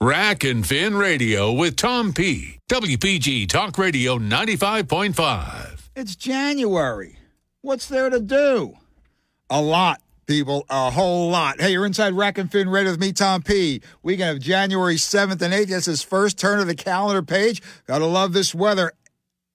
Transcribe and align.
Rack 0.00 0.44
and 0.44 0.64
Fin 0.64 0.96
Radio 0.96 1.50
with 1.50 1.74
Tom 1.74 2.12
P. 2.12 2.60
WPG 2.70 3.48
Talk 3.48 3.76
Radio 3.76 4.16
95.5. 4.16 5.88
It's 5.96 6.14
January. 6.14 7.18
What's 7.62 7.88
there 7.88 8.08
to 8.08 8.20
do? 8.20 8.76
A 9.50 9.60
lot, 9.60 10.00
people. 10.28 10.64
A 10.70 10.92
whole 10.92 11.30
lot. 11.30 11.60
Hey, 11.60 11.72
you're 11.72 11.84
inside 11.84 12.12
Rack 12.12 12.38
and 12.38 12.48
Fin 12.48 12.68
Radio 12.68 12.92
with 12.92 13.00
me, 13.00 13.12
Tom 13.12 13.42
P. 13.42 13.82
We 14.04 14.16
can 14.16 14.28
have 14.28 14.38
January 14.38 14.94
7th 14.94 15.42
and 15.42 15.52
8th. 15.52 15.66
That's 15.66 15.86
his 15.86 16.04
first 16.04 16.38
turn 16.38 16.60
of 16.60 16.68
the 16.68 16.76
calendar 16.76 17.22
page. 17.22 17.60
Gotta 17.88 18.06
love 18.06 18.32
this 18.32 18.54
weather 18.54 18.92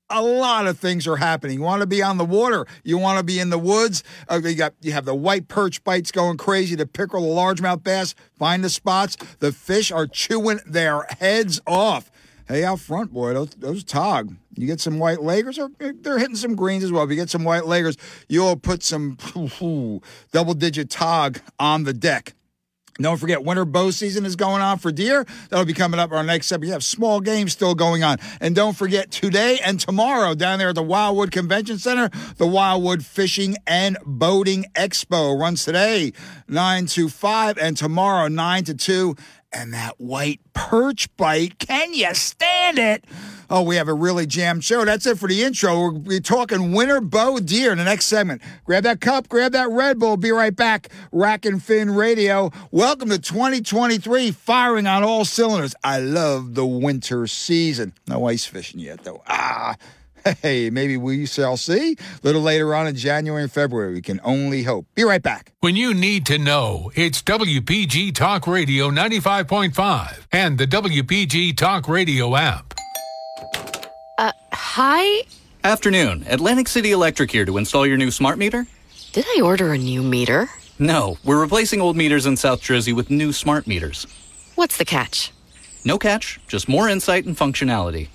a 0.10 0.22
lot 0.22 0.68
of 0.68 0.78
things 0.78 1.08
are 1.08 1.16
happening. 1.16 1.58
You 1.58 1.64
want 1.64 1.82
to 1.82 1.88
be 1.88 2.02
on 2.02 2.18
the 2.18 2.26
water. 2.26 2.66
You 2.84 2.98
want 2.98 3.18
to 3.18 3.24
be 3.24 3.40
in 3.40 3.50
the 3.50 3.58
woods. 3.58 4.04
Uh, 4.30 4.42
you 4.44 4.56
got 4.56 4.74
you 4.82 4.92
have 4.92 5.06
the 5.06 5.16
white 5.16 5.48
perch 5.48 5.84
bites 5.84 6.12
going 6.12 6.38
crazy. 6.38 6.76
The 6.76 6.86
pickerel, 6.86 7.24
the 7.24 7.42
largemouth 7.42 7.84
bass. 7.84 8.16
Find 8.38 8.64
the 8.64 8.70
spots. 8.70 9.16
The 9.40 9.52
fish 9.52 9.92
are 9.92 10.08
chewing 10.08 10.60
their 10.66 11.04
heads 11.20 11.62
off. 11.66 12.12
Hey, 12.46 12.66
out 12.66 12.82
front, 12.82 13.14
boy, 13.14 13.34
those, 13.34 13.52
those 13.52 13.84
tog. 13.86 14.36
You 14.56 14.68
get 14.68 14.82
some 14.82 15.00
white 15.00 15.20
leggers, 15.20 15.58
or 15.58 15.70
they're 15.94 16.20
hitting 16.20 16.36
some 16.36 16.56
greens 16.56 16.84
as 16.84 16.92
well. 16.92 17.04
If 17.06 17.10
you 17.10 17.16
get 17.16 17.30
some 17.30 17.46
white 17.46 17.64
leggers, 17.64 17.98
you'll 18.28 18.58
put 18.58 18.84
some 18.84 19.18
double 20.32 20.54
digit 20.54 20.90
tog 20.90 21.40
on 21.58 21.86
the 21.86 21.94
deck. 21.94 22.34
Don't 23.00 23.18
forget, 23.18 23.44
winter 23.44 23.66
bow 23.66 23.90
season 23.92 24.26
is 24.26 24.36
going 24.36 24.62
on 24.62 24.78
for 24.78 24.92
deer. 24.92 25.26
That'll 25.50 25.66
be 25.66 25.74
coming 25.74 26.00
up 26.00 26.12
our 26.12 26.24
next 26.24 26.52
episode. 26.52 26.68
You 26.68 26.74
have 26.74 26.84
small 26.84 27.20
games 27.22 27.52
still 27.52 27.74
going 27.74 28.04
on. 28.04 28.18
And 28.40 28.56
don't 28.56 28.76
forget, 28.76 29.10
today 29.10 29.60
and 29.66 29.80
tomorrow 29.80 30.36
down 30.36 30.60
there 30.60 30.70
at 30.70 30.76
the 30.76 30.84
Wildwood 30.84 31.32
Convention 31.32 31.80
Center, 31.80 32.10
the 32.38 32.48
Wildwood 32.48 33.04
Fishing 33.04 33.56
and 33.66 33.98
Boating 34.06 34.66
Expo 34.76 35.40
runs 35.40 35.66
today, 35.66 36.14
9 36.48 36.86
to 36.88 37.10
5, 37.10 37.58
and 37.58 37.76
tomorrow, 37.76 38.28
9 38.28 38.64
to 38.66 38.74
2 38.76 39.16
and 39.54 39.74
that 39.74 40.00
white 40.00 40.40
perch 40.54 41.16
bite. 41.16 41.60
Can 41.60 41.94
you 41.94 42.14
stand 42.14 42.80
it? 42.80 43.06
Oh, 43.56 43.62
we 43.62 43.76
have 43.76 43.88
a 43.88 43.94
really 43.94 44.26
jammed 44.26 44.64
show. 44.64 44.84
That's 44.84 45.06
it 45.06 45.20
for 45.20 45.30
the 45.30 45.44
intro. 45.44 45.78
We'll 45.78 46.00
be 46.00 46.20
talking 46.20 46.72
winter 46.72 47.00
bow 47.00 47.38
deer 47.38 47.72
in 47.72 47.78
the 47.78 47.84
next 47.84 48.08
segment. 48.08 48.42
Grab 48.66 48.82
that 48.82 49.00
cup, 49.00 49.30
grab 49.30 49.52
that 49.52 49.70
Red 49.70 50.00
Bull. 50.00 50.18
Be 50.18 50.32
right 50.32 50.56
back. 50.56 50.90
Rack 51.12 51.46
and 51.46 51.62
Fin 51.62 51.92
Radio. 51.92 52.50
Welcome 52.72 53.10
to 53.10 53.20
2023, 53.20 54.32
firing 54.32 54.88
on 54.88 55.04
all 55.04 55.24
cylinders. 55.24 55.76
I 55.84 56.00
love 56.00 56.56
the 56.56 56.66
winter 56.66 57.28
season. 57.28 57.94
No 58.08 58.26
ice 58.26 58.44
fishing 58.44 58.80
yet, 58.80 59.04
though. 59.04 59.22
Ah. 59.28 59.76
Hey, 60.42 60.70
maybe 60.72 60.98
we 60.98 61.28
shall 61.28 61.58
see. 61.58 61.92
A 61.92 61.98
little 62.24 62.42
later 62.42 62.74
on 62.74 62.88
in 62.88 62.96
January 62.96 63.44
and 63.44 63.52
February. 63.52 63.94
We 63.94 64.02
can 64.02 64.20
only 64.24 64.64
hope. 64.64 64.88
Be 64.96 65.04
right 65.04 65.22
back. 65.22 65.52
When 65.60 65.76
you 65.76 65.94
need 65.94 66.26
to 66.28 66.40
know, 66.40 66.92
it's 66.96 67.22
WPG 67.22 68.16
Talk 68.16 68.48
Radio 68.48 68.90
95.5 68.90 70.26
and 70.32 70.58
the 70.58 70.66
WPG 70.66 71.56
Talk 71.56 71.88
Radio 71.90 72.36
app. 72.36 72.74
Hi? 74.54 75.24
Afternoon. 75.64 76.26
Atlantic 76.30 76.68
City 76.68 76.92
Electric 76.92 77.32
here 77.32 77.46
to 77.46 77.58
install 77.58 77.88
your 77.88 77.98
new 77.98 78.12
smart 78.12 78.38
meter? 78.38 78.68
Did 79.12 79.26
I 79.36 79.42
order 79.42 79.74
a 79.74 79.78
new 79.78 80.04
meter? 80.04 80.50
No, 80.80 81.18
we're 81.24 81.42
replacing 81.42 81.82
old 81.82 81.96
meters 81.96 82.26
in 82.26 82.38
South 82.38 82.62
Jersey 82.62 82.94
with 82.94 83.10
new 83.10 83.32
smart 83.34 83.68
meters. 83.68 84.06
What's 84.56 84.78
the 84.78 84.86
catch? 84.86 85.32
No 85.86 85.98
catch, 85.98 86.40
just 86.48 86.70
more 86.70 86.88
insight 86.88 87.26
and 87.26 87.36
functionality. 87.36 88.10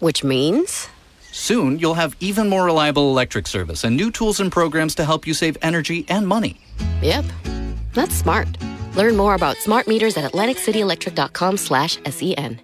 Which 0.00 0.24
means? 0.24 0.88
Soon, 1.32 1.78
you'll 1.78 1.94
have 1.94 2.16
even 2.20 2.48
more 2.48 2.64
reliable 2.64 3.10
electric 3.10 3.46
service 3.46 3.84
and 3.84 3.96
new 3.96 4.10
tools 4.10 4.40
and 4.40 4.50
programs 4.52 4.94
to 4.96 5.04
help 5.04 5.26
you 5.26 5.34
save 5.34 5.56
energy 5.62 6.06
and 6.08 6.26
money. 6.26 6.60
Yep, 7.02 7.24
that's 7.92 8.14
smart. 8.14 8.48
Learn 8.94 9.16
more 9.16 9.34
about 9.34 9.56
smart 9.56 9.88
meters 9.88 10.16
at 10.16 10.30
atlanticcityelectric.com 10.30 11.56
slash 11.56 11.98
SEN. 12.08 12.60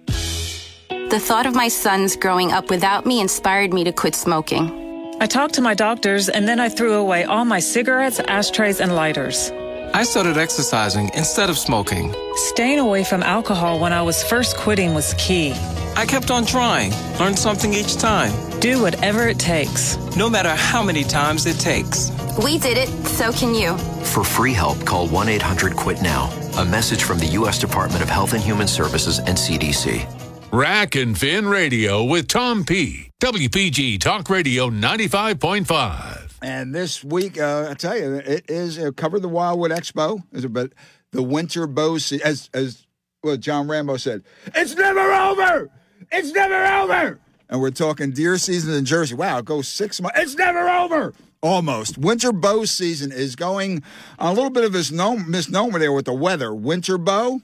The 1.11 1.19
thought 1.19 1.45
of 1.45 1.53
my 1.53 1.67
sons 1.67 2.15
growing 2.15 2.53
up 2.53 2.69
without 2.69 3.05
me 3.05 3.19
inspired 3.19 3.73
me 3.73 3.83
to 3.83 3.91
quit 3.91 4.15
smoking. 4.15 4.71
I 5.19 5.25
talked 5.25 5.55
to 5.55 5.61
my 5.61 5.73
doctors 5.73 6.29
and 6.29 6.47
then 6.47 6.61
I 6.61 6.69
threw 6.69 6.93
away 6.93 7.25
all 7.25 7.43
my 7.43 7.59
cigarettes, 7.59 8.21
ashtrays, 8.21 8.79
and 8.79 8.95
lighters. 8.95 9.51
I 9.93 10.03
started 10.03 10.37
exercising 10.37 11.11
instead 11.13 11.49
of 11.49 11.57
smoking. 11.57 12.15
Staying 12.35 12.79
away 12.79 13.03
from 13.03 13.23
alcohol 13.23 13.77
when 13.77 13.91
I 13.91 14.01
was 14.01 14.23
first 14.23 14.55
quitting 14.55 14.93
was 14.93 15.13
key. 15.17 15.51
I 15.97 16.05
kept 16.05 16.31
on 16.31 16.45
trying, 16.45 16.93
learned 17.19 17.37
something 17.37 17.73
each 17.73 17.97
time. 17.97 18.31
Do 18.61 18.81
whatever 18.81 19.27
it 19.27 19.37
takes. 19.37 19.97
No 20.15 20.29
matter 20.29 20.55
how 20.55 20.81
many 20.81 21.03
times 21.03 21.45
it 21.45 21.59
takes. 21.59 22.09
We 22.41 22.57
did 22.57 22.77
it, 22.77 22.87
so 23.05 23.33
can 23.33 23.53
you. 23.53 23.77
For 24.05 24.23
free 24.23 24.53
help, 24.53 24.85
call 24.85 25.09
1 25.09 25.27
800 25.27 25.73
QUIT 25.73 26.01
NOW. 26.01 26.29
A 26.59 26.63
message 26.63 27.03
from 27.03 27.19
the 27.19 27.27
U.S. 27.39 27.59
Department 27.59 28.01
of 28.01 28.09
Health 28.09 28.31
and 28.31 28.41
Human 28.41 28.69
Services 28.69 29.19
and 29.19 29.37
CDC. 29.37 30.20
Rack 30.53 30.95
and 30.95 31.17
Fin 31.17 31.47
Radio 31.47 32.03
with 32.03 32.27
Tom 32.27 32.65
P. 32.65 33.09
WPG 33.21 34.01
Talk 34.01 34.29
Radio 34.29 34.69
95.5. 34.69 36.39
And 36.41 36.75
this 36.75 37.05
week, 37.05 37.39
uh, 37.39 37.67
I 37.69 37.73
tell 37.73 37.97
you, 37.97 38.15
it 38.15 38.49
is 38.49 38.77
uh, 38.77 38.91
cover 38.91 39.17
the 39.17 39.29
Wildwood 39.29 39.71
Expo, 39.71 40.21
but 40.49 40.73
the 41.11 41.23
winter 41.23 41.67
bow 41.67 41.95
as 41.95 42.49
as 42.53 42.85
well, 43.23 43.37
John 43.37 43.69
Rambo 43.69 43.95
said, 43.95 44.23
it's 44.53 44.75
never 44.75 44.99
over. 44.99 45.69
It's 46.11 46.33
never 46.33 46.65
over. 46.65 47.17
And 47.47 47.61
we're 47.61 47.71
talking 47.71 48.11
deer 48.11 48.37
season 48.37 48.73
in 48.73 48.83
Jersey. 48.83 49.15
Wow, 49.15 49.37
it 49.37 49.45
goes 49.45 49.69
six 49.69 50.01
months. 50.01 50.19
It's 50.19 50.35
never 50.35 50.67
over. 50.67 51.13
Almost. 51.41 51.97
Winter 51.97 52.33
bow 52.33 52.65
season 52.65 53.13
is 53.13 53.37
going 53.37 53.83
a 54.19 54.33
little 54.33 54.49
bit 54.49 54.65
of 54.65 54.73
this 54.73 54.91
misnomer 54.91 55.79
there 55.79 55.93
with 55.93 56.05
the 56.05 56.13
weather. 56.13 56.53
Winter 56.53 56.97
bow. 56.97 57.39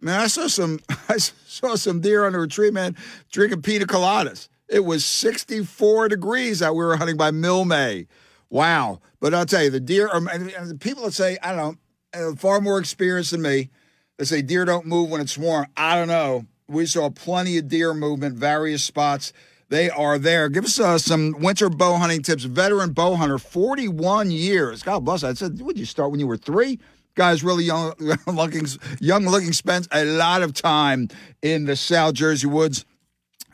Man, 0.00 0.20
I 0.20 0.26
saw 0.26 0.46
some 0.46 0.80
I 1.08 1.18
saw 1.18 1.74
some 1.76 2.00
deer 2.00 2.24
under 2.24 2.42
a 2.42 2.48
tree, 2.48 2.70
man, 2.70 2.96
drinking 3.30 3.62
pina 3.62 3.86
coladas. 3.86 4.48
It 4.68 4.84
was 4.84 5.04
64 5.04 6.08
degrees 6.08 6.58
that 6.58 6.74
we 6.74 6.84
were 6.84 6.96
hunting 6.96 7.16
by 7.16 7.30
Mill 7.30 7.64
May. 7.64 8.08
Wow. 8.50 9.00
But 9.20 9.32
I'll 9.32 9.46
tell 9.46 9.62
you, 9.62 9.70
the 9.70 9.80
deer 9.80 10.08
are 10.08 10.16
and 10.28 10.50
the 10.70 10.78
people 10.78 11.04
that 11.04 11.12
say, 11.12 11.38
I 11.42 11.54
don't 11.54 11.78
know, 12.14 12.34
far 12.34 12.60
more 12.60 12.78
experienced 12.78 13.30
than 13.30 13.42
me. 13.42 13.70
They 14.18 14.24
say 14.24 14.42
deer 14.42 14.64
don't 14.64 14.86
move 14.86 15.10
when 15.10 15.20
it's 15.20 15.38
warm. 15.38 15.66
I 15.76 15.94
don't 15.94 16.08
know. 16.08 16.46
We 16.68 16.86
saw 16.86 17.10
plenty 17.10 17.58
of 17.58 17.68
deer 17.68 17.94
movement, 17.94 18.36
various 18.36 18.82
spots. 18.82 19.32
They 19.68 19.90
are 19.90 20.18
there. 20.18 20.48
Give 20.48 20.64
us 20.64 20.78
uh, 20.78 20.98
some 20.98 21.36
winter 21.38 21.68
bow 21.68 21.96
hunting 21.96 22.22
tips. 22.22 22.44
Veteran 22.44 22.92
bow 22.92 23.14
hunter, 23.14 23.38
41 23.38 24.30
years. 24.30 24.82
God 24.82 25.04
bless. 25.04 25.24
I 25.24 25.34
said, 25.34 25.60
would 25.60 25.78
you 25.78 25.84
start 25.84 26.10
when 26.10 26.20
you 26.20 26.26
were 26.26 26.36
three? 26.36 26.78
Guy's 27.16 27.42
really 27.42 27.64
young 27.64 27.94
looking, 28.26 28.66
young 29.00 29.26
looking, 29.26 29.52
spends 29.52 29.88
a 29.90 30.04
lot 30.04 30.42
of 30.42 30.52
time 30.52 31.08
in 31.42 31.64
the 31.64 31.74
South 31.74 32.14
Jersey 32.14 32.46
woods. 32.46 32.84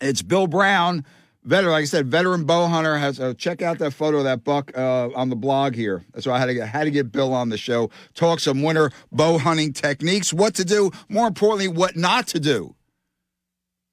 It's 0.00 0.20
Bill 0.20 0.48
Brown, 0.48 1.04
veteran. 1.44 1.72
Like 1.72 1.82
I 1.82 1.86
said, 1.86 2.08
veteran 2.08 2.44
bow 2.44 2.66
hunter. 2.66 2.98
Has 2.98 3.20
uh, 3.20 3.34
check 3.34 3.62
out 3.62 3.78
that 3.78 3.92
photo 3.92 4.18
of 4.18 4.24
that 4.24 4.42
buck 4.42 4.76
uh, 4.76 5.10
on 5.14 5.30
the 5.30 5.36
blog 5.36 5.76
here. 5.76 6.04
So 6.18 6.32
I 6.32 6.40
had 6.40 6.46
to 6.46 6.54
get 6.54 6.68
had 6.68 6.84
to 6.84 6.90
get 6.90 7.12
Bill 7.12 7.32
on 7.32 7.50
the 7.50 7.56
show. 7.56 7.90
Talk 8.14 8.40
some 8.40 8.62
winter 8.62 8.90
bow 9.12 9.38
hunting 9.38 9.72
techniques, 9.72 10.32
what 10.32 10.56
to 10.56 10.64
do, 10.64 10.90
more 11.08 11.28
importantly, 11.28 11.68
what 11.68 11.96
not 11.96 12.26
to 12.28 12.40
do. 12.40 12.74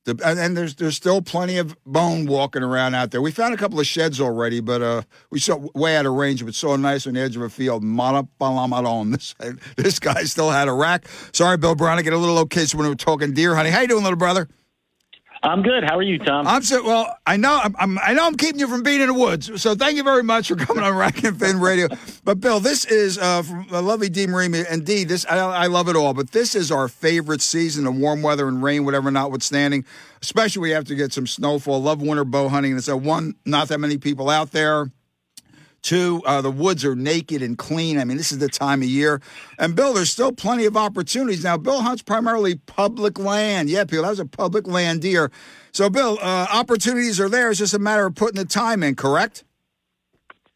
The, 0.10 0.28
and, 0.28 0.40
and, 0.40 0.58
there's 0.58 0.76
there's 0.76 0.96
still 0.96 1.22
plenty 1.22 1.58
of 1.58 1.76
bone 1.86 2.26
walking 2.26 2.64
around 2.64 2.96
out 2.96 3.12
there. 3.12 3.22
We 3.22 3.32
found 3.32 3.54
a 3.54 3.58
couple 3.58 3.80
of 3.80 3.86
sheds 3.86 4.20
already, 4.20 4.60
but 4.60 4.82
uh, 4.82 5.02
we 5.30 5.40
saw 5.40 5.58
way 5.76 5.96
out 5.96 6.06
of 6.06 6.14
range, 6.14 6.44
but 6.44 6.56
saw 6.56 6.76
nice 6.76 7.06
on 7.06 7.14
the 7.14 7.22
edge 7.22 7.36
of 7.36 7.42
a 7.42 7.50
field. 7.50 7.84
This 9.20 9.36
this 9.76 10.00
guy 10.00 10.24
still 10.24 10.50
had 10.50 10.68
a 10.68 10.74
rack. 10.74 11.08
Sorry, 11.34 11.58
Bill 11.58 11.76
Brown, 11.76 12.00
I 12.00 12.02
get 12.02 12.14
a 12.14 12.18
little 12.18 12.36
location 12.36 12.78
when 12.78 12.86
we 12.88 12.92
were 12.92 12.96
talking 12.96 13.34
deer 13.34 13.56
hunting. 13.56 13.74
How 13.74 13.82
you 13.82 13.88
doing, 13.88 14.04
little 14.04 14.18
brother? 14.18 14.48
I'm 15.42 15.62
good. 15.62 15.86
How 15.86 15.98
are 15.98 16.04
you, 16.04 16.20
Tom? 16.20 16.46
I'm 16.48 16.64
so 16.64 16.84
well. 16.84 17.18
I 17.26 17.38
know. 17.38 17.60
I'm, 17.64 17.76
I'm, 17.80 18.00
i 18.00 18.14
know. 18.14 18.28
I'm 18.28 18.36
keeping 18.36 18.60
you 18.60 18.68
from 18.68 18.84
being 18.84 19.00
in 19.00 19.08
the 19.08 19.14
woods. 19.14 19.62
So 19.62 19.74
thank 19.74 19.96
you 19.96 20.04
very 20.04 20.24
much 20.24 20.50
for 20.50 20.56
coming 20.56 20.84
on 20.84 20.96
Rack 20.96 21.24
and 21.24 21.40
Fin 21.40 21.60
Radio. 21.60 21.88
But 22.26 22.42
Bill, 22.42 22.60
this 22.60 22.84
is 22.84 23.18
uh, 23.18 23.44
from 23.44 23.68
the 23.70 23.82
lovely 23.82 24.10
Dee 24.10 24.28
Marie. 24.28 24.66
Indeed, 24.70 25.08
this 25.08 25.26
I, 25.28 25.38
I, 25.38 25.68
love 25.68 25.88
it 25.88 25.96
all. 25.96 26.14
But 26.14 26.32
this 26.32 26.56
is 26.56 26.72
our 26.72 26.90
favorite 26.90 27.42
season 27.42 27.88
of 27.88 27.96
warm 27.96 28.22
weather 28.22 28.50
and 28.50 28.62
rain, 28.62 28.84
whatever 28.84 29.12
notwithstanding. 29.12 29.86
Especially 30.22 30.62
we 30.62 30.72
have 30.72 30.86
to 30.86 30.96
get 30.96 31.14
some 31.14 31.26
snowfall. 31.26 31.82
Love 31.82 32.02
winter 32.02 32.26
bow 32.26 32.50
hunting. 32.50 32.74
And 32.74 32.84
so 32.84 32.98
one, 32.98 33.36
not 33.46 33.70
that 33.70 33.80
many 33.80 33.98
people 33.98 34.30
out 34.30 34.52
there. 34.52 34.92
Two, 35.82 36.22
uh, 36.26 36.42
the 36.42 36.52
woods 36.52 36.84
are 36.84 36.96
naked 36.96 37.42
and 37.42 37.58
clean. 37.58 38.00
I 38.00 38.04
mean, 38.04 38.18
this 38.18 38.32
is 38.32 38.40
the 38.40 38.50
time 38.50 38.82
of 38.82 38.90
year. 38.90 39.22
And 39.58 39.76
Bill, 39.76 39.94
there's 39.94 40.10
still 40.10 40.32
plenty 40.32 40.66
of 40.66 40.76
opportunities. 40.76 41.44
Now, 41.44 41.58
Bill 41.58 41.82
hunts 41.82 42.02
primarily 42.02 42.56
public 42.56 43.18
land. 43.18 43.70
Yeah, 43.70 43.86
Bill, 43.86 44.04
that 44.04 44.10
was 44.10 44.20
a 44.20 44.26
public 44.26 44.68
land 44.68 45.02
deer. 45.02 45.32
So, 45.72 45.90
Bill, 45.90 46.18
uh, 46.22 46.48
opportunities 46.52 47.20
are 47.20 47.30
there. 47.30 47.50
It's 47.50 47.60
just 47.60 47.74
a 47.74 47.80
matter 47.80 48.06
of 48.06 48.16
putting 48.16 48.36
the 48.36 48.46
time 48.46 48.84
in, 48.84 48.96
correct? 48.96 49.44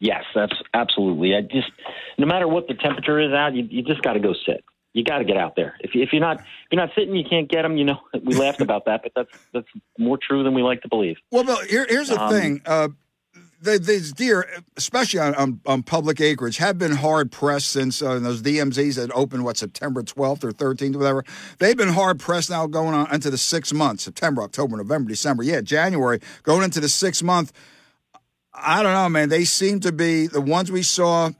Yes, 0.00 0.24
that's 0.34 0.54
absolutely. 0.74 1.34
I 1.34 1.40
just, 1.40 1.70
no 2.18 2.26
matter 2.26 2.46
what 2.46 2.68
the 2.68 2.74
temperature 2.74 3.20
is 3.20 3.32
out, 3.32 3.54
you, 3.54 3.66
you 3.70 3.82
just 3.82 4.02
got 4.02 4.14
to 4.14 4.20
go 4.20 4.34
sit. 4.46 4.64
You 4.92 5.02
got 5.02 5.18
to 5.18 5.24
get 5.24 5.36
out 5.36 5.56
there. 5.56 5.76
If, 5.80 5.90
if 5.94 6.12
you're 6.12 6.20
not 6.20 6.38
if 6.38 6.44
you're 6.70 6.80
not 6.80 6.94
sitting, 6.94 7.16
you 7.16 7.24
can't 7.28 7.48
get 7.48 7.62
them. 7.62 7.76
You 7.76 7.84
know, 7.84 8.00
we 8.22 8.36
laughed 8.36 8.60
about 8.60 8.84
that, 8.84 9.02
but 9.02 9.12
that's 9.16 9.30
that's 9.52 9.66
more 9.98 10.16
true 10.16 10.44
than 10.44 10.54
we 10.54 10.62
like 10.62 10.82
to 10.82 10.88
believe. 10.88 11.16
Well, 11.30 11.42
Bill, 11.42 11.58
here, 11.64 11.84
here's 11.88 12.08
the 12.08 12.20
um, 12.20 12.30
thing. 12.30 12.62
Uh, 12.64 12.88
the, 13.64 13.78
these 13.78 14.12
deer, 14.12 14.48
especially 14.76 15.20
on, 15.20 15.34
on, 15.34 15.60
on 15.66 15.82
public 15.82 16.20
acreage, 16.20 16.58
have 16.58 16.78
been 16.78 16.96
hard 16.96 17.32
pressed 17.32 17.70
since 17.70 18.02
uh, 18.02 18.18
those 18.18 18.42
DMZs 18.42 18.96
that 18.96 19.10
opened 19.12 19.44
what 19.44 19.56
September 19.56 20.02
12th 20.02 20.44
or 20.44 20.52
13th, 20.52 20.96
whatever. 20.96 21.24
They've 21.58 21.76
been 21.76 21.88
hard 21.88 22.20
pressed 22.20 22.50
now 22.50 22.66
going 22.66 22.94
on 22.94 23.12
into 23.12 23.30
the 23.30 23.38
six 23.38 23.72
months: 23.72 24.04
September, 24.04 24.42
October, 24.42 24.76
November, 24.76 25.08
December. 25.08 25.42
Yeah, 25.42 25.60
January 25.60 26.20
going 26.42 26.62
into 26.62 26.80
the 26.80 26.88
six 26.88 27.22
month. 27.22 27.52
I 28.52 28.82
don't 28.82 28.92
know, 28.92 29.08
man. 29.08 29.30
They 29.30 29.44
seem 29.44 29.80
to 29.80 29.92
be 29.92 30.26
the 30.26 30.40
ones 30.40 30.70
we 30.70 30.82
saw. 30.82 31.30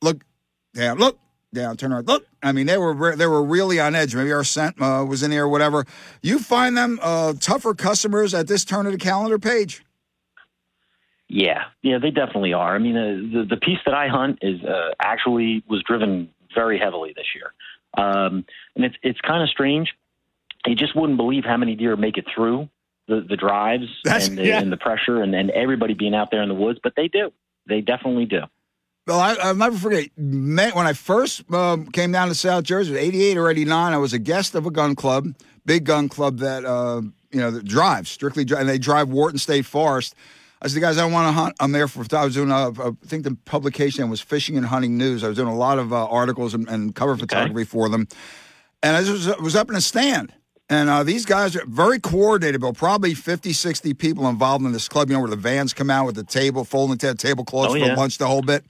Look 0.00 0.24
down, 0.74 0.98
look 0.98 1.18
down, 1.52 1.76
turn 1.76 1.92
around, 1.92 2.06
look. 2.06 2.26
I 2.42 2.52
mean, 2.52 2.66
they 2.66 2.78
were 2.78 2.92
re- 2.92 3.16
they 3.16 3.26
were 3.26 3.42
really 3.42 3.80
on 3.80 3.94
edge. 3.94 4.14
Maybe 4.14 4.32
our 4.32 4.44
scent 4.44 4.80
uh, 4.80 5.04
was 5.08 5.22
in 5.22 5.30
there 5.30 5.44
or 5.44 5.48
whatever. 5.48 5.86
You 6.22 6.38
find 6.38 6.76
them 6.76 7.00
uh, 7.02 7.32
tougher 7.40 7.74
customers 7.74 8.34
at 8.34 8.46
this 8.46 8.64
turn 8.64 8.86
of 8.86 8.92
the 8.92 8.98
calendar 8.98 9.38
page. 9.38 9.82
Yeah, 11.28 11.64
yeah, 11.82 11.98
they 11.98 12.10
definitely 12.10 12.54
are. 12.54 12.74
I 12.74 12.78
mean, 12.78 12.96
uh, 12.96 13.38
the 13.38 13.44
the 13.44 13.56
piece 13.58 13.78
that 13.84 13.94
I 13.94 14.08
hunt 14.08 14.38
is 14.40 14.62
uh, 14.64 14.92
actually 15.00 15.62
was 15.68 15.82
driven 15.82 16.30
very 16.54 16.78
heavily 16.78 17.12
this 17.14 17.26
year, 17.34 17.52
um, 17.98 18.46
and 18.74 18.84
it's 18.84 18.96
it's 19.02 19.20
kind 19.20 19.42
of 19.42 19.50
strange. 19.50 19.94
You 20.66 20.74
just 20.74 20.96
wouldn't 20.96 21.18
believe 21.18 21.44
how 21.44 21.58
many 21.58 21.76
deer 21.76 21.96
make 21.96 22.16
it 22.16 22.24
through 22.34 22.70
the 23.08 23.24
the 23.28 23.36
drives 23.36 23.88
and 24.06 24.38
the, 24.38 24.46
yeah. 24.46 24.60
and 24.60 24.70
the 24.72 24.76
pressure 24.76 25.22
and, 25.22 25.34
and 25.34 25.50
everybody 25.50 25.94
being 25.94 26.14
out 26.14 26.30
there 26.30 26.42
in 26.42 26.48
the 26.48 26.54
woods, 26.54 26.78
but 26.82 26.94
they 26.96 27.08
do. 27.08 27.30
They 27.66 27.80
definitely 27.82 28.26
do. 28.26 28.42
Well, 29.06 29.20
I, 29.20 29.34
I'll 29.34 29.54
never 29.54 29.76
forget 29.76 30.10
when 30.16 30.86
I 30.86 30.92
first 30.92 31.50
um, 31.52 31.86
came 31.86 32.12
down 32.12 32.28
to 32.28 32.34
South 32.34 32.64
Jersey, 32.64 32.94
it 32.94 32.98
'88 32.98 33.36
or 33.38 33.50
'89. 33.50 33.92
I 33.92 33.96
was 33.96 34.12
a 34.12 34.18
guest 34.18 34.54
of 34.54 34.66
a 34.66 34.70
gun 34.70 34.94
club, 34.94 35.34
big 35.64 35.84
gun 35.84 36.08
club 36.08 36.38
that 36.38 36.64
uh, 36.64 37.00
you 37.30 37.40
know 37.40 37.50
that 37.50 37.64
drives 37.64 38.10
strictly, 38.10 38.46
and 38.56 38.68
they 38.68 38.78
drive 38.78 39.08
Wharton 39.08 39.38
State 39.38 39.66
Forest. 39.66 40.14
I 40.60 40.68
said, 40.68 40.80
guys, 40.80 40.98
I 40.98 41.06
want 41.06 41.28
to 41.28 41.32
hunt. 41.32 41.54
I'm 41.60 41.72
there 41.72 41.86
for. 41.88 42.04
I 42.16 42.24
was 42.24 42.34
doing. 42.34 42.50
A, 42.50 42.70
I 42.70 42.90
think 43.06 43.24
the 43.24 43.36
publication 43.44 44.08
was 44.10 44.20
Fishing 44.20 44.56
and 44.56 44.66
Hunting 44.66 44.96
News. 44.98 45.22
I 45.22 45.28
was 45.28 45.36
doing 45.36 45.48
a 45.48 45.56
lot 45.56 45.78
of 45.78 45.92
uh, 45.92 46.06
articles 46.06 46.54
and, 46.54 46.68
and 46.68 46.94
cover 46.94 47.16
photography 47.16 47.64
for 47.64 47.88
them, 47.88 48.08
and 48.82 48.96
I 48.96 49.00
was, 49.00 49.26
was 49.38 49.54
up 49.56 49.70
in 49.70 49.76
a 49.76 49.80
stand. 49.80 50.32
And 50.70 50.90
uh, 50.90 51.02
these 51.02 51.24
guys 51.24 51.56
are 51.56 51.64
very 51.66 51.98
coordinated, 51.98 52.60
but 52.60 52.76
probably 52.76 53.14
50, 53.14 53.54
60 53.54 53.94
people 53.94 54.28
involved 54.28 54.66
in 54.66 54.72
this 54.72 54.86
club. 54.86 55.08
You 55.08 55.14
know, 55.14 55.20
where 55.20 55.30
the 55.30 55.36
vans 55.36 55.72
come 55.72 55.88
out 55.90 56.04
with 56.04 56.14
the 56.16 56.24
table, 56.24 56.62
folding 56.64 56.96
the 56.98 57.14
tablecloths 57.14 57.70
Oh, 57.70 57.72
for 57.72 57.78
yeah. 57.78 57.94
lunch, 57.94 58.18
the 58.18 58.26
whole 58.26 58.42
bit. 58.42 58.64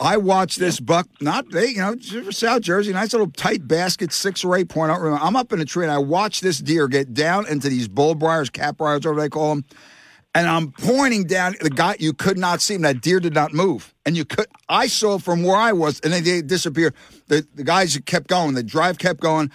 I 0.00 0.18
watched 0.18 0.58
this 0.58 0.78
buck, 0.78 1.08
not 1.20 1.50
they, 1.50 1.68
you 1.68 1.78
know, 1.78 1.96
South 2.30 2.60
Jersey, 2.62 2.92
nice 2.92 3.12
little 3.12 3.30
tight 3.30 3.66
basket, 3.66 4.12
six 4.12 4.44
or 4.44 4.54
eight 4.56 4.68
point. 4.68 4.90
I 4.90 4.94
don't 4.94 5.02
remember. 5.04 5.24
I'm 5.24 5.36
up 5.36 5.52
in 5.52 5.60
a 5.60 5.64
tree 5.64 5.84
and 5.84 5.92
I 5.92 5.98
watched 5.98 6.42
this 6.42 6.58
deer 6.58 6.86
get 6.86 7.14
down 7.14 7.46
into 7.48 7.68
these 7.70 7.88
bull 7.88 8.14
briars, 8.14 8.48
cat 8.50 8.76
briars, 8.76 9.00
whatever 9.06 9.20
they 9.20 9.28
call 9.30 9.54
them. 9.54 9.64
And 10.36 10.46
I'm 10.46 10.70
pointing 10.70 11.24
down 11.24 11.54
the 11.62 11.70
guy. 11.70 11.96
You 11.98 12.12
could 12.12 12.36
not 12.36 12.60
see 12.60 12.74
him. 12.74 12.82
That 12.82 13.00
deer 13.00 13.20
did 13.20 13.32
not 13.32 13.54
move, 13.54 13.94
and 14.04 14.14
you 14.14 14.26
could. 14.26 14.46
I 14.68 14.86
saw 14.86 15.18
from 15.18 15.42
where 15.42 15.56
I 15.56 15.72
was, 15.72 15.98
and 16.00 16.12
then 16.12 16.24
they 16.24 16.42
disappeared. 16.42 16.94
The 17.28 17.46
the 17.54 17.64
guys 17.64 17.98
kept 18.04 18.26
going. 18.26 18.54
The 18.54 18.62
drive 18.62 18.98
kept 18.98 19.20
going. 19.20 19.50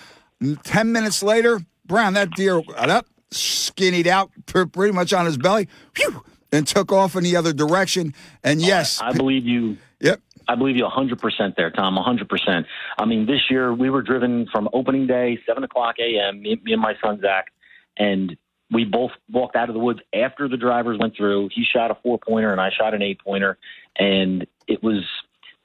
Ten 0.63 0.91
minutes 0.91 1.21
later, 1.21 1.59
Brown, 1.85 2.15
that 2.15 2.31
deer 2.31 2.63
got 2.63 2.89
up, 2.89 3.05
skinnied 3.29 4.07
out, 4.07 4.31
pretty 4.47 4.91
much 4.91 5.13
on 5.13 5.27
his 5.27 5.37
belly, 5.37 5.67
whew, 5.95 6.23
and 6.51 6.67
took 6.67 6.91
off 6.91 7.15
in 7.15 7.23
the 7.23 7.35
other 7.35 7.53
direction. 7.53 8.15
And 8.43 8.59
yes, 8.59 8.99
I 9.01 9.13
believe 9.13 9.45
you. 9.45 9.77
Yep. 9.99 10.19
I 10.47 10.55
believe 10.55 10.75
you 10.75 10.83
100% 10.83 11.55
there, 11.55 11.69
Tom. 11.69 11.95
100%. 11.95 12.65
I 12.97 13.05
mean, 13.05 13.27
this 13.27 13.41
year 13.51 13.71
we 13.71 13.91
were 13.91 14.01
driven 14.01 14.47
from 14.51 14.67
opening 14.73 15.05
day, 15.05 15.39
7 15.47 15.63
o'clock 15.63 15.95
a.m., 15.99 16.41
me, 16.41 16.59
me 16.63 16.73
and 16.73 16.81
my 16.81 16.95
son, 17.01 17.21
Zach, 17.21 17.53
and 17.95 18.35
we 18.71 18.85
both 18.85 19.11
walked 19.29 19.55
out 19.55 19.69
of 19.69 19.73
the 19.73 19.79
woods 19.79 19.99
after 20.13 20.47
the 20.47 20.57
drivers 20.57 20.97
went 20.99 21.15
through. 21.15 21.49
He 21.53 21.63
shot 21.63 21.91
a 21.91 21.95
four 22.01 22.17
pointer 22.17 22.51
and 22.51 22.61
I 22.61 22.69
shot 22.71 22.93
an 22.93 23.01
eight 23.01 23.19
pointer. 23.19 23.57
And 23.97 24.47
it 24.67 24.81
was, 24.81 25.03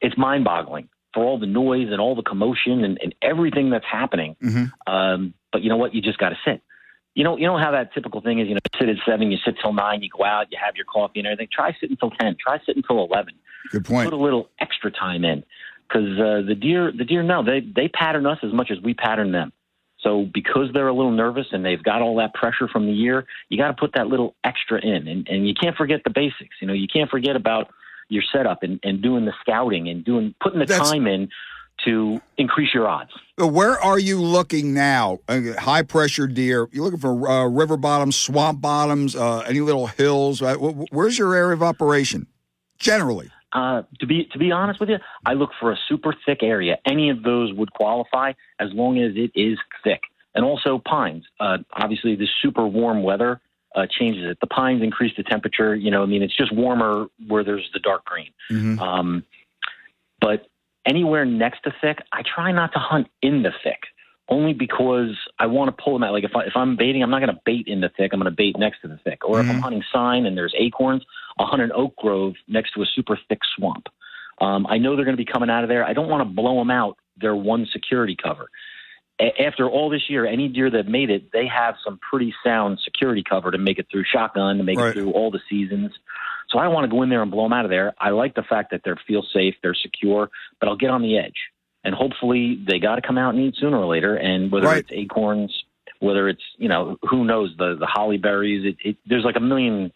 it's 0.00 0.19
mind 0.19 0.44
boggling 0.44 0.88
for 1.14 1.25
all 1.25 1.38
the 1.38 1.47
noise 1.47 1.88
and 1.91 2.00
all 2.00 2.14
the 2.14 2.23
commotion 2.23 2.85
and, 2.85 2.99
and 3.03 3.14
everything 3.23 3.70
that's 3.70 3.87
happening. 3.91 4.37
Um, 4.87 5.35
but 5.53 5.62
you 5.62 5.69
know 5.69 5.76
what? 5.76 5.94
You 5.94 6.03
just 6.03 6.19
got 6.19 6.31
to 6.31 6.37
sit. 6.44 6.62
You 7.14 7.25
know, 7.25 7.38
you 7.38 7.47
know 7.47 7.56
how 7.56 7.70
that 7.70 7.94
typical 7.94 8.20
thing 8.20 8.41
is. 8.41 8.49
You 8.49 8.55
know, 8.55 8.61
sit 8.79 8.91
at 8.91 8.97
seven, 9.06 9.31
you 9.31 9.38
sit 9.43 9.55
till 9.62 9.73
nine, 9.73 10.03
you 10.03 10.11
go 10.11 10.23
out, 10.25 10.49
you 10.50 10.58
have 10.62 10.76
your 10.76 10.85
coffee 10.85 11.20
and 11.20 11.26
everything. 11.26 11.49
Try 11.50 11.75
sitting 11.81 11.97
till 11.97 12.11
ten. 12.11 12.37
Try 12.38 12.58
sitting 12.67 12.82
till 12.82 13.03
eleven. 13.03 13.35
Good 13.73 13.87
point. 13.87 14.11
Put 14.11 14.12
a 14.12 14.23
little 14.23 14.50
extra 14.61 14.91
time 14.91 15.25
in 15.25 15.43
because 15.88 16.19
uh, 16.19 16.43
the 16.47 16.55
deer, 16.55 16.93
the 16.93 17.05
deer, 17.05 17.23
know 17.23 17.43
they 17.43 17.61
they 17.61 17.88
pattern 17.88 18.26
us 18.26 18.38
as 18.43 18.53
much 18.53 18.70
as 18.70 18.79
we 18.82 18.93
pattern 18.93 19.32
them. 19.32 19.53
So 20.06 20.25
because 20.32 20.69
they're 20.73 20.87
a 20.87 20.94
little 20.94 21.11
nervous 21.11 21.47
and 21.50 21.64
they've 21.64 21.82
got 21.82 22.00
all 22.00 22.17
that 22.19 22.32
pressure 22.32 22.69
from 22.69 22.87
the 22.87 22.93
year, 22.93 23.26
you 23.49 23.58
got 23.58 23.69
to 23.69 23.75
put 23.75 23.93
that 23.94 24.06
little 24.06 24.37
extra 24.44 24.81
in, 24.81 25.08
and 25.08 25.26
and 25.29 25.49
you 25.49 25.55
can't 25.61 25.76
forget 25.76 26.03
the 26.05 26.11
basics. 26.11 26.55
You 26.61 26.69
know, 26.69 26.75
you 26.75 26.87
can't 26.87 27.11
forget 27.11 27.35
about 27.35 27.69
your 28.08 28.23
setup 28.32 28.62
and, 28.62 28.79
and 28.85 29.03
doing 29.03 29.25
the 29.25 29.32
scouting 29.41 29.88
and 29.88 30.05
doing 30.05 30.32
putting 30.41 30.61
the 30.61 30.67
That's- 30.67 30.88
time 30.91 31.08
in 31.08 31.29
to 31.85 32.20
increase 32.38 32.73
your 32.73 32.88
odds. 32.88 33.11
Where 33.37 33.79
are 33.79 33.99
you 33.99 34.23
looking 34.23 34.73
now? 34.73 35.19
Uh, 35.29 35.41
high 35.58 35.82
pressure 35.82 36.26
deer. 36.26 36.69
You're 36.73 36.85
looking 36.85 37.00
for 37.00 37.29
uh, 37.29 37.47
river 37.49 37.76
bottoms, 37.76 38.17
swamp 38.17 38.62
bottoms, 38.62 39.14
uh, 39.14 39.41
any 39.41 39.61
little 39.61 39.87
hills? 39.88 40.41
Right? 40.41 40.56
Wh- 40.56 40.75
wh- 40.75 40.93
Where's 40.93 41.19
your 41.19 41.35
area 41.35 41.53
of 41.53 41.62
operation? 41.62 42.29
Generally, 42.79 43.31
Uh, 43.52 43.82
to 44.00 44.06
be 44.06 44.25
to 44.32 44.38
be 44.38 44.50
honest 44.50 44.81
with 44.81 44.88
you, 44.88 44.98
I 45.25 45.34
look 45.34 45.50
for 45.58 45.72
a 45.72 45.76
super 45.88 46.14
thick 46.26 46.43
area. 46.43 46.78
Any 46.84 47.10
of 47.10 47.22
those 47.22 47.52
would 47.52 47.72
qualify 47.72 48.32
as 48.58 48.70
long 48.72 48.98
as 48.98 49.12
it 49.16 49.31
is 49.34 49.58
thick, 49.84 50.00
and 50.34 50.44
also 50.44 50.78
pines. 50.78 51.25
Uh, 51.38 51.58
obviously, 51.72 52.16
the 52.16 52.28
super 52.43 52.66
warm 52.66 53.02
weather 53.02 53.40
uh, 53.75 53.87
changes 53.88 54.28
it. 54.28 54.38
The 54.40 54.46
pines 54.46 54.82
increase 54.82 55.12
the 55.16 55.22
temperature. 55.22 55.75
You 55.75 55.90
know, 55.90 56.02
I 56.02 56.06
mean, 56.06 56.22
it's 56.22 56.37
just 56.37 56.52
warmer 56.52 57.06
where 57.28 57.44
there's 57.44 57.69
the 57.72 57.78
dark 57.78 58.04
green. 58.04 58.32
Um, 58.81 59.25
but 60.20 60.48
anywhere 60.84 61.25
next 61.25 61.62
to 61.64 61.75
thick, 61.81 61.98
I 62.12 62.22
try 62.22 62.52
not 62.52 62.72
to 62.72 62.78
hunt 62.78 63.08
in 63.22 63.43
the 63.43 63.52
thick. 63.62 63.81
Only 64.28 64.54
because 64.54 65.16
I 65.38 65.46
want 65.46 65.69
to 65.75 65.82
pull 65.82 65.93
them 65.93 66.02
out. 66.02 66.12
Like 66.12 66.25
if 66.25 66.34
I, 66.34 66.46
if 66.46 66.56
I'm 66.56 66.75
baiting, 66.75 67.00
I'm 67.04 67.10
not 67.10 67.20
going 67.20 67.32
to 67.32 67.40
bait 67.44 67.69
in 67.69 67.81
the 67.81 67.90
thick. 67.96 68.12
I'm 68.12 68.19
going 68.19 68.28
to 68.31 68.37
bait 68.37 68.58
next 68.58 68.81
to 68.81 68.88
the 68.88 68.98
thick. 69.04 69.25
Or 69.25 69.38
if 69.38 69.48
I'm 69.48 69.60
hunting 69.60 69.84
sign 69.93 70.26
and 70.26 70.37
there's 70.37 70.52
acorns, 70.58 71.04
I'll 71.38 71.47
hunt 71.47 71.62
an 71.62 71.73
oak 71.75 71.97
grove 71.97 72.35
next 72.49 72.73
to 72.75 72.83
a 72.83 72.87
super 72.94 73.19
thick 73.29 73.41
swamp. 73.56 73.87
Um, 74.41 74.67
I 74.69 74.79
know 74.79 74.97
they're 74.97 75.05
going 75.05 75.17
to 75.17 75.23
be 75.23 75.31
coming 75.31 75.50
out 75.50 75.62
of 75.65 75.69
there. 75.69 75.85
I 75.85 75.93
don't 75.93 76.09
want 76.09 76.21
to 76.29 76.35
blow 76.35 76.59
them 76.59 76.71
out. 76.71 76.97
Their 77.19 77.35
one 77.35 77.67
security 77.73 78.17
cover. 78.23 78.49
A- 79.21 79.43
after 79.43 79.69
all 79.69 79.88
this 79.88 80.09
year, 80.09 80.27
any 80.27 80.49
deer 80.49 80.71
that 80.71 80.87
made 80.88 81.09
it, 81.11 81.33
they 81.33 81.47
have 81.47 81.77
some 81.85 81.99
pretty 82.11 82.35
sound 82.44 82.79
security 82.85 83.23
cover 83.29 83.50
to 83.50 83.59
make 83.59 83.79
it 83.79 83.87
through 83.91 84.05
shotgun, 84.05 84.59
to 84.59 84.65
make 84.65 84.79
Right. 84.79 84.88
it 84.91 84.94
through 84.94 85.12
all 85.12 85.31
the 85.31 85.41
seasons. 85.49 85.93
So 86.50 86.59
I 86.59 86.65
don't 86.65 86.75
want 86.75 86.85
to 86.85 86.94
go 86.94 87.03
in 87.03 87.09
there 87.09 87.23
and 87.23 87.31
blow 87.31 87.44
them 87.44 87.53
out 87.55 87.65
of 87.65 87.71
there. 87.71 87.94
I 87.99 88.11
like 88.11 88.35
the 88.35 88.43
fact 88.43 88.71
that 88.71 88.82
they 88.85 88.93
feel 89.06 89.23
safe, 89.32 89.55
they're 89.62 89.75
secure, 89.75 90.31
but 90.61 90.69
I'll 90.69 90.77
get 90.77 90.91
on 90.91 91.03
the 91.03 91.19
edge. 91.19 91.37
And 91.82 91.94
hopefully 91.94 92.62
they 92.69 92.79
got 92.79 92.97
to 92.97 93.03
come 93.03 93.17
out 93.19 93.35
and 93.35 93.43
eat 93.43 93.55
sooner 93.59 93.79
or 93.79 93.87
later. 93.87 94.17
And 94.17 94.50
whether 94.53 94.67
Right. 94.67 94.79
it's 94.79 94.91
acorns, 94.93 95.53
whether 96.00 96.29
it's, 96.29 96.43
you 96.59 96.69
know, 96.69 96.99
who 97.09 97.25
knows, 97.25 97.55
the, 97.56 97.77
the 97.79 97.87
holly 97.87 98.19
berries, 98.19 98.67
it, 98.67 98.89
it, 98.91 98.96
there's 99.06 99.25
like 99.25 99.37
a 99.37 99.41
million, 99.41 99.93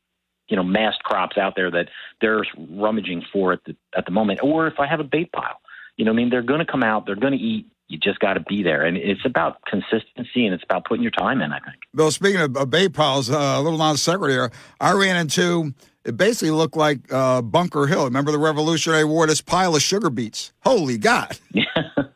you 0.50 0.56
know, 0.56 0.62
massed 0.62 1.02
crops 1.04 1.38
out 1.38 1.54
there 1.56 1.70
that 1.70 1.88
they're 2.20 2.42
rummaging 2.70 3.22
for 3.32 3.54
at 3.54 3.64
the, 3.64 3.74
at 3.96 4.04
the 4.04 4.10
moment. 4.12 4.40
Or 4.42 4.66
if 4.66 4.78
I 4.78 4.86
have 4.86 5.00
a 5.00 5.04
bait 5.04 5.32
pile, 5.32 5.60
you 5.96 6.04
know, 6.04 6.10
I 6.10 6.14
mean, 6.14 6.28
they're 6.28 6.42
going 6.42 6.58
to 6.60 6.66
come 6.70 6.82
out, 6.82 7.06
they're 7.06 7.16
going 7.16 7.32
to 7.32 7.38
eat. 7.38 7.66
You 7.88 7.98
just 7.98 8.20
got 8.20 8.34
to 8.34 8.40
be 8.40 8.62
there. 8.62 8.84
And 8.84 8.96
it's 8.96 9.24
about 9.24 9.64
consistency 9.64 10.44
and 10.46 10.54
it's 10.54 10.62
about 10.62 10.84
putting 10.84 11.02
your 11.02 11.10
time 11.10 11.40
in, 11.40 11.50
I 11.52 11.58
think. 11.58 11.76
Bill. 11.92 12.12
Speaking 12.12 12.40
of, 12.40 12.56
of 12.56 12.70
bait 12.70 12.90
piles, 12.92 13.28
uh, 13.28 13.36
a 13.36 13.60
little 13.60 13.78
non 13.80 13.96
sequitur 13.96 14.30
here. 14.32 14.52
I 14.80 14.92
ran 14.92 15.16
into. 15.16 15.74
It 16.04 16.16
basically 16.16 16.52
looked 16.52 16.76
like 16.76 17.12
uh, 17.12 17.42
Bunker 17.42 17.86
Hill. 17.88 18.04
Remember 18.04 18.30
the 18.32 18.38
Revolutionary 18.38 19.04
War? 19.04 19.26
This 19.26 19.40
pile 19.40 19.74
of 19.74 19.82
sugar 19.82 20.08
beets. 20.08 20.52
Holy 20.60 20.98
God! 20.98 21.36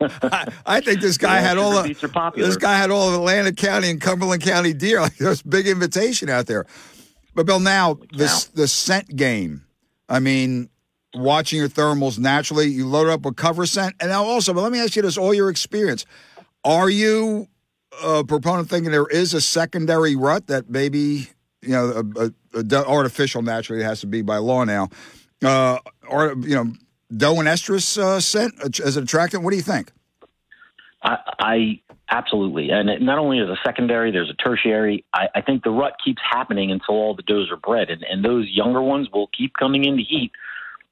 I, 0.01 0.47
I 0.65 0.81
think 0.81 1.01
this 1.01 1.19
guy 1.19 1.35
Yeah, 1.41 1.49
had 1.49 1.59
all 1.59 1.73
sugar 1.73 1.83
the. 1.83 1.89
beets 1.89 2.05
are 2.05 2.09
popular. 2.09 2.47
This 2.49 2.57
guy 2.57 2.77
had 2.77 2.91
all 2.91 3.09
of 3.09 3.15
Atlantic 3.15 3.57
County 3.57 3.91
and 3.91 4.01
Cumberland 4.01 4.43
County 4.43 4.73
deer. 4.73 5.01
Like 5.01 5.17
there's 5.19 5.43
big 5.43 5.67
invitation 5.67 6.29
out 6.29 6.47
there. 6.47 6.67
But 7.35 7.47
Bill, 7.47 7.61
now 7.61 7.99
this 8.13 8.45
the 8.47 8.69
scent 8.69 9.15
game. 9.15 9.65
I 10.09 10.21
mean, 10.21 10.69
watching 11.15 11.59
your 11.59 11.69
thermals 11.69 12.19
naturally, 12.19 12.69
you 12.69 12.87
load 12.87 13.09
up 13.09 13.23
with 13.23 13.37
cover 13.37 13.67
scent, 13.67 13.97
and 14.01 14.11
now 14.11 14.25
also. 14.25 14.53
But 14.55 14.63
let 14.63 14.73
me 14.73 14.81
ask 14.81 14.97
you 14.97 15.03
this: 15.03 15.19
all 15.19 15.35
your 15.35 15.51
experience, 15.51 16.07
are 16.65 16.89
you 16.89 17.49
a 18.03 18.25
proponent 18.25 18.69
thinking 18.69 18.91
there 18.91 19.07
is 19.07 19.35
a 19.35 19.41
secondary 19.41 20.17
rut 20.17 20.47
that 20.49 20.69
maybe 20.69 21.29
you 21.63 21.71
know 21.71 22.05
a, 22.17 22.27
a, 22.27 22.65
a 22.65 22.87
artificial 22.87 23.43
naturally 23.43 23.83
it 23.83 23.85
has 23.85 24.01
to 24.01 24.07
be 24.07 24.23
by 24.23 24.37
law 24.37 24.65
now, 24.65 24.89
uh, 25.43 25.79
or 26.09 26.35
you 26.41 26.55
know 26.55 26.73
doe 27.15 27.39
and 27.39 27.49
estrus 27.49 27.99
uh, 27.99 28.21
scent 28.21 28.55
as 28.81 28.97
an 28.97 29.05
attractant? 29.05 29.43
What 29.43 29.51
do 29.51 29.57
you 29.57 29.63
think? 29.63 29.93
I, 31.03 31.19
I 31.39 31.81
absolutely, 32.15 32.71
and 32.71 32.89
it, 32.89 33.03
not 33.03 33.19
only 33.19 33.39
is 33.39 33.49
a 33.49 33.57
secondary, 33.65 34.13
there's 34.13 34.31
a 34.31 34.35
tertiary. 34.35 35.05
I, 35.13 35.29
I 35.37 35.41
think 35.41 35.65
the 35.65 35.71
rut 35.71 35.95
keeps 36.05 36.23
happening 36.29 36.71
until 36.71 36.95
all 36.95 37.15
the 37.15 37.23
does 37.23 37.51
are 37.51 37.57
bred, 37.57 37.91
and, 37.91 38.03
and 38.05 38.25
those 38.25 38.47
younger 38.49 38.83
ones 38.83 39.09
will 39.13 39.29
keep 39.37 39.55
coming 39.55 39.85
into 39.85 40.03
heat 40.09 40.33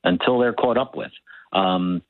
until 0.04 0.38
they're 0.38 0.52
caught 0.52 0.76
up 0.76 0.96
with. 0.96 1.12
Um, 1.52 2.02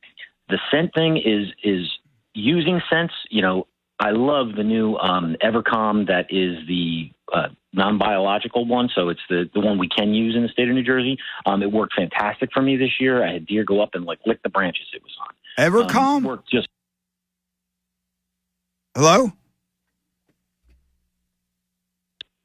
the 0.48 0.58
scent 0.70 0.94
thing 0.94 1.16
is 1.16 1.48
is 1.62 1.90
using 2.34 2.80
scents. 2.90 3.14
You 3.30 3.42
know, 3.42 3.66
I 4.00 4.10
love 4.10 4.56
the 4.56 4.64
new 4.64 4.96
um, 4.96 5.36
EverCalm 5.42 6.08
that 6.08 6.26
is 6.30 6.66
the 6.66 7.10
uh, 7.32 7.48
non-biological 7.72 8.66
one, 8.66 8.88
so 8.94 9.08
it's 9.08 9.20
the 9.28 9.48
the 9.52 9.60
one 9.60 9.78
we 9.78 9.88
can 9.88 10.14
use 10.14 10.34
in 10.34 10.42
the 10.42 10.48
state 10.48 10.68
of 10.68 10.74
New 10.74 10.84
Jersey. 10.84 11.18
Um, 11.46 11.62
it 11.62 11.70
worked 11.70 11.94
fantastic 11.94 12.50
for 12.52 12.62
me 12.62 12.76
this 12.76 13.00
year. 13.00 13.26
I 13.26 13.34
had 13.34 13.46
deer 13.46 13.64
go 13.64 13.82
up 13.82 13.90
and 13.94 14.04
like 14.04 14.20
lick 14.26 14.42
the 14.42 14.50
branches 14.50 14.86
it 14.94 15.02
was 15.02 15.16
on. 15.20 15.34
EverCalm 15.58 16.16
Um, 16.16 16.24
worked 16.24 16.50
just 16.50 16.68
Hello? 18.94 19.32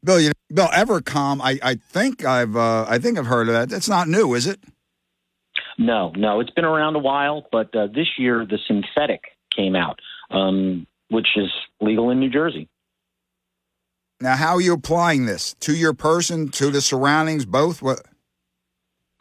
Bill, 0.04 0.22
you, 0.22 0.32
Bill, 0.54 0.68
EverCalm, 0.68 1.42
I, 1.42 1.60
I 1.62 1.75
think 1.75 2.24
I've 2.24 2.56
uh, 2.56 2.86
I 2.88 3.00
think 3.00 3.18
I've 3.18 3.25
heard 3.25 3.50
of 3.50 3.54
that. 3.54 3.70
That's 3.70 3.89
not 3.89 4.08
new, 4.08 4.34
is 4.34 4.48
it? 4.48 4.60
no, 5.77 6.12
no. 6.16 6.39
It's 6.39 6.50
been 6.51 6.66
around 6.66 6.96
a 6.96 7.00
while, 7.00 7.46
but 7.51 7.75
uh, 7.75 7.88
this 7.88 8.08
year 8.18 8.46
the 8.46 8.58
synthetic 8.66 9.22
came 9.56 9.75
out, 9.75 10.00
um, 10.32 10.88
which 11.10 11.27
is 11.36 11.51
legal 11.82 12.10
in 12.10 12.20
New 12.20 12.30
Jersey. 12.30 12.70
Now, 14.22 14.36
how 14.36 14.56
are 14.56 14.62
you 14.62 14.74
applying 14.74 15.25
this 15.25 15.54
to 15.60 15.75
your 15.75 15.94
person, 15.94 16.50
to 16.51 16.72
the 16.72 16.82
surroundings, 16.82 17.46
both? 17.46 17.82
What? 17.82 18.00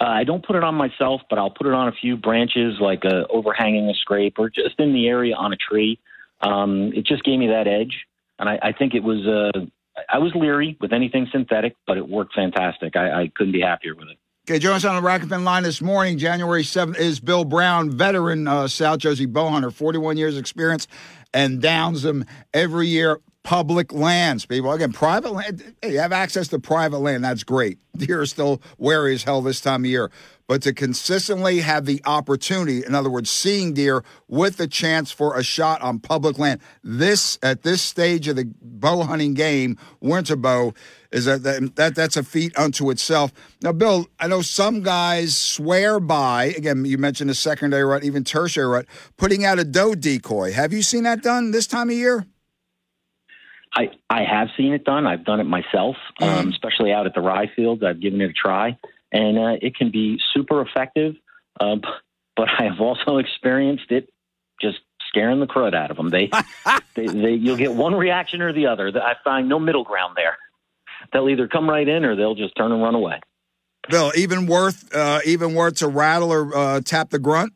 Uh, 0.00 0.04
I 0.04 0.24
don't 0.24 0.46
put 0.46 0.56
it 0.56 0.64
on 0.64 0.74
myself, 0.74 1.22
but 1.28 1.38
I'll 1.38 1.50
put 1.50 1.66
it 1.66 1.72
on 1.72 1.88
a 1.88 1.92
few 1.92 2.16
branches, 2.16 2.76
like 2.80 3.04
uh, 3.04 3.24
overhanging 3.28 3.88
a 3.88 3.94
scrape 3.94 4.38
or 4.38 4.48
just 4.48 4.78
in 4.78 4.92
the 4.92 5.08
area 5.08 5.34
on 5.34 5.52
a 5.52 5.56
tree. 5.56 5.98
Um, 6.40 6.92
it 6.94 7.06
just 7.06 7.24
gave 7.24 7.38
me 7.38 7.48
that 7.48 7.66
edge, 7.66 8.06
and 8.38 8.48
I, 8.48 8.58
I 8.62 8.72
think 8.72 8.94
it 8.94 9.02
was. 9.02 9.26
Uh, 9.26 9.66
I 10.10 10.18
was 10.18 10.32
leery 10.34 10.76
with 10.80 10.92
anything 10.92 11.26
synthetic, 11.32 11.74
but 11.86 11.96
it 11.96 12.06
worked 12.06 12.34
fantastic. 12.34 12.96
I, 12.96 13.22
I 13.22 13.32
couldn't 13.34 13.54
be 13.54 13.62
happier 13.62 13.94
with 13.94 14.08
it. 14.08 14.18
Okay, 14.48 14.60
join 14.60 14.74
us 14.74 14.84
on 14.84 15.02
the 15.02 15.08
Rocketman 15.08 15.42
line 15.42 15.64
this 15.64 15.80
morning, 15.80 16.18
January 16.18 16.62
7th, 16.62 16.96
is 16.98 17.18
Bill 17.18 17.44
Brown, 17.44 17.90
veteran 17.90 18.46
uh, 18.46 18.68
South 18.68 19.00
Jersey 19.00 19.26
bow 19.26 19.48
hunter, 19.48 19.72
41 19.72 20.16
years 20.18 20.36
experience, 20.36 20.86
and 21.34 21.60
downs 21.60 22.02
them 22.02 22.24
every 22.54 22.86
year. 22.86 23.18
Public 23.46 23.92
lands, 23.92 24.44
people. 24.44 24.72
Again, 24.72 24.90
private 24.90 25.32
land. 25.32 25.76
Hey, 25.80 25.92
you 25.92 26.00
have 26.00 26.10
access 26.10 26.48
to 26.48 26.58
private 26.58 26.98
land. 26.98 27.22
That's 27.22 27.44
great. 27.44 27.78
Deer 27.96 28.22
are 28.22 28.26
still 28.26 28.60
wary 28.76 29.14
as 29.14 29.22
hell 29.22 29.40
this 29.40 29.60
time 29.60 29.84
of 29.84 29.86
year. 29.86 30.10
But 30.48 30.62
to 30.62 30.72
consistently 30.72 31.60
have 31.60 31.86
the 31.86 32.02
opportunity, 32.06 32.84
in 32.84 32.96
other 32.96 33.08
words, 33.08 33.30
seeing 33.30 33.72
deer 33.72 34.02
with 34.26 34.56
the 34.56 34.66
chance 34.66 35.12
for 35.12 35.38
a 35.38 35.44
shot 35.44 35.80
on 35.80 36.00
public 36.00 36.40
land, 36.40 36.60
this 36.82 37.38
at 37.40 37.62
this 37.62 37.82
stage 37.82 38.26
of 38.26 38.34
the 38.34 38.52
bow 38.60 39.04
hunting 39.04 39.34
game, 39.34 39.78
winter 40.00 40.34
bow, 40.34 40.74
is 41.12 41.26
that, 41.26 41.44
that, 41.44 41.76
that 41.76 41.94
that's 41.94 42.16
a 42.16 42.24
feat 42.24 42.52
unto 42.58 42.90
itself. 42.90 43.32
Now, 43.62 43.70
Bill, 43.70 44.08
I 44.18 44.26
know 44.26 44.42
some 44.42 44.82
guys 44.82 45.36
swear 45.36 46.00
by. 46.00 46.46
Again, 46.56 46.84
you 46.84 46.98
mentioned 46.98 47.30
the 47.30 47.34
secondary 47.34 47.84
rut, 47.84 48.02
even 48.02 48.24
tertiary 48.24 48.66
rut, 48.66 48.86
putting 49.16 49.44
out 49.44 49.60
a 49.60 49.64
doe 49.64 49.94
decoy. 49.94 50.52
Have 50.52 50.72
you 50.72 50.82
seen 50.82 51.04
that 51.04 51.22
done 51.22 51.52
this 51.52 51.68
time 51.68 51.90
of 51.90 51.94
year? 51.96 52.26
I, 53.76 53.90
I 54.08 54.22
have 54.24 54.48
seen 54.56 54.72
it 54.72 54.84
done. 54.84 55.06
I've 55.06 55.24
done 55.24 55.38
it 55.38 55.44
myself, 55.44 55.96
um, 56.22 56.48
especially 56.48 56.92
out 56.92 57.04
at 57.04 57.14
the 57.14 57.20
rye 57.20 57.50
fields. 57.54 57.82
I've 57.84 58.00
given 58.00 58.22
it 58.22 58.30
a 58.30 58.32
try, 58.32 58.78
and 59.12 59.38
uh, 59.38 59.56
it 59.60 59.76
can 59.76 59.90
be 59.90 60.18
super 60.32 60.62
effective. 60.62 61.14
Uh, 61.60 61.76
but 62.36 62.48
I 62.48 62.64
have 62.64 62.80
also 62.80 63.18
experienced 63.18 63.90
it 63.90 64.08
just 64.62 64.78
scaring 65.08 65.40
the 65.40 65.46
crud 65.46 65.74
out 65.74 65.90
of 65.90 65.98
them. 65.98 66.08
They, 66.08 66.30
they, 66.94 67.06
they, 67.06 67.32
you'll 67.32 67.58
get 67.58 67.74
one 67.74 67.94
reaction 67.94 68.40
or 68.40 68.54
the 68.54 68.66
other. 68.66 68.90
I 68.98 69.14
find 69.22 69.46
no 69.46 69.58
middle 69.58 69.84
ground 69.84 70.14
there. 70.16 70.38
They'll 71.12 71.28
either 71.28 71.46
come 71.46 71.68
right 71.68 71.86
in 71.86 72.06
or 72.06 72.16
they'll 72.16 72.34
just 72.34 72.56
turn 72.56 72.72
and 72.72 72.82
run 72.82 72.94
away. 72.94 73.20
Bill, 73.90 74.10
even 74.16 74.46
worth 74.46 74.92
uh, 74.94 75.20
even 75.24 75.54
worth 75.54 75.76
to 75.76 75.88
rattle 75.88 76.32
or 76.32 76.56
uh, 76.56 76.80
tap 76.80 77.10
the 77.10 77.18
grunt. 77.18 77.52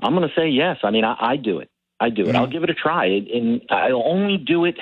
I'm 0.00 0.14
going 0.14 0.26
to 0.26 0.34
say 0.34 0.48
yes. 0.48 0.78
I 0.84 0.90
mean, 0.90 1.04
I, 1.04 1.16
I 1.18 1.36
do 1.36 1.58
it. 1.58 1.68
I 2.00 2.10
do 2.10 2.28
it. 2.28 2.36
I'll 2.36 2.46
give 2.46 2.62
it 2.62 2.70
a 2.70 2.74
try, 2.74 3.06
and 3.06 3.62
I'll 3.70 4.04
only 4.06 4.36
do 4.36 4.64
it 4.64 4.78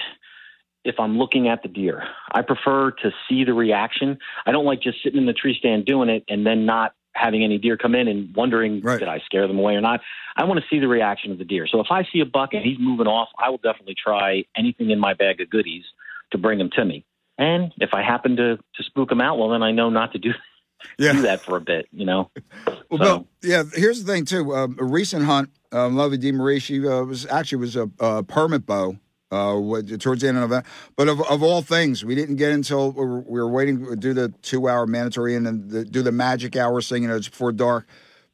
if 0.84 0.96
I'm 1.00 1.18
looking 1.18 1.48
at 1.48 1.62
the 1.62 1.68
deer. 1.68 2.04
I 2.32 2.42
prefer 2.42 2.92
to 2.92 3.10
see 3.28 3.44
the 3.44 3.54
reaction. 3.54 4.18
I 4.46 4.52
don't 4.52 4.64
like 4.64 4.80
just 4.80 5.02
sitting 5.02 5.18
in 5.18 5.26
the 5.26 5.32
tree 5.32 5.56
stand 5.58 5.84
doing 5.84 6.08
it 6.08 6.24
and 6.28 6.46
then 6.46 6.64
not 6.64 6.92
having 7.12 7.42
any 7.42 7.58
deer 7.58 7.76
come 7.76 7.94
in 7.94 8.08
and 8.08 8.34
wondering 8.36 8.82
did 8.98 9.08
I 9.08 9.20
scare 9.24 9.48
them 9.48 9.58
away 9.58 9.74
or 9.74 9.80
not. 9.80 10.00
I 10.36 10.44
want 10.44 10.60
to 10.60 10.66
see 10.70 10.78
the 10.78 10.86
reaction 10.86 11.32
of 11.32 11.38
the 11.38 11.44
deer. 11.44 11.66
So 11.66 11.80
if 11.80 11.86
I 11.90 12.04
see 12.12 12.20
a 12.20 12.26
buck 12.26 12.50
and 12.52 12.62
he's 12.62 12.78
moving 12.78 13.06
off, 13.06 13.28
I 13.38 13.48
will 13.48 13.58
definitely 13.58 13.96
try 13.96 14.44
anything 14.56 14.90
in 14.90 15.00
my 15.00 15.14
bag 15.14 15.40
of 15.40 15.50
goodies 15.50 15.84
to 16.32 16.38
bring 16.38 16.60
him 16.60 16.70
to 16.76 16.84
me. 16.84 17.04
And 17.38 17.72
if 17.78 17.90
I 17.92 18.02
happen 18.02 18.36
to 18.36 18.56
to 18.56 18.82
spook 18.82 19.10
him 19.10 19.20
out, 19.20 19.38
well, 19.38 19.48
then 19.48 19.62
I 19.62 19.72
know 19.72 19.90
not 19.90 20.12
to 20.12 20.18
do 20.18 20.32
do 21.14 21.22
that 21.22 21.40
for 21.40 21.56
a 21.56 21.60
bit. 21.60 21.88
You 21.90 22.06
know. 22.06 22.30
Well, 22.88 22.98
Bill, 23.00 23.26
yeah. 23.42 23.64
Here's 23.74 24.04
the 24.04 24.12
thing 24.12 24.24
too. 24.26 24.54
Um, 24.54 24.76
a 24.78 24.84
recent 24.84 25.24
hunt, 25.24 25.50
um, 25.76 25.96
Lovey 25.96 26.18
DeMarie, 26.18 26.60
she 26.60 26.86
uh, 26.86 27.02
was 27.04 27.26
actually 27.26 27.58
was 27.58 27.76
a, 27.76 27.90
a 28.00 28.22
permit 28.22 28.66
bow. 28.66 28.96
Uh, 29.32 29.82
towards 29.98 30.22
the 30.22 30.28
end 30.28 30.38
of 30.38 30.50
that, 30.50 30.64
but 30.94 31.08
of, 31.08 31.20
of 31.28 31.42
all 31.42 31.60
things, 31.60 32.04
we 32.04 32.14
didn't 32.14 32.36
get 32.36 32.52
until 32.52 32.92
we 32.92 33.04
were, 33.04 33.20
we 33.22 33.40
were 33.40 33.48
waiting 33.48 33.84
to 33.84 33.96
do 33.96 34.14
the 34.14 34.28
two 34.40 34.68
hour 34.68 34.86
mandatory 34.86 35.34
and 35.34 35.44
then 35.44 35.66
the, 35.66 35.84
do 35.84 36.00
the 36.00 36.12
magic 36.12 36.54
hour 36.54 36.80
thing. 36.80 37.02
You 37.02 37.08
know, 37.08 37.16
it's 37.16 37.28
before 37.28 37.50
dark. 37.50 37.88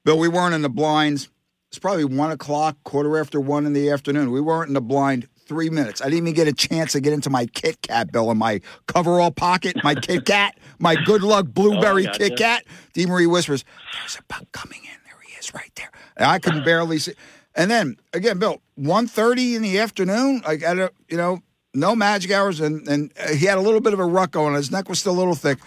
Bill, 0.04 0.18
we 0.18 0.28
weren't 0.28 0.54
in 0.54 0.60
the 0.60 0.68
blinds. 0.68 1.30
It's 1.68 1.78
probably 1.78 2.04
one 2.04 2.30
o'clock, 2.30 2.76
quarter 2.84 3.18
after 3.18 3.40
one 3.40 3.64
in 3.64 3.72
the 3.72 3.88
afternoon. 3.88 4.32
We 4.32 4.42
weren't 4.42 4.68
in 4.68 4.74
the 4.74 4.82
blind 4.82 5.28
three 5.46 5.70
minutes. 5.70 6.02
I 6.02 6.04
didn't 6.04 6.28
even 6.28 6.34
get 6.34 6.46
a 6.46 6.52
chance 6.52 6.92
to 6.92 7.00
get 7.00 7.14
into 7.14 7.30
my 7.30 7.46
Kit 7.46 7.80
Kat, 7.80 8.12
Bill, 8.12 8.30
in 8.30 8.36
my 8.36 8.60
coverall 8.86 9.30
pocket, 9.30 9.76
my 9.82 9.94
Kit 9.94 10.26
Kat, 10.26 10.58
my 10.78 10.94
good 10.94 11.22
luck 11.22 11.46
blueberry 11.54 12.04
gotcha. 12.04 12.18
Kit 12.18 12.36
Kat. 12.36 12.64
Dee 12.92 13.06
Marie 13.06 13.26
whispers, 13.26 13.64
"There's 13.94 14.16
a 14.16 14.22
buck 14.28 14.52
coming 14.52 14.80
in. 14.84 15.01
Is, 15.42 15.54
right 15.54 15.72
there." 15.76 15.90
And 16.16 16.26
I 16.26 16.38
could 16.38 16.64
barely 16.64 16.98
see. 16.98 17.14
And 17.54 17.70
then 17.70 17.96
again, 18.12 18.38
Bill, 18.38 18.62
1.30 18.78 19.56
in 19.56 19.62
the 19.62 19.78
afternoon, 19.78 20.42
like 20.46 20.62
at 20.62 20.78
a 20.78 20.92
you 21.08 21.16
know 21.16 21.42
no 21.74 21.94
magic 21.94 22.30
hours, 22.30 22.60
and 22.60 22.86
and 22.88 23.12
he 23.34 23.46
had 23.46 23.58
a 23.58 23.60
little 23.60 23.80
bit 23.80 23.92
of 23.92 24.00
a 24.00 24.06
rut 24.06 24.30
going. 24.30 24.54
His 24.54 24.70
neck 24.70 24.88
was 24.88 24.98
still 24.98 25.12
a 25.12 25.18
little 25.18 25.34
thick, 25.34 25.58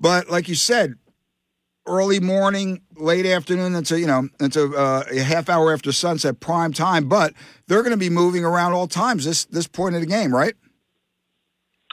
but 0.00 0.28
like 0.30 0.48
you 0.48 0.54
said, 0.54 0.94
early 1.86 2.20
morning, 2.20 2.82
late 2.96 3.26
afternoon, 3.26 3.74
into 3.74 3.98
you 3.98 4.06
know 4.06 4.28
into 4.40 4.76
uh, 4.76 5.04
a 5.10 5.20
half 5.20 5.48
hour 5.48 5.72
after 5.72 5.92
sunset, 5.92 6.40
prime 6.40 6.72
time. 6.72 7.08
But 7.08 7.34
they're 7.66 7.82
going 7.82 7.92
to 7.92 7.96
be 7.96 8.10
moving 8.10 8.44
around 8.44 8.72
all 8.72 8.88
times 8.88 9.24
this 9.24 9.44
this 9.46 9.66
point 9.66 9.94
of 9.94 10.00
the 10.00 10.06
game, 10.06 10.34
right? 10.34 10.54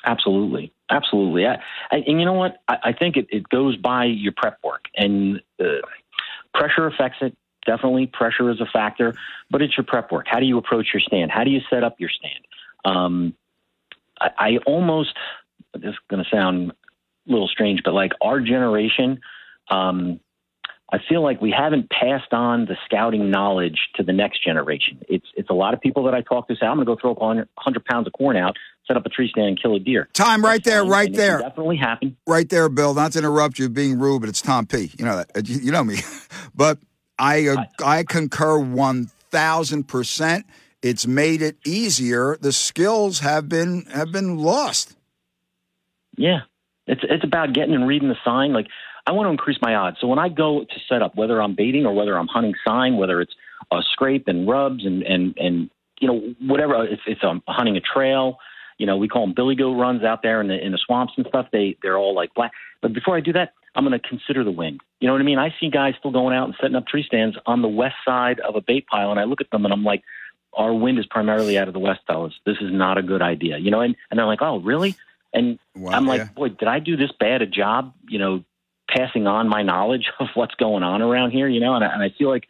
Absolutely, 0.03 0.73
absolutely. 0.89 1.45
I, 1.45 1.55
I, 1.91 1.97
and 2.07 2.19
you 2.19 2.25
know 2.25 2.33
what? 2.33 2.57
I, 2.67 2.77
I 2.85 2.93
think 2.93 3.17
it, 3.17 3.27
it 3.29 3.47
goes 3.49 3.77
by 3.77 4.05
your 4.05 4.33
prep 4.35 4.57
work, 4.63 4.85
and 4.95 5.41
uh, 5.59 5.65
pressure 6.53 6.87
affects 6.87 7.17
it. 7.21 7.35
Definitely, 7.65 8.07
pressure 8.07 8.49
is 8.49 8.59
a 8.59 8.65
factor, 8.65 9.13
but 9.51 9.61
it's 9.61 9.77
your 9.77 9.83
prep 9.83 10.11
work. 10.11 10.25
How 10.27 10.39
do 10.39 10.45
you 10.45 10.57
approach 10.57 10.87
your 10.93 11.01
stand? 11.01 11.29
How 11.29 11.43
do 11.43 11.51
you 11.51 11.61
set 11.69 11.83
up 11.83 11.99
your 11.99 12.09
stand? 12.09 12.45
Um, 12.85 13.35
I, 14.19 14.29
I 14.37 14.57
almost 14.65 15.13
this 15.73 15.91
is 15.91 15.95
going 16.09 16.23
to 16.23 16.29
sound 16.29 16.71
a 16.71 17.31
little 17.31 17.47
strange, 17.47 17.81
but 17.83 17.93
like 17.93 18.11
our 18.21 18.39
generation, 18.39 19.19
um, 19.69 20.19
I 20.91 20.97
feel 21.07 21.23
like 21.23 21.41
we 21.41 21.51
haven't 21.51 21.89
passed 21.89 22.33
on 22.33 22.65
the 22.65 22.75
scouting 22.85 23.31
knowledge 23.31 23.79
to 23.95 24.03
the 24.03 24.11
next 24.11 24.43
generation. 24.43 25.01
It's 25.07 25.27
it's 25.35 25.49
a 25.49 25.53
lot 25.53 25.73
of 25.73 25.81
people 25.81 26.03
that 26.05 26.13
I 26.13 26.21
talk 26.21 26.47
to 26.49 26.55
say, 26.55 26.65
I'm 26.65 26.75
going 26.75 26.85
to 26.85 26.95
go 26.95 26.97
throw 26.99 27.11
a 27.11 27.35
100 27.35 27.85
pounds 27.85 28.07
of 28.07 28.13
corn 28.13 28.35
out, 28.35 28.57
set 28.87 28.97
up 28.97 29.05
a 29.05 29.09
tree 29.09 29.29
stand, 29.29 29.47
and 29.47 29.61
kill 29.61 29.75
a 29.75 29.79
deer. 29.79 30.07
Time 30.13 30.43
right 30.43 30.63
there, 30.63 30.83
right 30.83 31.07
And 31.07 31.15
there. 31.15 31.39
definitely 31.39 31.77
happen. 31.77 32.17
right 32.27 32.47
there, 32.49 32.67
Bill. 32.69 32.93
Not 32.93 33.13
to 33.13 33.19
interrupt 33.19 33.59
you, 33.59 33.69
being 33.69 33.99
rude, 33.99 34.21
but 34.21 34.29
it's 34.29 34.41
Tom 34.41 34.65
P. 34.65 34.91
You 34.97 35.05
know 35.05 35.17
that. 35.17 35.31
Uh, 35.35 35.41
You 35.45 35.71
know 35.71 35.83
me, 35.83 35.97
but 36.55 36.79
I 37.19 37.47
uh, 37.47 37.63
I 37.83 38.03
concur 38.03 38.57
one 38.59 39.09
thousand 39.29 39.87
percent. 39.87 40.45
It's 40.81 41.05
made 41.05 41.41
it 41.43 41.57
easier. 41.65 42.37
The 42.41 42.51
skills 42.51 43.19
have 43.19 43.47
been 43.47 43.85
have 43.93 44.11
been 44.11 44.37
lost. 44.37 44.95
Yeah, 46.17 46.41
it's 46.87 47.01
it's 47.03 47.23
about 47.23 47.53
getting 47.53 47.73
and 47.75 47.87
reading 47.87 48.09
the 48.09 48.17
sign. 48.25 48.51
Like 48.53 48.67
I 49.07 49.11
want 49.11 49.27
to 49.27 49.31
increase 49.31 49.57
my 49.61 49.75
odds. 49.75 49.97
So 50.01 50.07
when 50.07 50.19
I 50.19 50.29
go 50.29 50.61
to 50.61 50.79
set 50.89 51.01
up, 51.01 51.15
whether 51.15 51.41
I'm 51.41 51.55
baiting 51.55 51.85
or 51.85 51.93
whether 51.93 52.17
I'm 52.17 52.27
hunting 52.27 52.53
sign, 52.67 52.97
whether 52.97 53.21
it's 53.21 53.33
a 53.71 53.81
scrape 53.91 54.27
and 54.27 54.47
rubs 54.47 54.85
and 54.85 55.03
and 55.03 55.35
and 55.37 55.69
you 55.99 56.07
know 56.07 56.33
whatever, 56.41 56.85
if 56.87 56.99
it's 57.07 57.23
um, 57.23 57.41
hunting 57.47 57.77
a 57.77 57.81
trail, 57.81 58.37
you 58.81 58.87
know 58.87 58.97
we 58.97 59.07
call 59.07 59.27
them 59.27 59.35
billy 59.35 59.53
goat 59.53 59.75
runs 59.75 60.03
out 60.03 60.23
there 60.23 60.41
in 60.41 60.47
the 60.47 60.57
in 60.57 60.71
the 60.71 60.79
swamps 60.83 61.13
and 61.15 61.25
stuff. 61.27 61.45
They 61.51 61.77
they're 61.83 61.99
all 61.99 62.15
like 62.15 62.33
black. 62.33 62.51
But 62.81 62.93
before 62.93 63.15
I 63.15 63.19
do 63.19 63.31
that, 63.33 63.53
I'm 63.75 63.85
going 63.85 63.97
to 63.97 64.09
consider 64.09 64.43
the 64.43 64.51
wind. 64.51 64.81
You 64.99 65.07
know 65.07 65.13
what 65.13 65.21
I 65.21 65.23
mean? 65.23 65.37
I 65.37 65.53
see 65.59 65.69
guys 65.69 65.93
still 65.99 66.09
going 66.09 66.35
out 66.35 66.45
and 66.45 66.55
setting 66.59 66.75
up 66.75 66.87
tree 66.87 67.03
stands 67.03 67.37
on 67.45 67.61
the 67.61 67.67
west 67.67 67.97
side 68.03 68.39
of 68.39 68.55
a 68.55 68.61
bait 68.61 68.87
pile, 68.87 69.11
and 69.11 69.19
I 69.19 69.25
look 69.25 69.39
at 69.39 69.51
them 69.51 69.65
and 69.65 69.73
I'm 69.73 69.83
like, 69.83 70.01
our 70.53 70.73
wind 70.73 70.97
is 70.97 71.05
primarily 71.05 71.59
out 71.59 71.67
of 71.67 71.75
the 71.75 71.79
west, 71.79 71.99
fellas. 72.07 72.33
This 72.43 72.57
is 72.59 72.73
not 72.73 72.97
a 72.97 73.03
good 73.03 73.21
idea. 73.21 73.59
You 73.59 73.69
know, 73.69 73.81
and 73.81 73.95
and 74.09 74.17
they're 74.17 74.25
like, 74.25 74.41
oh 74.41 74.59
really? 74.59 74.95
And 75.31 75.59
I'm 75.87 76.07
like, 76.07 76.21
yeah. 76.21 76.29
boy, 76.35 76.49
did 76.49 76.67
I 76.67 76.79
do 76.79 76.97
this 76.97 77.11
bad 77.19 77.43
a 77.43 77.45
job? 77.45 77.93
You 78.09 78.17
know, 78.17 78.43
passing 78.89 79.27
on 79.27 79.47
my 79.47 79.61
knowledge 79.61 80.09
of 80.19 80.29
what's 80.33 80.55
going 80.55 80.81
on 80.81 81.03
around 81.03 81.31
here. 81.31 81.47
You 81.47 81.59
know, 81.59 81.75
and 81.75 81.85
I, 81.85 81.93
and 81.93 82.01
I 82.01 82.09
feel 82.17 82.29
like 82.29 82.47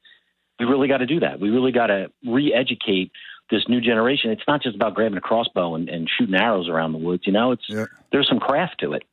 we 0.62 0.66
really 0.66 0.88
got 0.88 1.00
to 1.00 1.06
do 1.06 1.20
that. 1.20 1.42
We 1.42 1.50
really 1.50 1.74
got 1.74 1.88
to 1.88 2.10
re-educate 2.26 3.12
this 3.52 3.68
new 3.68 3.82
generation. 3.82 4.32
It's 4.32 4.42
not 4.48 4.64
just 4.64 4.76
about 4.76 4.96
grabbing 4.96 5.18
a 5.18 5.22
crossbow 5.22 5.76
and, 5.76 5.90
and 5.90 6.10
shooting 6.18 6.36
arrows 6.36 6.70
around 6.70 6.94
the 6.94 6.98
woods. 6.98 7.24
You 7.26 7.34
know, 7.34 7.52
it's 7.52 7.66
there's 8.12 8.28
some 8.28 8.40
craft 8.40 8.80
to 8.80 8.94
it. 8.94 9.04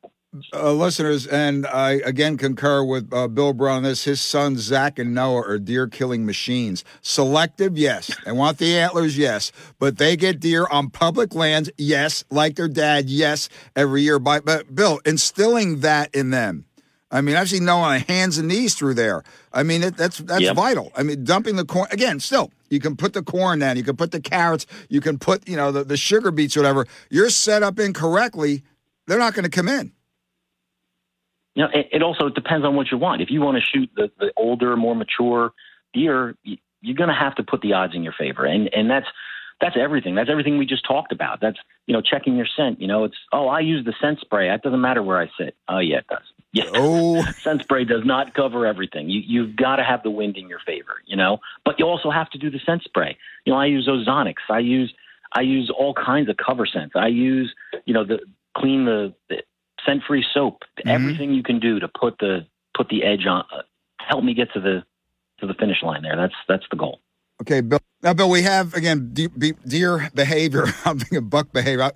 uh, 0.53 0.71
listeners, 0.73 1.25
and 1.27 1.65
I 1.65 2.01
again 2.05 2.37
concur 2.37 2.83
with 2.83 3.11
uh, 3.13 3.27
Bill 3.27 3.53
Brown 3.53 3.77
on 3.77 3.83
this. 3.83 4.03
His 4.03 4.21
sons, 4.21 4.59
Zach 4.61 4.99
and 4.99 5.13
Noah, 5.13 5.41
are 5.41 5.59
deer 5.59 5.87
killing 5.87 6.25
machines. 6.25 6.83
Selective, 7.01 7.77
yes. 7.77 8.15
They 8.25 8.31
want 8.31 8.59
the 8.59 8.77
antlers, 8.77 9.17
yes. 9.17 9.51
But 9.79 9.97
they 9.97 10.15
get 10.15 10.39
deer 10.39 10.67
on 10.69 10.89
public 10.89 11.33
lands, 11.33 11.71
yes. 11.77 12.23
Like 12.29 12.55
their 12.55 12.67
dad, 12.67 13.09
yes, 13.09 13.49
every 13.75 14.03
year. 14.03 14.19
By, 14.19 14.39
but 14.39 14.73
Bill, 14.73 14.99
instilling 15.05 15.79
that 15.79 16.13
in 16.13 16.29
them. 16.29 16.65
I 17.11 17.21
mean, 17.21 17.35
I've 17.35 17.49
seen 17.49 17.65
Noah 17.65 17.81
on 17.81 17.99
hands 18.01 18.37
and 18.37 18.47
knees 18.47 18.75
through 18.75 18.93
there. 18.93 19.23
I 19.51 19.63
mean, 19.63 19.81
it, 19.83 19.97
that's 19.97 20.19
that's 20.19 20.41
Yep. 20.41 20.55
vital. 20.55 20.91
I 20.95 21.03
mean, 21.03 21.23
dumping 21.23 21.55
the 21.55 21.65
corn 21.65 21.87
again. 21.91 22.19
Still, 22.19 22.51
you 22.69 22.79
can 22.79 22.95
put 22.95 23.13
the 23.13 23.23
corn 23.23 23.59
down. 23.59 23.77
You 23.77 23.83
can 23.83 23.95
put 23.95 24.11
the 24.11 24.19
carrots. 24.21 24.67
You 24.89 25.01
can 25.01 25.17
put 25.17 25.47
you 25.47 25.55
know 25.55 25.71
the, 25.71 25.83
the 25.83 25.97
sugar 25.97 26.31
beets, 26.31 26.55
whatever. 26.55 26.85
You're 27.09 27.29
set 27.31 27.63
up 27.63 27.79
incorrectly. 27.79 28.63
They're 29.07 29.17
not 29.17 29.33
going 29.33 29.43
to 29.43 29.49
come 29.49 29.67
in. 29.67 29.91
You 31.55 31.63
know, 31.63 31.69
it, 31.73 31.87
it 31.93 32.03
also 32.03 32.29
depends 32.29 32.65
on 32.65 32.75
what 32.75 32.91
you 32.91 32.97
want. 32.97 33.21
If 33.21 33.31
you 33.31 33.41
want 33.41 33.57
to 33.57 33.61
shoot 33.61 33.89
the, 33.95 34.11
the 34.19 34.31
older, 34.37 34.77
more 34.77 34.95
mature 34.95 35.51
deer, 35.93 36.35
you're 36.43 36.95
going 36.95 37.09
to 37.09 37.15
have 37.15 37.35
to 37.35 37.43
put 37.43 37.61
the 37.61 37.73
odds 37.73 37.95
in 37.95 38.03
your 38.03 38.13
favor, 38.13 38.45
and 38.45 38.69
and 38.73 38.89
that's 38.89 39.07
that's 39.59 39.75
everything. 39.77 40.15
That's 40.15 40.29
everything 40.29 40.57
we 40.57 40.65
just 40.65 40.85
talked 40.85 41.11
about. 41.11 41.41
That's 41.41 41.57
you 41.87 41.93
know 41.93 42.01
checking 42.01 42.35
your 42.35 42.47
scent. 42.55 42.79
You 42.79 42.87
know, 42.87 43.03
it's 43.03 43.17
oh 43.33 43.47
I 43.47 43.61
use 43.61 43.83
the 43.83 43.93
scent 43.99 44.19
spray. 44.19 44.47
That 44.47 44.61
doesn't 44.61 44.79
matter 44.79 45.01
where 45.01 45.19
I 45.19 45.29
sit. 45.39 45.55
Oh 45.67 45.79
yeah, 45.79 45.97
it 45.97 46.07
does. 46.07 46.23
Yeah. 46.51 46.63
Oh, 46.73 47.23
scent 47.43 47.61
spray 47.61 47.85
does 47.85 48.03
not 48.05 48.33
cover 48.33 48.65
everything. 48.65 49.09
You 49.09 49.21
you've 49.25 49.55
got 49.55 49.75
to 49.77 49.83
have 49.83 50.03
the 50.03 50.09
wind 50.09 50.37
in 50.37 50.47
your 50.47 50.59
favor. 50.65 51.01
You 51.05 51.15
know, 51.15 51.39
but 51.65 51.79
you 51.79 51.85
also 51.85 52.09
have 52.09 52.29
to 52.31 52.37
do 52.37 52.49
the 52.49 52.59
scent 52.65 52.83
spray. 52.83 53.17
You 53.45 53.53
know, 53.53 53.59
I 53.59 53.65
use 53.67 53.87
ozonics. 53.87 54.49
I 54.49 54.59
use 54.59 54.93
I 55.33 55.41
use 55.41 55.71
all 55.75 55.93
kinds 55.93 56.29
of 56.29 56.37
cover 56.37 56.65
scents. 56.65 56.93
I 56.95 57.07
use 57.07 57.53
you 57.85 57.93
know 57.93 58.03
the 58.03 58.19
clean 58.57 58.85
the, 58.85 59.13
the 59.29 59.43
scent 59.85 60.03
free 60.07 60.25
soap. 60.33 60.63
Everything 60.85 61.33
you 61.33 61.43
can 61.43 61.59
do 61.59 61.79
to 61.79 61.87
put 61.87 62.17
the 62.19 62.47
put 62.75 62.89
the 62.89 63.03
edge 63.03 63.25
on. 63.27 63.43
Uh, 63.53 63.61
help 63.99 64.23
me 64.23 64.33
get 64.33 64.51
to 64.53 64.59
the 64.59 64.83
to 65.39 65.47
the 65.47 65.53
finish 65.53 65.83
line 65.83 66.01
there. 66.01 66.15
That's 66.15 66.35
that's 66.47 66.65
the 66.71 66.77
goal. 66.77 66.99
Okay, 67.41 67.61
Bill. 67.61 67.79
Now, 68.01 68.13
Bill, 68.13 68.29
we 68.29 68.41
have 68.43 68.73
again 68.73 69.11
de- 69.13 69.27
be- 69.27 69.55
deer 69.65 70.09
behavior. 70.13 70.65
I'm 70.85 70.99
thinking 70.99 71.27
buck 71.29 71.51
behavior. 71.51 71.83
I, 71.83 71.91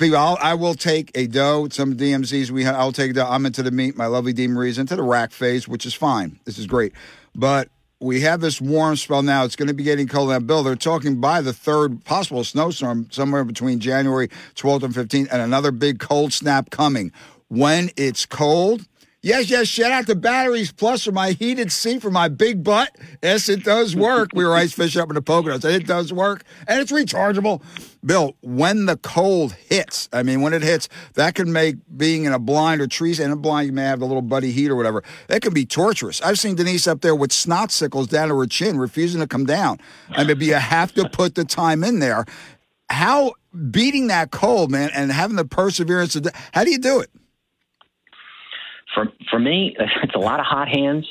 I'll, 0.00 0.38
I 0.40 0.54
will 0.54 0.74
take 0.74 1.10
a 1.14 1.26
dough. 1.26 1.68
Some 1.70 1.96
DMZs 1.96 2.50
we 2.50 2.64
have. 2.64 2.74
I'll 2.74 2.92
take 2.92 3.12
a 3.12 3.14
doe. 3.14 3.26
I'm 3.26 3.46
into 3.46 3.62
the 3.62 3.70
meat. 3.70 3.96
My 3.96 4.06
lovely 4.06 4.32
D 4.32 4.46
Marie's 4.46 4.78
into 4.78 4.96
the 4.96 5.02
rack 5.02 5.32
phase, 5.32 5.66
which 5.66 5.86
is 5.86 5.94
fine. 5.94 6.38
This 6.44 6.58
is 6.58 6.66
great, 6.66 6.92
but 7.34 7.68
we 8.00 8.20
have 8.20 8.40
this 8.40 8.60
warm 8.60 8.96
spell 8.96 9.22
now. 9.22 9.44
It's 9.44 9.56
going 9.56 9.68
to 9.68 9.74
be 9.74 9.82
getting 9.82 10.06
cold. 10.06 10.30
Now, 10.30 10.38
Bill, 10.38 10.62
they're 10.62 10.76
talking 10.76 11.20
by 11.20 11.40
the 11.40 11.52
third 11.52 12.04
possible 12.04 12.44
snowstorm 12.44 13.08
somewhere 13.10 13.44
between 13.44 13.80
January 13.80 14.28
12th 14.54 14.84
and 14.84 14.94
15th, 14.94 15.28
and 15.32 15.42
another 15.42 15.72
big 15.72 15.98
cold 15.98 16.32
snap 16.32 16.70
coming. 16.70 17.12
When 17.48 17.90
it's 17.96 18.26
cold. 18.26 18.86
Yes, 19.20 19.50
yes, 19.50 19.66
shout 19.66 19.90
out 19.90 20.06
to 20.06 20.14
Batteries 20.14 20.70
Plus 20.70 21.02
for 21.02 21.10
my 21.10 21.32
heated 21.32 21.72
seat 21.72 22.02
for 22.02 22.10
my 22.10 22.28
big 22.28 22.62
butt. 22.62 22.94
Yes, 23.20 23.48
it 23.48 23.64
does 23.64 23.96
work. 23.96 24.30
we 24.32 24.44
were 24.44 24.54
ice 24.54 24.72
fishing 24.72 25.02
up 25.02 25.08
in 25.08 25.16
the 25.16 25.22
Poconos, 25.22 25.64
it 25.64 25.88
does 25.88 26.12
work, 26.12 26.44
and 26.68 26.80
it's 26.80 26.92
rechargeable. 26.92 27.60
Bill, 28.04 28.36
when 28.42 28.86
the 28.86 28.96
cold 28.96 29.54
hits, 29.54 30.08
I 30.12 30.22
mean, 30.22 30.40
when 30.40 30.54
it 30.54 30.62
hits, 30.62 30.88
that 31.14 31.34
can 31.34 31.52
make 31.52 31.78
being 31.96 32.26
in 32.26 32.32
a 32.32 32.38
blind 32.38 32.80
or 32.80 32.86
trees 32.86 33.18
in 33.18 33.32
a 33.32 33.36
blind, 33.36 33.66
you 33.66 33.72
may 33.72 33.82
have 33.82 33.98
the 33.98 34.06
little 34.06 34.22
buddy 34.22 34.52
heat 34.52 34.70
or 34.70 34.76
whatever. 34.76 35.02
That 35.26 35.42
can 35.42 35.52
be 35.52 35.66
torturous. 35.66 36.22
I've 36.22 36.38
seen 36.38 36.54
Denise 36.54 36.86
up 36.86 37.00
there 37.00 37.16
with 37.16 37.32
snot 37.32 37.72
sickles 37.72 38.06
down 38.06 38.28
to 38.28 38.38
her 38.38 38.46
chin, 38.46 38.78
refusing 38.78 39.20
to 39.20 39.26
come 39.26 39.46
down. 39.46 39.80
I 40.10 40.22
mean, 40.22 40.40
you 40.40 40.54
have 40.54 40.94
to 40.94 41.08
put 41.08 41.34
the 41.34 41.44
time 41.44 41.82
in 41.82 41.98
there. 41.98 42.24
How 42.88 43.32
beating 43.72 44.06
that 44.06 44.30
cold, 44.30 44.70
man, 44.70 44.90
and 44.94 45.10
having 45.10 45.34
the 45.34 45.44
perseverance 45.44 46.12
to 46.12 46.32
how 46.52 46.62
do 46.62 46.70
you 46.70 46.78
do 46.78 47.00
it? 47.00 47.10
For 48.98 49.12
for 49.30 49.38
me, 49.38 49.76
it's 50.02 50.14
a 50.14 50.18
lot 50.18 50.40
of 50.40 50.46
hot 50.46 50.68
hands 50.68 51.06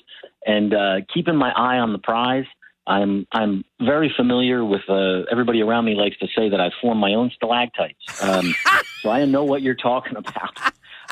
and 0.45 0.73
uh, 0.73 0.95
keeping 1.13 1.35
my 1.35 1.51
eye 1.51 1.77
on 1.77 1.93
the 1.93 1.99
prize. 1.99 2.45
I'm 2.85 3.27
I'm 3.31 3.65
very 3.81 4.13
familiar 4.15 4.63
with 4.63 4.81
uh, 4.89 5.23
everybody 5.31 5.61
around 5.61 5.85
me 5.85 5.95
likes 5.95 6.17
to 6.19 6.27
say 6.35 6.49
that 6.49 6.59
I 6.59 6.71
form 6.81 6.97
my 6.99 7.13
own 7.13 7.31
stalactites, 7.35 8.23
um, 8.23 8.53
so 9.01 9.09
I 9.09 9.25
know 9.25 9.43
what 9.43 9.61
you're 9.61 9.75
talking 9.75 10.15
about. 10.17 10.57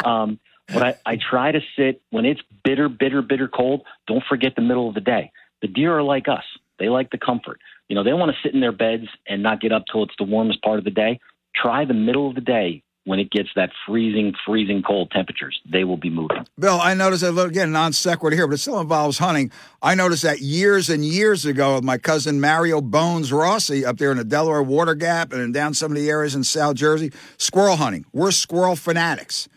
Um, 0.03 0.39
but 0.67 0.81
I, 0.81 0.95
I 1.05 1.17
try 1.17 1.51
to 1.51 1.59
sit 1.77 2.01
when 2.09 2.25
it's 2.25 2.41
bitter, 2.63 2.89
bitter, 2.89 3.21
bitter 3.21 3.47
cold. 3.47 3.83
Don't 4.07 4.23
forget 4.27 4.55
the 4.55 4.61
middle 4.61 4.87
of 4.87 4.95
the 4.95 5.01
day. 5.01 5.31
The 5.61 5.67
deer 5.67 5.97
are 5.97 6.03
like 6.03 6.27
us; 6.29 6.43
they 6.79 6.87
like 6.87 7.11
the 7.11 7.17
comfort. 7.17 7.59
You 7.89 7.95
know, 7.95 8.03
they 8.03 8.13
want 8.13 8.31
to 8.31 8.37
sit 8.41 8.53
in 8.53 8.61
their 8.61 8.71
beds 8.71 9.07
and 9.27 9.43
not 9.43 9.61
get 9.61 9.71
up 9.71 9.83
till 9.91 10.03
it's 10.03 10.15
the 10.17 10.23
warmest 10.23 10.61
part 10.61 10.79
of 10.79 10.85
the 10.85 10.91
day. 10.91 11.19
Try 11.55 11.85
the 11.85 11.93
middle 11.93 12.27
of 12.27 12.35
the 12.35 12.41
day 12.41 12.83
when 13.05 13.19
it 13.19 13.31
gets 13.31 13.49
that 13.55 13.69
freezing, 13.87 14.33
freezing 14.45 14.81
cold 14.81 15.11
temperatures. 15.11 15.59
They 15.71 15.83
will 15.83 15.97
be 15.97 16.09
moving. 16.09 16.45
Bill, 16.59 16.79
I 16.81 16.93
noticed 16.95 17.21
that 17.21 17.37
again, 17.39 17.71
non 17.71 17.93
sequitur 17.93 18.35
here, 18.35 18.47
but 18.47 18.55
it 18.55 18.57
still 18.57 18.81
involves 18.81 19.19
hunting. 19.19 19.51
I 19.81 19.95
noticed 19.95 20.23
that 20.23 20.39
years 20.41 20.89
and 20.89 21.05
years 21.05 21.45
ago 21.45 21.75
with 21.75 21.83
my 21.83 21.97
cousin 21.97 22.41
Mario 22.41 22.81
Bones 22.81 23.31
Rossi 23.31 23.85
up 23.85 23.97
there 23.97 24.11
in 24.11 24.17
the 24.17 24.23
Delaware 24.23 24.63
Water 24.63 24.95
Gap 24.95 25.31
and 25.31 25.53
down 25.53 25.73
some 25.73 25.91
of 25.91 25.97
the 25.97 26.09
areas 26.09 26.35
in 26.35 26.43
South 26.43 26.75
Jersey, 26.75 27.11
squirrel 27.37 27.75
hunting. 27.77 28.05
We're 28.11 28.31
squirrel 28.31 28.75
fanatics. 28.75 29.47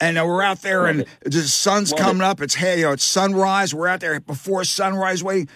And 0.00 0.18
uh, 0.18 0.24
we're 0.26 0.42
out 0.42 0.62
there, 0.62 0.86
and 0.86 1.04
the 1.24 1.42
sun's 1.42 1.92
Love 1.92 2.00
coming 2.00 2.22
it. 2.22 2.24
up. 2.24 2.40
It's 2.40 2.54
hey, 2.54 2.78
you 2.78 2.86
know, 2.86 2.92
it's 2.92 3.04
sunrise. 3.04 3.72
We're 3.72 3.86
out 3.86 4.00
there 4.00 4.18
before 4.18 4.64
sunrise, 4.64 5.22
waiting. 5.22 5.48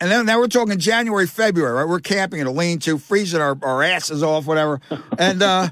And 0.00 0.08
then 0.08 0.26
now 0.26 0.38
we're 0.38 0.46
talking 0.46 0.78
January, 0.78 1.26
February, 1.26 1.72
right? 1.72 1.88
We're 1.88 1.98
camping 1.98 2.38
in 2.38 2.46
a 2.46 2.52
lean-to, 2.52 2.98
freezing 2.98 3.40
our, 3.40 3.58
our 3.62 3.82
asses 3.82 4.22
off, 4.22 4.46
whatever. 4.46 4.80
And 5.18 5.42
uh, 5.42 5.70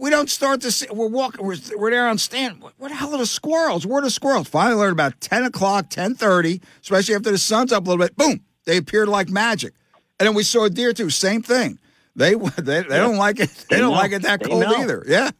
we 0.00 0.10
don't 0.10 0.30
start 0.30 0.62
to 0.62 0.70
see. 0.72 0.86
We're 0.90 1.08
walking. 1.08 1.44
We're, 1.44 1.56
we're 1.76 1.90
there 1.90 2.08
on 2.08 2.18
stand. 2.18 2.62
What, 2.62 2.72
what 2.78 2.88
the 2.88 2.94
hell 2.94 3.14
are 3.14 3.18
the 3.18 3.26
squirrels? 3.26 3.86
Where 3.86 3.98
are 3.98 4.02
the 4.04 4.10
squirrels? 4.10 4.48
Finally 4.48 4.76
learned 4.80 4.92
about 4.92 5.20
ten 5.20 5.44
o'clock, 5.44 5.90
ten 5.90 6.14
thirty, 6.14 6.60
especially 6.82 7.14
after 7.14 7.30
the 7.30 7.38
sun's 7.38 7.72
up 7.72 7.86
a 7.86 7.90
little 7.90 8.04
bit. 8.04 8.16
Boom! 8.16 8.40
They 8.64 8.76
appeared 8.78 9.08
like 9.08 9.28
magic. 9.28 9.74
And 10.18 10.26
then 10.26 10.34
we 10.34 10.42
saw 10.42 10.64
a 10.64 10.70
deer 10.70 10.92
too. 10.92 11.10
Same 11.10 11.42
thing. 11.42 11.78
They 12.16 12.34
they, 12.58 12.82
they 12.82 12.96
don't 12.98 13.16
like 13.16 13.40
it. 13.40 13.50
They, 13.68 13.76
They 13.76 13.80
don't 13.80 13.90
know. 13.90 13.96
like 13.96 14.12
it 14.12 14.22
that 14.22 14.40
They 14.42 14.48
cold 14.48 14.62
know. 14.62 14.74
either. 14.76 15.04
Yeah. 15.06 15.30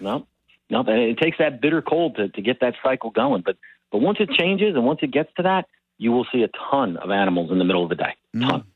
No, 0.00 0.26
no, 0.70 0.84
it 0.86 1.18
takes 1.18 1.38
that 1.38 1.60
bitter 1.60 1.82
cold 1.82 2.16
to, 2.16 2.28
to 2.28 2.42
get 2.42 2.60
that 2.60 2.74
cycle 2.82 3.10
going. 3.10 3.42
But 3.44 3.56
but 3.90 3.98
once 3.98 4.18
it 4.20 4.30
changes 4.30 4.74
and 4.76 4.84
once 4.84 5.00
it 5.02 5.10
gets 5.10 5.30
to 5.36 5.42
that, 5.42 5.66
you 5.96 6.12
will 6.12 6.26
see 6.32 6.42
a 6.42 6.48
ton 6.70 6.96
of 6.98 7.10
animals 7.10 7.50
in 7.50 7.58
the 7.58 7.64
middle 7.64 7.82
of 7.82 7.88
the 7.88 7.96
day. 7.96 8.14
Ton. 8.34 8.42
Mm-hmm. 8.42 8.68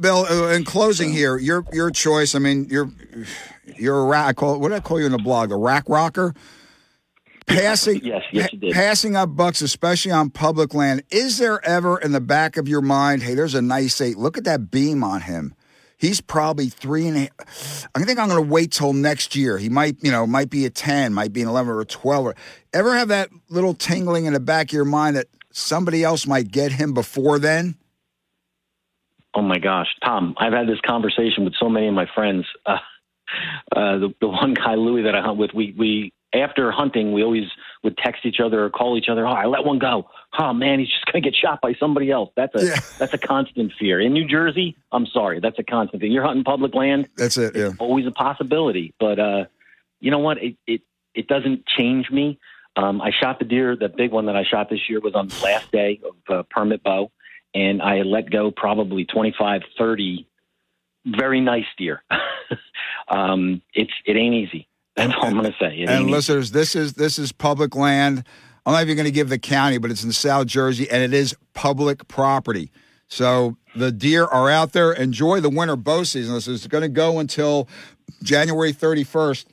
Bill, 0.00 0.26
uh, 0.28 0.48
in 0.48 0.64
closing 0.64 1.12
here, 1.12 1.36
your 1.36 1.64
your 1.72 1.90
choice. 1.90 2.34
I 2.34 2.38
mean, 2.38 2.66
you're 2.70 2.90
you're 3.76 4.00
a 4.00 4.04
rack. 4.06 4.26
I 4.26 4.32
call 4.32 4.58
what 4.58 4.68
did 4.70 4.76
I 4.76 4.80
call 4.80 4.98
you 4.98 5.06
in 5.06 5.12
the 5.12 5.18
blog? 5.18 5.50
The 5.50 5.56
rack 5.56 5.84
rocker. 5.88 6.34
Passing, 7.46 8.00
Yes, 8.04 8.22
yes, 8.30 8.52
you 8.52 8.60
did. 8.60 8.72
passing 8.72 9.16
up 9.16 9.34
bucks, 9.34 9.60
especially 9.60 10.12
on 10.12 10.30
public 10.30 10.72
land. 10.72 11.02
Is 11.10 11.38
there 11.38 11.64
ever 11.66 11.98
in 11.98 12.12
the 12.12 12.20
back 12.20 12.56
of 12.56 12.68
your 12.68 12.80
mind, 12.80 13.24
hey, 13.24 13.34
there's 13.34 13.56
a 13.56 13.62
nice 13.62 14.00
eight. 14.00 14.16
Look 14.16 14.38
at 14.38 14.44
that 14.44 14.70
beam 14.70 15.02
on 15.02 15.22
him. 15.22 15.54
He's 15.98 16.20
probably 16.20 16.68
three 16.68 17.08
and 17.08 17.16
a 17.16 17.20
half. 17.20 17.88
I 17.94 18.04
think 18.04 18.20
I'm 18.20 18.28
going 18.28 18.42
to 18.42 18.48
wait 18.48 18.70
till 18.70 18.92
next 18.92 19.34
year. 19.34 19.58
He 19.58 19.68
might, 19.68 19.96
you 20.00 20.12
know, 20.12 20.28
might 20.28 20.48
be 20.48 20.64
a 20.64 20.70
10, 20.70 21.12
might 21.12 21.32
be 21.32 21.42
an 21.42 21.48
11 21.48 21.72
or 21.72 21.80
a 21.80 21.84
12. 21.84 22.26
Or, 22.26 22.34
ever 22.72 22.94
have 22.94 23.08
that 23.08 23.30
little 23.48 23.74
tingling 23.74 24.26
in 24.26 24.32
the 24.32 24.40
back 24.40 24.68
of 24.68 24.72
your 24.72 24.84
mind 24.84 25.16
that 25.16 25.26
somebody 25.50 26.04
else 26.04 26.28
might 26.28 26.52
get 26.52 26.72
him 26.72 26.94
before 26.94 27.38
then? 27.40 27.74
Oh 29.34 29.42
my 29.42 29.58
gosh, 29.58 29.88
Tom! 30.04 30.34
I've 30.38 30.52
had 30.52 30.66
this 30.66 30.80
conversation 30.84 31.44
with 31.44 31.54
so 31.58 31.68
many 31.68 31.88
of 31.88 31.94
my 31.94 32.06
friends. 32.14 32.46
Uh, 33.72 33.78
uh, 33.78 33.98
the, 33.98 34.14
the 34.20 34.26
one 34.26 34.54
guy, 34.54 34.74
Louis, 34.74 35.02
that 35.04 35.14
I 35.14 35.20
hunt 35.20 35.38
with, 35.38 35.52
we 35.54 35.72
we 35.78 36.12
after 36.34 36.72
hunting, 36.72 37.12
we 37.12 37.22
always 37.22 37.44
would 37.84 37.96
text 37.96 38.26
each 38.26 38.40
other 38.40 38.64
or 38.64 38.70
call 38.70 38.98
each 38.98 39.08
other. 39.08 39.24
Oh, 39.24 39.30
I 39.30 39.46
let 39.46 39.64
one 39.64 39.78
go. 39.78 40.08
Oh 40.36 40.52
man, 40.52 40.80
he's 40.80 40.88
just 40.88 41.06
gonna 41.06 41.20
get 41.20 41.36
shot 41.36 41.60
by 41.60 41.74
somebody 41.74 42.10
else. 42.10 42.30
That's 42.34 42.52
a 42.56 42.66
Yeah. 42.66 42.80
that's 42.98 43.14
a 43.14 43.18
constant 43.18 43.72
fear. 43.78 44.00
In 44.00 44.12
New 44.14 44.26
Jersey, 44.26 44.76
I'm 44.90 45.06
sorry, 45.06 45.38
that's 45.38 45.60
a 45.60 45.62
constant 45.62 46.02
thing. 46.02 46.10
You're 46.10 46.24
hunting 46.24 46.42
public 46.42 46.74
land. 46.74 47.08
That's 47.16 47.36
it. 47.36 47.54
Yeah. 47.54 47.70
always 47.78 48.04
a 48.06 48.10
possibility. 48.10 48.94
But 48.98 49.20
uh, 49.20 49.44
you 50.00 50.10
know 50.10 50.18
what? 50.18 50.42
It 50.42 50.56
it 50.66 50.80
it 51.14 51.28
doesn't 51.28 51.66
change 51.66 52.10
me. 52.10 52.40
Um, 52.74 53.00
I 53.00 53.12
shot 53.12 53.38
the 53.38 53.44
deer. 53.44 53.76
The 53.76 53.88
big 53.88 54.10
one 54.10 54.26
that 54.26 54.34
I 54.34 54.42
shot 54.42 54.70
this 54.70 54.88
year 54.88 54.98
was 54.98 55.14
on 55.14 55.28
the 55.28 55.40
last 55.44 55.70
day 55.70 56.00
of 56.04 56.34
uh, 56.36 56.42
permit 56.50 56.82
bow, 56.82 57.12
and 57.54 57.82
I 57.82 58.02
let 58.02 58.30
go 58.30 58.50
probably 58.50 59.04
25, 59.04 59.62
30 59.78 60.26
very 61.06 61.40
nice 61.40 61.64
deer. 61.78 62.02
um, 63.08 63.62
it's 63.74 63.92
it 64.04 64.16
ain't 64.16 64.34
easy. 64.34 64.68
That's 64.96 65.14
all 65.14 65.26
I'm 65.26 65.32
going 65.32 65.44
to 65.44 65.56
say. 65.58 65.80
It 65.80 65.88
And 65.88 66.04
easy. 66.04 66.10
listeners, 66.10 66.50
this 66.50 66.74
is 66.74 66.94
this 66.94 67.18
is 67.18 67.32
public 67.32 67.74
land. 67.74 68.24
I'm 68.66 68.74
not 68.74 68.82
even 68.82 68.96
going 68.96 69.06
to 69.06 69.12
give 69.12 69.30
the 69.30 69.38
county, 69.38 69.78
but 69.78 69.90
it's 69.90 70.04
in 70.04 70.12
South 70.12 70.46
Jersey, 70.46 70.90
and 70.90 71.02
it 71.02 71.14
is 71.14 71.34
public 71.54 72.06
property. 72.08 72.70
So 73.08 73.56
the 73.74 73.90
deer 73.90 74.24
are 74.24 74.50
out 74.50 74.72
there. 74.72 74.92
Enjoy 74.92 75.40
the 75.40 75.50
winter 75.50 75.76
bow 75.76 76.04
season. 76.04 76.34
This 76.34 76.46
is 76.46 76.66
going 76.66 76.82
to 76.82 76.88
go 76.88 77.18
until 77.18 77.68
January 78.22 78.72
31st. 78.72 79.46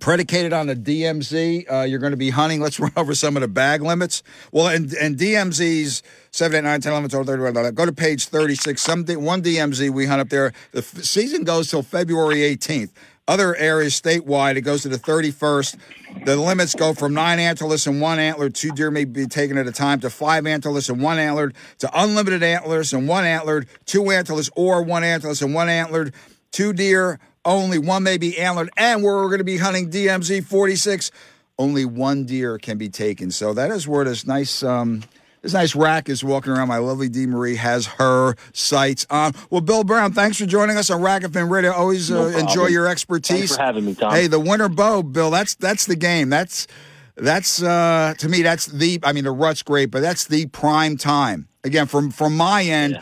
Predicated 0.00 0.52
on 0.52 0.66
the 0.66 0.76
DMZ, 0.76 1.70
uh, 1.70 1.82
you're 1.82 1.98
going 1.98 2.12
to 2.12 2.16
be 2.16 2.30
hunting. 2.30 2.60
Let's 2.60 2.78
run 2.80 2.92
over 2.96 3.14
some 3.14 3.36
of 3.36 3.40
the 3.40 3.48
bag 3.48 3.82
limits. 3.82 4.22
Well, 4.52 4.68
and, 4.68 4.92
and 4.94 5.16
DMZ's 5.16 6.02
7, 6.30 6.58
8, 6.58 6.62
9, 6.62 6.80
10, 6.80 6.92
11, 6.92 7.10
12, 7.10 7.26
13, 7.26 7.54
14, 7.54 7.74
go 7.74 7.86
to 7.86 7.92
page 7.92 8.26
36. 8.28 8.82
Some 8.82 9.04
One 9.04 9.42
DMZ 9.42 9.90
we 9.90 10.06
hunt 10.06 10.20
up 10.20 10.28
there, 10.28 10.52
the 10.72 10.78
f- 10.78 11.02
season 11.02 11.44
goes 11.44 11.70
till 11.70 11.82
February 11.82 12.38
18th. 12.38 12.90
Other 13.28 13.56
areas 13.56 14.00
statewide, 14.00 14.54
it 14.54 14.60
goes 14.60 14.82
to 14.82 14.88
the 14.88 14.98
31st. 14.98 15.76
The 16.24 16.36
limits 16.36 16.76
go 16.76 16.94
from 16.94 17.12
nine 17.12 17.40
antlers 17.40 17.84
and 17.88 18.00
one 18.00 18.20
antler, 18.20 18.50
two 18.50 18.70
deer 18.70 18.92
may 18.92 19.04
be 19.04 19.26
taken 19.26 19.58
at 19.58 19.66
a 19.66 19.72
time, 19.72 19.98
to 20.00 20.10
five 20.10 20.46
antlers 20.46 20.88
and 20.88 21.02
one 21.02 21.18
antlered, 21.18 21.56
to 21.78 21.90
unlimited 21.92 22.44
antlers 22.44 22.92
and 22.92 23.08
one 23.08 23.24
antlered, 23.24 23.66
two 23.84 24.10
antlers 24.10 24.48
or 24.54 24.82
one 24.82 25.02
antlerless 25.02 25.42
and 25.42 25.54
one 25.54 25.68
antlered, 25.68 26.14
two 26.52 26.72
deer 26.72 27.18
only, 27.46 27.78
one 27.78 28.02
may 28.02 28.18
be 28.18 28.38
antlered, 28.38 28.70
and 28.76 29.02
where 29.02 29.14
we're 29.14 29.28
going 29.28 29.38
to 29.38 29.44
be 29.44 29.56
hunting 29.56 29.90
DMZ 29.90 30.44
46, 30.44 31.10
only 31.58 31.84
one 31.84 32.26
deer 32.26 32.58
can 32.58 32.76
be 32.76 32.88
taken. 32.90 33.30
So 33.30 33.54
that 33.54 33.70
is 33.70 33.88
where 33.88 34.04
this 34.04 34.26
nice. 34.26 34.62
Um, 34.62 35.02
this 35.42 35.52
nice 35.52 35.76
rack 35.76 36.08
is 36.08 36.24
walking 36.24 36.50
around. 36.52 36.66
My 36.66 36.78
lovely 36.78 37.08
Dee 37.08 37.26
Marie 37.26 37.54
has 37.54 37.86
her 37.86 38.34
sights 38.52 39.06
on. 39.10 39.32
Well, 39.48 39.60
Bill 39.60 39.84
Brown, 39.84 40.12
thanks 40.12 40.38
for 40.38 40.46
joining 40.46 40.76
us 40.76 40.90
on 40.90 41.00
Rack 41.00 41.22
FM 41.22 41.50
Radio. 41.50 41.70
Always 41.70 42.10
No 42.10 42.24
uh, 42.24 42.28
enjoy 42.30 42.66
your 42.66 42.88
expertise. 42.88 43.38
Thanks 43.38 43.56
for 43.56 43.62
having 43.62 43.84
me, 43.84 43.94
Tom. 43.94 44.12
Hey, 44.12 44.26
the 44.26 44.40
winter 44.40 44.68
bow, 44.68 45.04
Bill. 45.04 45.30
That's 45.30 45.54
that's 45.54 45.86
the 45.86 45.94
game. 45.94 46.30
That's 46.30 46.66
that's 47.14 47.62
uh, 47.62 48.14
to 48.18 48.28
me. 48.28 48.42
That's 48.42 48.66
the. 48.66 48.98
I 49.04 49.12
mean, 49.12 49.22
the 49.22 49.30
rut's 49.30 49.62
great, 49.62 49.92
but 49.92 50.00
that's 50.00 50.26
the 50.26 50.46
prime 50.46 50.96
time. 50.96 51.46
Again, 51.62 51.86
from 51.86 52.10
from 52.10 52.36
my 52.36 52.64
end, 52.64 53.00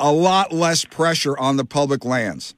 a 0.00 0.12
lot 0.12 0.52
less 0.52 0.84
pressure 0.84 1.38
on 1.38 1.58
the 1.58 1.64
public 1.64 2.04
lands. 2.04 2.56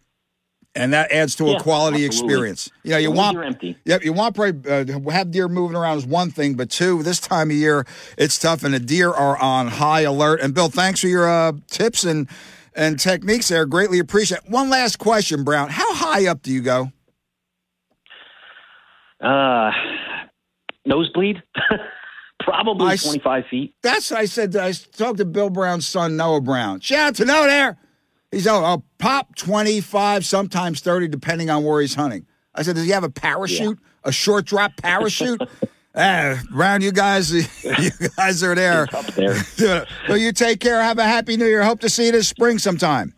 And 0.76 0.92
that 0.92 1.11
adds 1.11 1.35
to 1.37 1.46
Yeah, 1.46 1.56
a 1.56 1.61
quality 1.61 2.06
absolutely. 2.06 2.33
experience. 2.35 2.70
You 2.85 2.90
know, 2.92 2.98
you 2.98 3.11
want 3.11 3.37
empty. 3.44 3.76
Yep, 3.85 4.04
you 4.04 4.12
want 4.12 4.37
probably 4.37 4.70
uh, 4.70 5.11
have 5.11 5.33
deer 5.33 5.48
moving 5.48 5.76
around 5.76 5.98
is 5.98 6.06
one 6.06 6.30
thing, 6.30 6.54
but 6.54 6.70
two, 6.70 7.02
this 7.02 7.18
time 7.18 7.50
of 7.50 7.56
year 7.56 7.85
it's 8.16 8.38
tough, 8.38 8.62
and 8.62 8.72
the 8.72 8.78
deer 8.78 9.11
are 9.11 9.37
on 9.42 9.66
high 9.66 10.02
alert. 10.02 10.40
And 10.40 10.54
Bill, 10.54 10.68
thanks 10.68 11.00
for 11.00 11.09
your 11.09 11.28
uh, 11.28 11.52
tips 11.68 12.04
and 12.04 12.28
and 12.76 13.00
techniques 13.00 13.48
there. 13.48 13.66
Greatly 13.66 13.98
appreciate. 13.98 14.42
It. 14.44 14.50
One 14.50 14.70
last 14.70 15.00
question, 15.00 15.42
Brown. 15.42 15.70
How 15.70 15.92
high 15.92 16.28
up 16.28 16.40
do 16.42 16.52
you 16.52 16.61
go? 16.62 16.92
Uh, 19.20 19.70
nosebleed, 20.87 21.42
probably 22.40 22.87
I 22.87 22.92
s- 22.94 23.02
25 23.04 23.44
feet. 23.50 23.74
That's 23.83 24.11
what 24.11 24.20
I 24.20 24.24
said. 24.24 24.54
I 24.56 24.72
talked 24.72 25.18
to 25.18 25.24
Bill 25.24 25.50
Brown's 25.50 25.87
son, 25.87 26.16
Noah 26.16 26.40
Brown. 26.40 26.80
Shout 26.80 26.98
out 27.09 27.14
to 27.16 27.24
Noah 27.24 27.46
there. 27.48 27.78
He's 28.30 28.46
oh, 28.46 28.64
oh, 28.64 28.82
pop 28.98 29.34
25, 29.36 30.24
sometimes 30.24 30.80
30, 30.80 31.08
depending 31.08 31.50
on 31.50 31.64
where 31.64 31.80
he's 31.80 31.94
hunting. 31.94 32.26
I 32.54 32.62
said, 32.62 32.76
does 32.76 32.84
he 32.84 32.90
have 32.90 33.04
a 33.04 33.10
parachute? 33.10 33.78
A 34.04 34.12
short 34.12 34.46
drop 34.46 34.76
parachute? 34.76 35.40
Ah, 35.92 36.40
Brown, 36.52 36.82
you 36.82 36.92
guys, 36.92 37.32
you 37.64 37.90
guys 38.16 38.44
are 38.44 38.54
there. 38.54 38.86
Up 38.94 39.06
there. 39.06 39.36
well, 40.08 40.16
you 40.16 40.30
take 40.30 40.60
care. 40.60 40.80
Have 40.80 40.98
a 41.00 41.04
happy 41.04 41.36
new 41.36 41.46
year. 41.46 41.64
Hope 41.64 41.80
to 41.80 41.88
see 41.88 42.06
you 42.06 42.12
this 42.12 42.28
spring 42.28 42.58
sometime. 42.58 43.12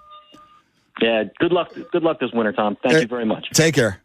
Yeah. 0.98 1.24
Good 1.38 1.52
luck. 1.52 1.74
Good 1.92 2.02
luck 2.02 2.18
this 2.18 2.32
winter, 2.32 2.50
Tom. 2.52 2.78
Thank 2.82 2.94
Hey, 2.94 3.00
you 3.02 3.08
very 3.08 3.26
much. 3.26 3.50
Take 3.50 3.74
care. 3.74 4.00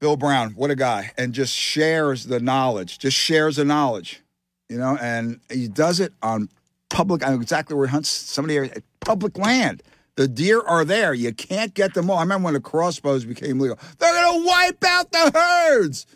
Bill 0.00 0.16
Brown, 0.16 0.52
what 0.52 0.70
a 0.70 0.74
guy. 0.74 1.12
And 1.18 1.34
just 1.34 1.54
shares 1.54 2.24
the 2.24 2.40
knowledge, 2.40 2.98
just 2.98 3.18
shares 3.18 3.56
the 3.56 3.66
knowledge, 3.66 4.22
you 4.70 4.78
know, 4.78 4.96
and 4.98 5.40
he 5.50 5.68
does 5.68 6.00
it 6.00 6.14
on 6.22 6.48
public, 6.88 7.22
I 7.24 7.30
know 7.30 7.40
exactly 7.40 7.76
where 7.76 7.86
he 7.86 7.90
hunts 7.90 8.08
somebody, 8.08 8.70
public 9.00 9.38
land. 9.38 9.82
The 10.16 10.28
deer 10.28 10.60
are 10.60 10.84
there. 10.84 11.14
You 11.14 11.32
can't 11.32 11.72
get 11.72 11.94
them 11.94 12.10
all. 12.10 12.18
I 12.18 12.22
remember 12.22 12.46
when 12.46 12.54
the 12.54 12.60
crossbows 12.60 13.24
became 13.24 13.58
legal. 13.58 13.78
They're 13.98 14.12
going 14.12 14.42
to 14.42 14.46
wipe 14.46 14.84
out 14.84 15.12
the 15.12 15.30
herds. 15.34 16.06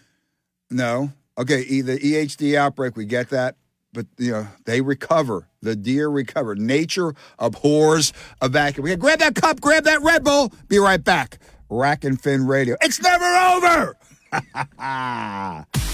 No. 0.70 1.12
Okay, 1.38 1.80
the 1.80 1.98
EHD 1.98 2.56
outbreak, 2.56 2.96
we 2.96 3.06
get 3.06 3.30
that. 3.30 3.56
But, 3.92 4.06
you 4.18 4.32
know, 4.32 4.48
they 4.66 4.80
recover. 4.80 5.48
The 5.62 5.76
deer 5.76 6.08
recover. 6.08 6.54
Nature 6.54 7.14
abhors 7.38 8.12
a 8.40 8.48
vacuum. 8.48 8.86
Okay, 8.86 8.96
grab 8.96 9.20
that 9.20 9.36
cup, 9.36 9.60
grab 9.60 9.84
that 9.84 10.02
Red 10.02 10.24
Bull. 10.24 10.52
Be 10.68 10.78
right 10.78 11.02
back. 11.02 11.38
Rack 11.70 12.04
and 12.04 12.20
Fin 12.20 12.46
Radio. 12.46 12.76
It's 12.82 13.00
never 13.00 13.24
over. 13.24 13.96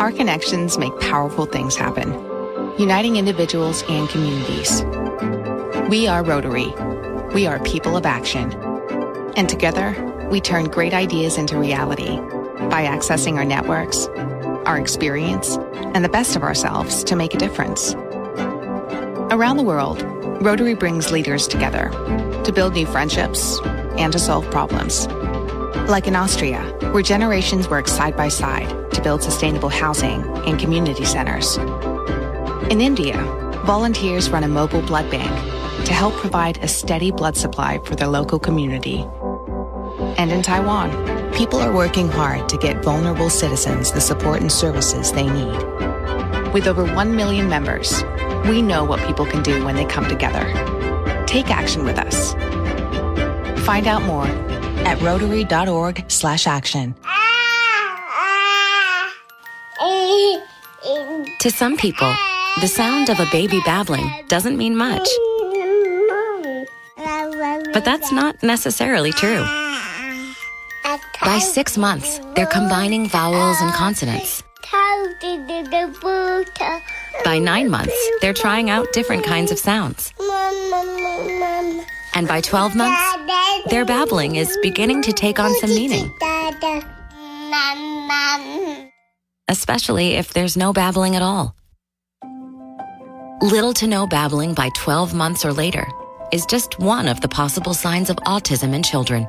Our 0.00 0.12
connections 0.12 0.76
make 0.76 0.98
powerful 1.00 1.46
things 1.46 1.74
happen, 1.74 2.12
uniting 2.78 3.16
individuals 3.16 3.82
and 3.88 4.06
communities. 4.10 4.82
We 5.88 6.06
are 6.06 6.22
Rotary. 6.22 6.66
We 7.32 7.46
are 7.46 7.58
people 7.60 7.96
of 7.96 8.04
action. 8.04 8.52
And 9.36 9.48
together, 9.48 9.96
we 10.30 10.42
turn 10.42 10.66
great 10.66 10.92
ideas 10.92 11.38
into 11.38 11.58
reality 11.58 12.18
by 12.68 12.84
accessing 12.84 13.36
our 13.36 13.44
networks, 13.46 14.06
our 14.66 14.78
experience, 14.78 15.56
and 15.94 16.04
the 16.04 16.10
best 16.10 16.36
of 16.36 16.42
ourselves 16.42 17.02
to 17.04 17.16
make 17.16 17.32
a 17.32 17.38
difference. 17.38 17.94
Around 19.32 19.56
the 19.56 19.64
world, 19.64 20.02
Rotary 20.42 20.74
brings 20.74 21.10
leaders 21.10 21.48
together 21.48 21.88
to 22.44 22.52
build 22.52 22.74
new 22.74 22.84
friendships 22.84 23.58
and 23.96 24.12
to 24.12 24.18
solve 24.18 24.44
problems. 24.50 25.06
Like 25.88 26.08
in 26.08 26.16
Austria, 26.16 26.62
where 26.90 27.02
generations 27.02 27.68
work 27.68 27.86
side 27.86 28.16
by 28.16 28.26
side 28.26 28.68
to 28.92 29.00
build 29.00 29.22
sustainable 29.22 29.68
housing 29.68 30.20
and 30.44 30.58
community 30.58 31.04
centers. 31.04 31.58
In 32.72 32.80
India, 32.80 33.16
volunteers 33.64 34.28
run 34.28 34.42
a 34.42 34.48
mobile 34.48 34.82
blood 34.82 35.08
bank 35.12 35.30
to 35.86 35.92
help 35.92 36.12
provide 36.14 36.58
a 36.58 36.66
steady 36.66 37.12
blood 37.12 37.36
supply 37.36 37.78
for 37.84 37.94
their 37.94 38.08
local 38.08 38.40
community. 38.40 39.06
And 40.18 40.32
in 40.32 40.42
Taiwan, 40.42 40.90
people 41.34 41.60
are 41.60 41.72
working 41.72 42.08
hard 42.08 42.48
to 42.48 42.58
get 42.58 42.82
vulnerable 42.82 43.30
citizens 43.30 43.92
the 43.92 44.00
support 44.00 44.40
and 44.40 44.50
services 44.50 45.12
they 45.12 45.30
need. 45.30 45.56
With 46.52 46.66
over 46.66 46.84
1 46.84 47.14
million 47.14 47.48
members, 47.48 48.02
we 48.48 48.60
know 48.60 48.82
what 48.82 49.06
people 49.06 49.24
can 49.24 49.44
do 49.44 49.64
when 49.64 49.76
they 49.76 49.84
come 49.84 50.08
together. 50.08 50.44
Take 51.26 51.50
action 51.50 51.84
with 51.84 51.96
us. 51.96 52.32
Find 53.64 53.86
out 53.86 54.02
more 54.02 54.26
at 54.86 55.02
rotary.org/action. 55.02 56.94
To 61.40 61.50
some 61.50 61.76
people, 61.76 62.12
the 62.60 62.68
sound 62.68 63.10
of 63.10 63.20
a 63.20 63.26
baby 63.30 63.60
babbling 63.60 64.08
doesn't 64.28 64.56
mean 64.56 64.76
much. 64.76 65.06
But 67.74 67.84
that's 67.84 68.10
not 68.10 68.42
necessarily 68.42 69.12
true. 69.12 69.44
By 71.22 71.38
six 71.38 71.76
months, 71.76 72.20
they're 72.34 72.46
combining 72.46 73.08
vowels 73.08 73.60
and 73.60 73.72
consonants. 73.74 74.42
By 77.24 77.38
nine 77.38 77.68
months, 77.70 77.98
they're 78.20 78.32
trying 78.32 78.70
out 78.70 78.92
different 78.92 79.24
kinds 79.24 79.50
of 79.50 79.58
sounds. 79.58 80.12
And 82.16 82.26
by 82.26 82.40
12 82.40 82.74
months, 82.74 83.66
their 83.66 83.84
babbling 83.84 84.36
is 84.36 84.56
beginning 84.62 85.02
to 85.02 85.12
take 85.12 85.38
on 85.38 85.54
some 85.56 85.68
meaning, 85.68 86.10
especially 89.48 90.14
if 90.14 90.32
there's 90.32 90.56
no 90.56 90.72
babbling 90.72 91.14
at 91.14 91.20
all. 91.20 91.54
Little 93.42 93.74
to 93.74 93.86
no 93.86 94.06
babbling 94.06 94.54
by 94.54 94.70
12 94.70 95.12
months 95.12 95.44
or 95.44 95.52
later 95.52 95.86
is 96.32 96.46
just 96.46 96.78
one 96.78 97.06
of 97.06 97.20
the 97.20 97.28
possible 97.28 97.74
signs 97.74 98.08
of 98.08 98.16
autism 98.24 98.72
in 98.72 98.82
children. 98.82 99.28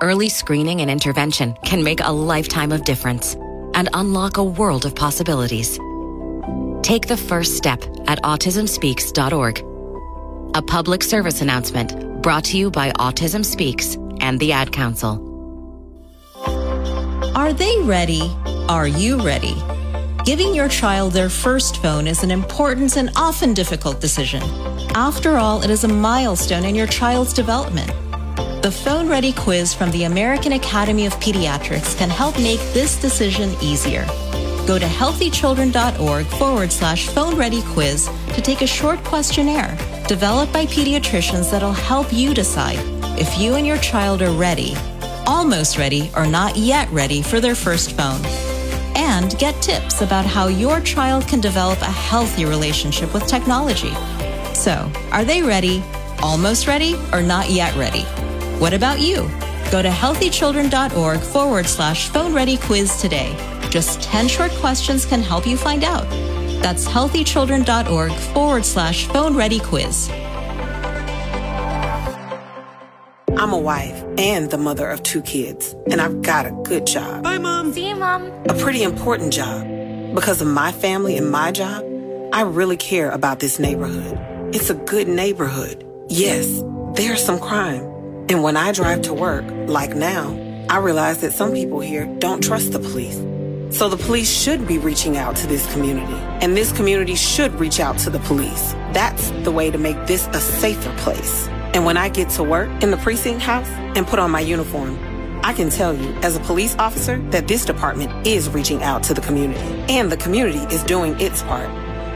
Early 0.00 0.28
screening 0.28 0.80
and 0.82 0.88
intervention 0.88 1.56
can 1.64 1.82
make 1.82 1.98
a 2.00 2.12
lifetime 2.12 2.70
of 2.70 2.84
difference 2.84 3.34
and 3.74 3.88
unlock 3.92 4.36
a 4.36 4.44
world 4.44 4.86
of 4.86 4.94
possibilities. 4.94 5.80
Take 6.82 7.08
the 7.08 7.16
first 7.16 7.56
step 7.56 7.82
at 8.06 8.22
autismspeaks.org. 8.22 9.67
A 10.54 10.62
public 10.62 11.02
service 11.02 11.42
announcement 11.42 12.22
brought 12.22 12.44
to 12.44 12.56
you 12.56 12.70
by 12.70 12.90
Autism 12.92 13.44
Speaks 13.44 13.96
and 14.20 14.40
the 14.40 14.52
Ad 14.52 14.72
Council. 14.72 15.22
Are 17.36 17.52
they 17.52 17.78
ready? 17.82 18.22
Are 18.66 18.86
you 18.86 19.22
ready? 19.22 19.54
Giving 20.24 20.54
your 20.54 20.68
child 20.68 21.12
their 21.12 21.28
first 21.28 21.82
phone 21.82 22.06
is 22.06 22.22
an 22.22 22.30
important 22.30 22.96
and 22.96 23.10
often 23.14 23.52
difficult 23.52 24.00
decision. 24.00 24.42
After 24.94 25.36
all, 25.36 25.62
it 25.62 25.68
is 25.68 25.84
a 25.84 25.88
milestone 25.88 26.64
in 26.64 26.74
your 26.74 26.86
child's 26.86 27.34
development. 27.34 27.92
The 28.62 28.72
Phone 28.72 29.06
Ready 29.06 29.34
quiz 29.34 29.74
from 29.74 29.90
the 29.90 30.04
American 30.04 30.52
Academy 30.52 31.04
of 31.04 31.12
Pediatrics 31.20 31.96
can 31.96 32.08
help 32.08 32.36
make 32.38 32.60
this 32.72 32.98
decision 32.98 33.54
easier. 33.60 34.06
Go 34.66 34.78
to 34.78 34.86
healthychildren.org 34.86 36.26
forward 36.26 36.72
slash 36.72 37.06
phone 37.08 37.36
ready 37.36 37.60
quiz 37.62 38.10
to 38.32 38.40
take 38.40 38.62
a 38.62 38.66
short 38.66 38.98
questionnaire 39.04 39.76
developed 40.08 40.54
by 40.54 40.64
pediatricians 40.64 41.50
that'll 41.50 41.70
help 41.70 42.10
you 42.12 42.32
decide 42.32 42.78
if 43.20 43.38
you 43.38 43.56
and 43.56 43.66
your 43.66 43.76
child 43.78 44.22
are 44.22 44.32
ready, 44.32 44.74
almost 45.26 45.76
ready, 45.76 46.10
or 46.16 46.26
not 46.26 46.56
yet 46.56 46.88
ready 46.90 47.20
for 47.20 47.40
their 47.40 47.54
first 47.54 47.92
phone. 47.92 48.24
And 48.96 49.38
get 49.38 49.60
tips 49.60 50.00
about 50.00 50.24
how 50.24 50.48
your 50.48 50.80
child 50.80 51.28
can 51.28 51.40
develop 51.40 51.80
a 51.82 51.84
healthy 51.84 52.46
relationship 52.46 53.12
with 53.12 53.26
technology. 53.26 53.92
So, 54.54 54.90
are 55.12 55.24
they 55.24 55.42
ready, 55.42 55.84
almost 56.22 56.66
ready, 56.66 56.94
or 57.12 57.20
not 57.20 57.50
yet 57.50 57.76
ready? 57.76 58.02
What 58.58 58.72
about 58.72 59.00
you? 59.00 59.28
Go 59.70 59.82
to 59.82 59.90
healthychildren.org 59.90 61.20
forward 61.20 61.66
slash 61.66 62.08
phone 62.08 62.32
ready 62.32 62.56
quiz 62.56 62.96
today. 63.00 63.36
Just 63.68 64.00
10 64.02 64.26
short 64.28 64.52
questions 64.52 65.04
can 65.04 65.20
help 65.20 65.46
you 65.46 65.58
find 65.58 65.84
out. 65.84 66.06
That's 66.60 66.86
healthychildren.org 66.86 68.12
forward 68.12 68.64
slash 68.64 69.06
phone 69.06 69.36
ready 69.36 69.60
quiz. 69.60 70.10
I'm 73.36 73.52
a 73.52 73.58
wife 73.58 74.04
and 74.18 74.50
the 74.50 74.58
mother 74.58 74.88
of 74.90 75.02
two 75.04 75.22
kids, 75.22 75.74
and 75.90 76.00
I've 76.00 76.22
got 76.22 76.44
a 76.44 76.50
good 76.64 76.86
job. 76.86 77.22
Bye, 77.22 77.38
Mom. 77.38 77.72
See 77.72 77.88
you, 77.88 77.94
Mom. 77.94 78.26
A 78.48 78.54
pretty 78.54 78.82
important 78.82 79.32
job. 79.32 79.64
Because 80.14 80.40
of 80.40 80.48
my 80.48 80.72
family 80.72 81.16
and 81.16 81.30
my 81.30 81.52
job, 81.52 81.84
I 82.32 82.42
really 82.42 82.76
care 82.76 83.10
about 83.10 83.38
this 83.38 83.58
neighborhood. 83.58 84.18
It's 84.54 84.70
a 84.70 84.74
good 84.74 85.06
neighborhood. 85.06 85.86
Yes, 86.08 86.62
there's 86.94 87.24
some 87.24 87.38
crime. 87.38 87.82
And 88.28 88.42
when 88.42 88.56
I 88.56 88.72
drive 88.72 89.02
to 89.02 89.14
work, 89.14 89.44
like 89.68 89.94
now, 89.94 90.36
I 90.68 90.78
realize 90.78 91.20
that 91.20 91.32
some 91.32 91.52
people 91.52 91.80
here 91.80 92.06
don't 92.18 92.42
trust 92.42 92.72
the 92.72 92.80
police. 92.80 93.18
So 93.70 93.88
the 93.88 93.96
police 93.96 94.30
should 94.30 94.66
be 94.66 94.78
reaching 94.78 95.16
out 95.16 95.36
to 95.36 95.46
this 95.46 95.70
community, 95.72 96.14
and 96.42 96.56
this 96.56 96.72
community 96.72 97.14
should 97.14 97.54
reach 97.60 97.80
out 97.80 97.98
to 97.98 98.10
the 98.10 98.18
police. 98.20 98.72
That's 98.92 99.30
the 99.44 99.52
way 99.52 99.70
to 99.70 99.78
make 99.78 100.06
this 100.06 100.26
a 100.28 100.40
safer 100.40 100.92
place. 100.98 101.46
And 101.74 101.84
when 101.84 101.96
I 101.96 102.08
get 102.08 102.30
to 102.30 102.42
work 102.42 102.82
in 102.82 102.90
the 102.90 102.96
precinct 102.96 103.42
house 103.42 103.68
and 103.96 104.06
put 104.06 104.18
on 104.18 104.30
my 104.30 104.40
uniform, 104.40 104.98
I 105.44 105.52
can 105.52 105.70
tell 105.70 105.94
you 105.94 106.12
as 106.22 106.34
a 106.34 106.40
police 106.40 106.74
officer 106.78 107.18
that 107.30 107.46
this 107.46 107.64
department 107.64 108.26
is 108.26 108.48
reaching 108.48 108.82
out 108.82 109.02
to 109.04 109.14
the 109.14 109.20
community, 109.20 109.60
and 109.88 110.10
the 110.10 110.16
community 110.16 110.60
is 110.74 110.82
doing 110.84 111.18
its 111.20 111.42
part. 111.42 111.68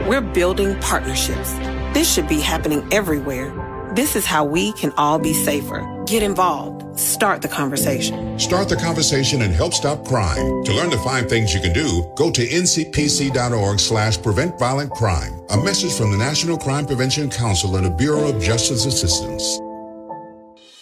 We're 0.07 0.21
building 0.21 0.77
partnerships. 0.79 1.53
This 1.93 2.11
should 2.11 2.27
be 2.27 2.39
happening 2.39 2.85
everywhere. 2.91 3.53
This 3.95 4.15
is 4.15 4.25
how 4.25 4.43
we 4.43 4.73
can 4.73 4.91
all 4.97 5.19
be 5.19 5.33
safer. 5.33 6.03
Get 6.07 6.23
involved. 6.23 6.82
Start 6.95 7.41
the 7.41 7.47
conversation. 7.47 8.37
Start 8.37 8.69
the 8.69 8.75
conversation 8.75 9.41
and 9.41 9.53
help 9.53 9.73
stop 9.73 10.05
crime. 10.05 10.63
To 10.63 10.73
learn 10.73 10.91
the 10.91 10.97
five 10.99 11.27
things 11.27 11.53
you 11.53 11.59
can 11.59 11.73
do, 11.73 12.11
go 12.15 12.29
to 12.29 12.45
ncpc.org 12.45 13.79
slash 13.79 14.21
prevent 14.21 14.59
violent 14.59 14.91
crime. 14.91 15.41
A 15.49 15.57
message 15.57 15.93
from 15.93 16.11
the 16.11 16.17
National 16.17 16.57
Crime 16.57 16.85
Prevention 16.85 17.29
Council 17.29 17.77
and 17.77 17.85
the 17.85 17.89
Bureau 17.89 18.27
of 18.27 18.41
Justice 18.41 18.85
Assistance. 18.85 19.59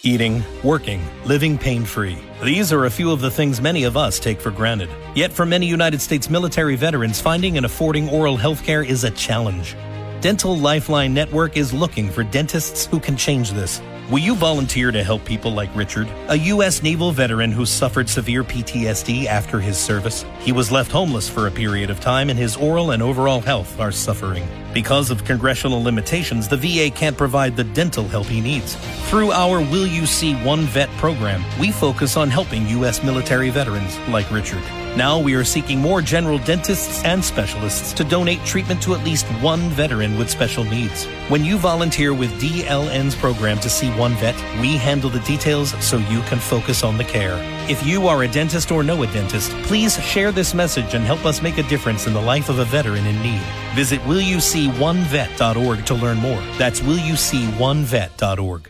Eating, 0.04 0.44
working, 0.64 1.02
living 1.26 1.58
pain 1.58 1.86
free. 1.86 2.18
These 2.44 2.74
are 2.74 2.86
a 2.86 2.90
few 2.90 3.12
of 3.12 3.22
the 3.22 3.30
things 3.30 3.62
many 3.62 3.84
of 3.84 3.96
us 3.96 4.20
take 4.20 4.42
for 4.42 4.50
granted. 4.50 4.90
Yet 5.16 5.32
for 5.32 5.46
many 5.46 5.68
United 5.68 6.02
States 6.02 6.30
military 6.30 6.76
veterans, 6.76 7.22
finding 7.22 7.56
and 7.58 7.66
affording 7.66 8.10
oral 8.10 8.36
health 8.36 8.64
care 8.64 8.84
is 8.84 9.04
a 9.04 9.12
challenge. 9.12 9.76
Dental 10.22 10.56
Lifeline 10.56 11.16
Network 11.16 11.58
is 11.58 11.74
looking 11.74 12.08
for 12.08 12.24
dentists 12.24 12.86
who 12.86 13.00
can 13.00 13.18
change 13.18 13.54
this. 13.54 13.82
Will 14.12 14.20
you 14.20 14.36
volunteer 14.36 14.92
to 14.92 15.04
help 15.04 15.26
people 15.26 15.52
like 15.52 15.76
Richard, 15.76 16.08
a 16.28 16.38
U.S. 16.38 16.84
naval 16.84 17.12
veteran 17.12 17.52
who 17.52 17.66
suffered 17.66 18.08
severe 18.08 18.44
PTSD 18.44 19.26
after 19.26 19.60
his 19.60 19.80
service? 19.80 20.24
He 20.42 20.52
was 20.52 20.72
left 20.72 20.92
homeless 20.92 21.28
for 21.28 21.48
a 21.48 21.52
period 21.52 21.90
of 21.90 22.00
time, 22.00 22.30
and 22.30 22.38
his 22.38 22.56
oral 22.56 22.92
and 22.92 23.02
overall 23.02 23.40
health 23.40 23.80
are 23.80 23.92
suffering. 23.92 24.48
Because 24.76 25.10
of 25.10 25.26
congressional 25.26 25.82
limitations, 25.82 26.48
the 26.48 26.58
VA 26.58 26.96
can't 26.96 27.18
provide 27.18 27.56
the 27.56 27.64
dental 27.64 28.08
help 28.08 28.28
he 28.28 28.42
needs. 28.42 28.76
Through 29.10 29.32
our 29.32 29.60
Will 29.60 29.88
You 29.88 30.06
See 30.06 30.36
One 30.44 30.66
Vet 30.66 30.90
program, 30.98 31.44
we 31.60 31.72
focus 31.72 32.16
on 32.16 32.30
helping 32.30 32.68
U.S. 32.68 33.02
military 33.02 33.50
veterans 33.50 33.98
like 34.10 34.30
Richard. 34.32 34.62
Now 34.98 35.18
we 35.18 35.36
are 35.36 35.46
seeking 35.46 35.80
more 35.80 36.02
general 36.02 36.38
dentists 36.40 37.02
and 37.06 37.24
specialists 37.24 37.94
to 37.94 38.04
donate 38.04 38.44
treatment 38.44 38.82
to 38.84 38.94
at 38.94 39.06
least 39.06 39.26
one 39.42 39.70
veteran 39.70 40.18
with 40.18 40.30
special 40.30 40.66
needs. 40.66 41.06
When 41.30 41.46
you 41.46 41.58
volunteer 41.58 42.14
with 42.14 42.30
DLN's 42.42 43.16
program 43.16 43.58
to 43.62 43.70
see 43.70 43.90
one 43.92 44.16
vet, 44.16 44.36
we 44.60 44.76
handle 44.76 45.10
the 45.10 45.22
details 45.22 45.72
so 45.82 45.96
you 45.98 46.20
can 46.24 46.40
focus 46.40 46.84
on 46.84 46.98
the 46.98 47.06
care. 47.06 47.38
If 47.70 47.86
you 47.86 48.08
are 48.08 48.24
a 48.24 48.28
dentist 48.28 48.70
or 48.70 48.84
know 48.84 49.02
a 49.02 49.08
dentist, 49.08 49.52
please 49.64 49.98
share 50.04 50.34
this 50.34 50.54
message 50.54 50.94
and 50.94 51.06
help 51.06 51.26
us 51.26 51.42
make 51.42 51.58
a 51.58 51.64
difference 51.64 52.06
in 52.06 52.14
the 52.14 52.22
life 52.22 52.50
of 52.50 52.60
a 52.60 52.66
veteran 52.66 53.08
in 53.08 53.22
need. 53.22 53.42
Visit 53.76 54.02
willyouseeonevet.org 54.02 55.86
to 55.86 55.94
learn 55.94 56.18
more. 56.18 56.42
That's 56.58 56.82
willyouseeonevet.org. 56.82 58.70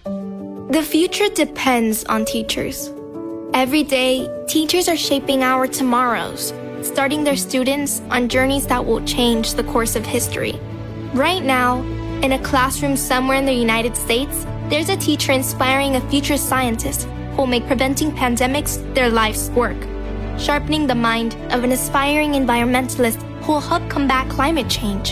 The 0.71 0.84
future 0.84 1.29
depends 1.29 2.03
on 2.05 2.25
teachers. 2.25 2.91
Every 3.53 3.83
day, 3.83 4.29
teachers 4.47 4.87
are 4.87 4.95
shaping 4.95 5.43
our 5.43 5.67
tomorrows, 5.67 6.53
starting 6.81 7.25
their 7.25 7.35
students 7.35 8.01
on 8.09 8.29
journeys 8.29 8.65
that 8.67 8.85
will 8.85 9.03
change 9.03 9.55
the 9.55 9.65
course 9.65 9.97
of 9.97 10.05
history. 10.05 10.57
Right 11.13 11.43
now, 11.43 11.81
in 12.23 12.31
a 12.31 12.43
classroom 12.43 12.95
somewhere 12.95 13.37
in 13.37 13.45
the 13.45 13.51
United 13.51 13.97
States, 13.97 14.45
there's 14.69 14.87
a 14.87 14.95
teacher 14.95 15.33
inspiring 15.33 15.97
a 15.97 16.09
future 16.09 16.37
scientist 16.37 17.03
who 17.31 17.37
will 17.37 17.47
make 17.47 17.67
preventing 17.67 18.13
pandemics 18.13 18.81
their 18.95 19.09
life's 19.09 19.49
work, 19.49 19.77
sharpening 20.39 20.87
the 20.87 20.95
mind 20.95 21.35
of 21.51 21.65
an 21.65 21.73
aspiring 21.73 22.31
environmentalist 22.31 23.21
who 23.43 23.51
will 23.51 23.59
help 23.59 23.87
combat 23.89 24.29
climate 24.29 24.69
change, 24.69 25.11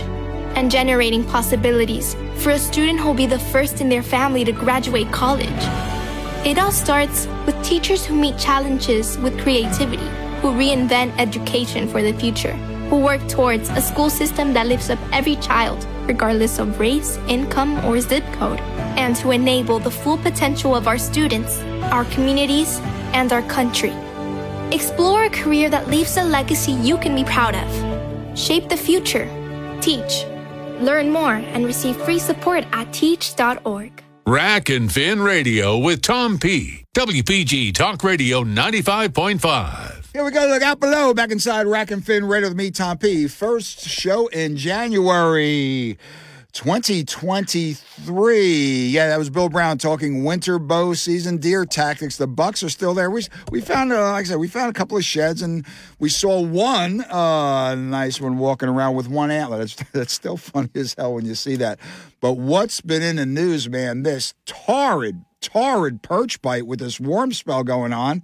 and 0.56 0.71
generating 0.71 1.25
possibilities 1.25 2.15
for 2.36 2.52
a 2.52 2.60
student 2.60 3.02
who 3.02 3.08
will 3.08 3.13
be 3.13 3.25
the 3.25 3.38
first 3.38 3.82
in 3.82 3.89
their 3.89 4.04
family 4.04 4.45
to 4.45 4.54
graduate 4.54 5.12
college. 5.12 5.99
It 6.45 6.58
all 6.58 6.71
starts 6.71 7.28
with 7.45 7.62
teachers 7.63 8.06
who 8.06 8.15
meet 8.15 8.38
challenges 8.38 9.17
with 9.17 9.38
creativity, 9.41 10.08
who 10.41 10.54
reinvent 10.54 11.13
education 11.19 11.86
for 11.86 12.02
the 12.02 12.13
future, 12.13 12.54
who 12.89 12.97
work 12.97 13.28
towards 13.28 13.67
a 13.69 13.82
school 13.82 14.10
system 14.10 14.54
that 14.54 14.65
lifts 14.67 14.89
up 14.89 14.99
every 15.12 15.36
child, 15.36 15.86
regardless 16.08 16.58
of 16.58 16.80
race, 16.80 17.17
income, 17.28 17.84
or 17.86 17.99
zip 17.99 18.23
code, 18.34 18.62
and 18.95 19.17
to 19.17 19.32
enable 19.32 19.80
the 19.80 19.91
full 19.91 20.17
potential 20.17 20.75
of 20.75 20.88
our 20.88 20.97
students, 20.97 21.60
our 21.91 22.06
communities, 22.06 22.80
and 23.13 23.34
our 23.34 23.43
country. 23.43 23.93
Explore 24.71 25.25
a 25.25 25.30
career 25.30 25.69
that 25.69 25.89
leaves 25.89 26.15
a 26.15 26.23
legacy 26.23 26.71
you 26.71 26.97
can 26.97 27.15
be 27.15 27.25
proud 27.25 27.54
of. 27.54 28.39
Shape 28.39 28.69
the 28.69 28.78
future. 28.78 29.28
Teach. 29.82 30.23
Learn 30.80 31.12
more 31.12 31.34
and 31.34 31.65
receive 31.65 31.97
free 31.97 32.19
support 32.19 32.63
at 32.71 32.93
teach.org. 32.93 33.91
Rack 34.30 34.70
and 34.70 34.92
Fin 34.92 35.24
Radio 35.24 35.76
with 35.76 36.04
Tom 36.04 36.38
P. 36.38 36.86
WPG 36.94 37.74
Talk 37.74 38.04
Radio 38.04 38.44
95.5. 38.44 40.13
Here 40.13 40.24
we 40.24 40.30
go. 40.30 40.46
Look 40.46 40.62
out 40.62 40.80
below. 40.80 41.15
Back 41.15 41.32
inside 41.32 41.65
Rack 41.65 41.89
and 41.89 42.06
Fin 42.06 42.26
Radio 42.26 42.50
with 42.50 42.56
me, 42.56 42.70
Tom 42.70 43.00
P. 43.00 43.28
First 43.28 43.80
show 43.80 44.28
in 44.28 44.56
January 44.56 45.98
2023. 46.60 48.88
Yeah, 48.88 49.08
that 49.08 49.17
was 49.17 49.30
Bill 49.30 49.48
Brown 49.48 49.78
talking 49.78 50.26
winter 50.26 50.60
bow 50.60 50.93
season 50.93 51.38
deer 51.38 51.65
tactics. 51.65 52.17
The 52.17 52.28
bucks 52.28 52.62
are 52.63 52.69
still 52.69 52.93
there. 52.93 53.10
We 53.10 53.24
we 53.50 53.62
found, 53.62 53.93
uh, 53.93 54.12
like 54.12 54.26
I 54.26 54.28
said, 54.28 54.39
we 54.39 54.50
found 54.50 54.69
a 54.69 54.74
couple 54.74 54.98
of 54.98 55.06
sheds 55.06 55.41
and 55.41 55.65
we 56.00 56.10
saw 56.10 56.41
one 56.41 57.00
uh, 57.00 57.76
nice 57.76 58.19
one 58.19 58.38
walking 58.38 58.67
around 58.67 58.95
with 58.95 59.08
one 59.08 59.32
antler. 59.32 59.60
That's 59.60 59.76
that's 59.93 60.12
still 60.12 60.36
funny 60.36 60.67
as 60.76 60.95
hell 60.95 61.13
when 61.13 61.26
you 61.26 61.34
see 61.34 61.56
that. 61.56 61.80
But 62.19 62.34
what's 62.34 62.82
been 62.82 63.04
in 63.04 63.15
the 63.15 63.26
news, 63.26 63.69
man? 63.69 64.04
This 64.04 64.34
torrid, 64.45 65.24
torrid 65.39 66.04
perch 66.04 66.41
bite 66.41 66.67
with 66.67 66.80
this 66.80 67.00
warm 67.00 67.32
spell 67.32 67.63
going 67.63 67.93
on. 67.93 68.22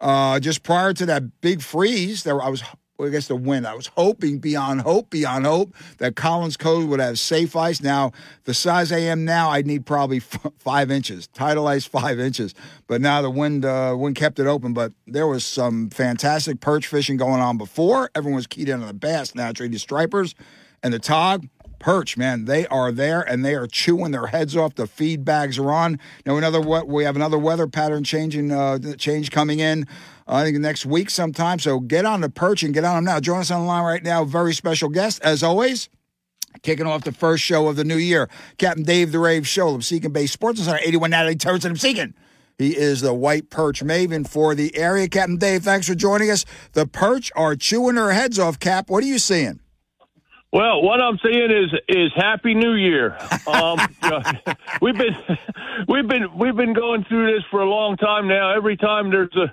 Uh, 0.00 0.40
just 0.40 0.62
prior 0.62 0.94
to 0.94 1.04
that 1.04 1.42
big 1.42 1.60
freeze, 1.60 2.22
there 2.22 2.40
I 2.40 2.48
was 2.48 2.62
well, 2.96 3.08
I 3.08 3.10
guess 3.10 3.26
the 3.26 3.36
wind. 3.36 3.66
I 3.66 3.74
was 3.74 3.88
hoping 3.88 4.38
beyond 4.38 4.82
hope, 4.82 5.10
beyond 5.10 5.46
hope, 5.46 5.74
that 5.98 6.14
Collins 6.14 6.56
Cove 6.56 6.88
would 6.88 7.00
have 7.00 7.18
safe 7.18 7.56
ice. 7.56 7.82
Now, 7.82 8.12
the 8.44 8.54
size 8.54 8.92
I 8.92 8.98
am 8.98 9.24
now, 9.24 9.50
I'd 9.50 9.66
need 9.66 9.84
probably 9.84 10.16
f- 10.32 10.52
five 10.58 10.90
inches, 10.90 11.26
tidal 11.28 11.66
ice 11.66 11.84
five 11.84 12.20
inches. 12.20 12.54
But 12.86 13.00
now 13.00 13.20
the 13.20 13.30
wind, 13.30 13.64
uh, 13.64 13.96
wind 13.98 14.14
kept 14.14 14.38
it 14.38 14.46
open. 14.46 14.74
But 14.74 14.92
there 15.06 15.26
was 15.26 15.44
some 15.44 15.90
fantastic 15.90 16.60
perch 16.60 16.86
fishing 16.86 17.16
going 17.16 17.40
on 17.40 17.58
before. 17.58 18.10
Everyone 18.14 18.36
was 18.36 18.46
keyed 18.46 18.68
in 18.68 18.80
on 18.80 18.86
the 18.86 18.94
bass 18.94 19.34
naturally, 19.34 19.72
the 19.72 19.78
stripers 19.78 20.34
and 20.82 20.92
the 20.92 21.00
tog. 21.00 21.48
Perch, 21.80 22.16
man, 22.16 22.46
they 22.46 22.66
are 22.68 22.90
there 22.90 23.20
and 23.20 23.44
they 23.44 23.54
are 23.54 23.66
chewing 23.66 24.10
their 24.10 24.28
heads 24.28 24.56
off. 24.56 24.74
The 24.74 24.86
feed 24.86 25.22
bags 25.22 25.58
are 25.58 25.70
on. 25.70 25.98
Now 26.24 26.38
another 26.38 26.58
we 26.58 27.04
have 27.04 27.14
another 27.14 27.36
weather 27.36 27.66
pattern 27.66 28.04
changing, 28.04 28.50
uh, 28.50 28.78
change 28.96 29.30
coming 29.30 29.58
in. 29.60 29.86
I 30.26 30.44
think 30.44 30.58
next 30.58 30.86
week 30.86 31.10
sometime. 31.10 31.58
So 31.58 31.80
get 31.80 32.04
on 32.04 32.20
the 32.20 32.30
perch 32.30 32.62
and 32.62 32.72
get 32.72 32.84
on 32.84 32.96
them 32.96 33.04
now. 33.04 33.20
Join 33.20 33.40
us 33.40 33.50
on 33.50 33.62
the 33.62 33.66
line 33.66 33.84
right 33.84 34.02
now. 34.02 34.24
Very 34.24 34.54
special 34.54 34.88
guest, 34.88 35.22
as 35.22 35.42
always. 35.42 35.88
Kicking 36.62 36.86
off 36.86 37.04
the 37.04 37.12
first 37.12 37.42
show 37.42 37.66
of 37.68 37.76
the 37.76 37.84
new 37.84 37.96
year, 37.96 38.30
Captain 38.58 38.84
Dave 38.84 39.10
the 39.10 39.18
Rave 39.18 39.42
Showell, 39.42 39.76
Absecon 39.76 40.12
Bay 40.12 40.26
Sports 40.26 40.62
Center, 40.62 40.78
81 40.82 41.10
Natalie 41.10 41.34
Terrace 41.34 41.64
and 41.64 41.76
Absecon. 41.76 42.14
He 42.56 42.76
is 42.76 43.00
the 43.00 43.12
white 43.12 43.50
perch 43.50 43.82
maven 43.82 44.26
for 44.26 44.54
the 44.54 44.76
area. 44.76 45.08
Captain 45.08 45.36
Dave, 45.36 45.64
thanks 45.64 45.88
for 45.88 45.96
joining 45.96 46.30
us. 46.30 46.44
The 46.72 46.86
perch 46.86 47.32
are 47.34 47.56
chewing 47.56 47.96
their 47.96 48.12
heads 48.12 48.38
off, 48.38 48.60
Cap. 48.60 48.88
What 48.88 49.02
are 49.02 49.06
you 49.06 49.18
seeing? 49.18 49.58
Well, 50.52 50.82
what 50.82 51.00
I'm 51.00 51.18
saying 51.18 51.50
is 51.50 51.80
is 51.88 52.12
Happy 52.14 52.54
New 52.54 52.74
Year. 52.74 53.18
Um, 53.48 53.80
you 54.04 54.10
know, 54.10 54.22
we've 54.80 54.96
been 54.96 55.16
we've 55.88 56.06
been 56.06 56.38
we've 56.38 56.54
been 56.54 56.74
going 56.74 57.04
through 57.04 57.34
this 57.34 57.42
for 57.50 57.60
a 57.60 57.68
long 57.68 57.96
time 57.96 58.28
now. 58.28 58.54
Every 58.54 58.76
time 58.76 59.10
there's 59.10 59.34
a 59.34 59.52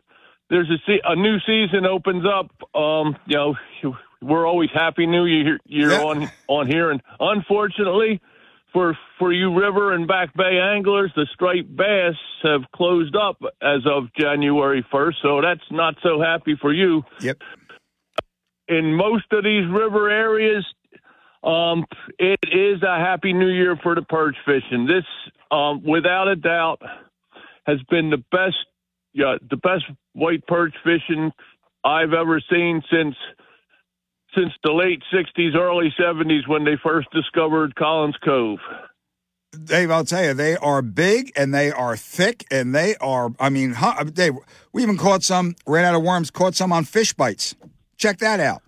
there's 0.52 0.70
a, 0.70 0.78
se- 0.86 1.02
a 1.04 1.16
new 1.16 1.38
season 1.48 1.88
opens 1.88 2.24
up, 2.26 2.52
um, 2.76 3.16
you 3.26 3.36
know, 3.38 3.56
we're 4.22 4.46
always 4.46 4.70
Happy 4.72 5.08
New 5.08 5.26
Year, 5.26 5.58
year 5.66 5.90
Yeah. 5.94 6.02
on 6.02 6.32
on 6.48 6.68
here, 6.68 6.92
and 6.92 7.02
unfortunately. 7.20 8.22
For 8.74 8.98
for 9.20 9.34
you 9.34 9.54
river 9.54 9.92
and 9.94 10.08
back 10.08 10.34
bay 10.34 10.58
anglers, 10.58 11.12
the 11.14 11.28
striped 11.34 11.76
bass 11.76 12.16
have 12.44 12.62
closed 12.74 13.18
up 13.18 13.36
as 13.62 13.82
of 13.86 14.06
January 14.18 14.82
first, 14.90 15.18
so 15.22 15.42
that's 15.42 15.70
not 15.72 15.96
so 16.02 16.22
happy 16.22 16.56
for 16.56 16.72
you 16.72 17.04
Yep. 17.20 17.40
in 18.70 18.94
most 18.96 19.26
of 19.34 19.44
these 19.44 19.68
river 19.70 20.10
areas, 20.10 20.66
um, 21.44 21.84
it 22.18 22.40
is 22.50 22.82
a 22.82 22.98
happy 22.98 23.34
new 23.34 23.50
year 23.50 23.76
for 23.84 23.94
the 23.94 24.04
perch 24.04 24.38
fishing. 24.46 24.86
This, 24.86 25.04
um, 25.52 25.84
without 25.84 26.30
a 26.30 26.38
doubt, 26.38 26.82
has 27.66 27.80
been 27.90 28.10
the 28.10 28.24
best, 28.32 28.56
yeah, 29.14 29.36
the 29.50 29.58
best 29.58 29.86
white 30.14 30.46
perch 30.48 30.74
fishing 30.84 31.32
I've 31.84 32.14
ever 32.14 32.42
seen 32.50 32.82
since 32.92 33.16
since 34.36 34.52
the 34.64 34.72
late 34.72 35.04
'60s, 35.14 35.56
early 35.56 35.94
'70s 36.00 36.48
when 36.48 36.64
they 36.64 36.78
first 36.82 37.10
discovered 37.12 37.76
Collins 37.76 38.16
Cove. 38.24 38.60
Dave, 39.66 39.92
I'll 39.92 40.06
tell 40.06 40.24
you, 40.24 40.34
they 40.34 40.56
are 40.56 40.82
big 40.82 41.34
and 41.36 41.54
they 41.54 41.72
are 41.72 41.98
thick 41.98 42.46
and 42.50 42.74
they 42.74 42.96
are. 42.98 43.32
I 43.40 43.50
mean, 43.50 43.74
huh, 43.74 44.06
Dave, 44.06 44.34
we 44.72 44.82
even 44.82 44.98
caught 44.98 45.24
some. 45.24 45.56
Ran 45.68 45.84
out 45.84 45.96
of 45.96 46.04
worms. 46.04 46.32
Caught 46.32 46.56
some 46.56 46.72
on 46.72 46.86
fish 46.86 47.14
bites. 47.14 47.56
Check 47.98 48.20
that 48.20 48.40
out. 48.40 48.62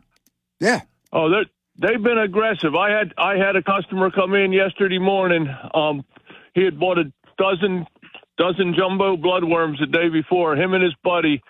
Yeah. 0.59 0.81
Oh, 1.13 1.29
they 1.29 1.45
they've 1.77 2.03
been 2.03 2.17
aggressive. 2.17 2.75
I 2.75 2.91
had 2.91 3.13
I 3.17 3.37
had 3.37 3.55
a 3.55 3.63
customer 3.63 4.11
come 4.11 4.33
in 4.33 4.51
yesterday 4.51 4.99
morning. 4.99 5.47
Um, 5.73 6.03
he 6.53 6.63
had 6.63 6.79
bought 6.79 6.97
a 6.97 7.11
dozen 7.37 7.87
dozen 8.37 8.73
jumbo 8.77 9.15
bloodworms 9.17 9.79
the 9.79 9.85
day 9.85 10.09
before. 10.09 10.55
Him 10.55 10.73
and 10.73 10.83
his 10.83 10.95
buddy 11.03 11.41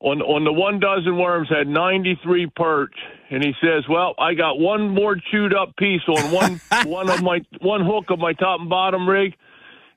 on 0.00 0.20
on 0.22 0.44
the 0.44 0.52
one 0.52 0.80
dozen 0.80 1.16
worms 1.16 1.48
had 1.48 1.66
93 1.66 2.50
perch, 2.54 2.94
and 3.30 3.42
he 3.42 3.52
says, 3.60 3.84
"Well, 3.88 4.14
I 4.18 4.34
got 4.34 4.58
one 4.58 4.90
more 4.90 5.16
chewed 5.16 5.54
up 5.54 5.76
piece 5.76 6.02
on 6.08 6.30
one 6.30 6.60
one 6.84 7.10
of 7.10 7.22
my 7.22 7.40
one 7.60 7.84
hook 7.84 8.10
of 8.10 8.18
my 8.18 8.32
top 8.34 8.60
and 8.60 8.68
bottom 8.68 9.08
rig, 9.08 9.34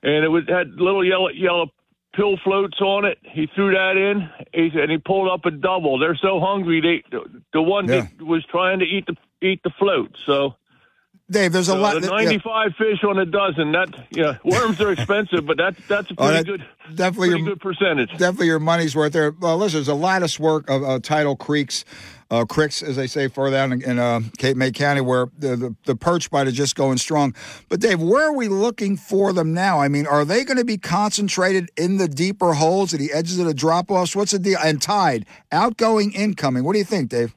and 0.02 0.24
it 0.24 0.28
was 0.28 0.44
had 0.48 0.68
little 0.80 1.04
yellow 1.04 1.28
yellow 1.28 1.70
pill 2.14 2.38
floats 2.42 2.80
on 2.80 3.04
it. 3.04 3.18
He 3.22 3.46
threw 3.54 3.72
that 3.72 3.96
in, 3.96 4.28
he, 4.52 4.80
and 4.80 4.90
he 4.90 4.98
pulled 4.98 5.30
up 5.30 5.44
a 5.44 5.50
double. 5.50 5.98
They're 5.98 6.18
so 6.20 6.40
hungry. 6.40 6.80
They 6.80 7.16
the, 7.16 7.42
the 7.52 7.62
one 7.62 7.86
that 7.86 8.22
was 8.22 8.44
trying 8.50 8.78
to 8.80 8.86
eat 8.86 9.06
the 9.06 9.16
eat 9.46 9.60
the 9.62 9.70
float. 9.78 10.16
So 10.26 10.54
Dave, 11.30 11.52
there's 11.52 11.68
a 11.68 11.72
so 11.72 11.78
lot. 11.78 12.00
The 12.00 12.08
yeah. 12.08 12.24
95 12.24 12.74
fish 12.78 13.04
on 13.04 13.18
a 13.18 13.26
dozen. 13.26 13.72
That 13.72 13.88
yeah, 14.10 14.38
worms 14.44 14.80
are 14.80 14.90
expensive, 14.92 15.46
but 15.46 15.56
that's 15.58 15.78
that's 15.86 16.10
a 16.10 16.14
Oh, 16.16 16.26
pretty 16.28 16.36
that- 16.38 16.46
good 16.46 16.64
definitely 16.96 17.28
pretty 17.28 17.42
your- 17.44 17.54
good 17.54 17.60
percentage. 17.60 18.10
Definitely 18.12 18.46
your 18.46 18.58
money's 18.60 18.96
worth 18.96 19.12
there. 19.12 19.32
Well, 19.38 19.58
listen, 19.58 19.78
there's 19.78 19.88
a 19.88 19.94
lattice 19.94 20.40
work 20.40 20.70
of 20.70 20.82
uh, 20.82 21.00
tidal 21.00 21.36
creeks, 21.36 21.84
uh, 22.30 22.46
cricks, 22.46 22.82
as 22.82 22.96
they 22.96 23.06
say, 23.06 23.28
further 23.28 23.56
down 23.56 23.72
in, 23.72 23.82
in 23.82 23.98
uh, 23.98 24.20
Cape 24.38 24.56
May 24.56 24.70
County, 24.72 25.02
where 25.02 25.26
the, 25.38 25.54
the, 25.56 25.76
the 25.84 25.94
perch 25.96 26.30
bite 26.30 26.46
is 26.46 26.54
just 26.54 26.76
going 26.76 26.96
strong. 26.96 27.34
But, 27.68 27.80
Dave, 27.80 28.00
where 28.00 28.26
are 28.28 28.32
we 28.34 28.48
looking 28.48 28.96
for 28.96 29.34
them 29.34 29.52
now? 29.52 29.80
I 29.80 29.88
mean, 29.88 30.06
are 30.06 30.24
they 30.24 30.44
going 30.44 30.56
to 30.56 30.64
be 30.64 30.78
concentrated 30.78 31.70
in 31.76 31.98
the 31.98 32.08
deeper 32.08 32.54
holes 32.54 32.94
at 32.94 33.00
the 33.00 33.12
edges 33.12 33.38
of 33.38 33.44
the 33.44 33.52
drop 33.54 33.90
offs? 33.90 34.16
What's 34.16 34.32
the 34.32 34.38
deal? 34.38 34.58
And 34.64 34.80
tide, 34.80 35.26
outgoing, 35.52 36.12
incoming. 36.12 36.64
What 36.64 36.72
do 36.72 36.78
you 36.78 36.84
think, 36.86 37.10
Dave? 37.10 37.34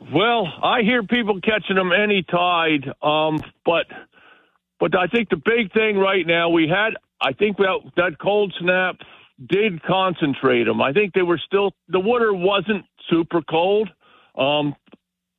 Well, 0.00 0.46
I 0.62 0.82
hear 0.82 1.02
people 1.02 1.40
catching 1.40 1.76
them 1.76 1.92
any 1.92 2.22
tide, 2.22 2.88
um, 3.02 3.40
but 3.64 3.86
but 4.80 4.96
I 4.96 5.06
think 5.08 5.30
the 5.30 5.36
big 5.44 5.72
thing 5.72 5.98
right 5.98 6.26
now 6.26 6.50
we 6.50 6.68
had. 6.68 6.94
I 7.20 7.32
think 7.32 7.56
that 7.58 7.80
that 7.96 8.18
cold 8.20 8.54
snap 8.60 8.96
did 9.48 9.82
concentrate 9.82 10.64
them. 10.64 10.82
I 10.82 10.92
think 10.92 11.14
they 11.14 11.22
were 11.22 11.40
still 11.44 11.72
the 11.88 12.00
water 12.00 12.34
wasn't 12.34 12.84
super 13.10 13.42
cold, 13.42 13.90
um, 14.38 14.74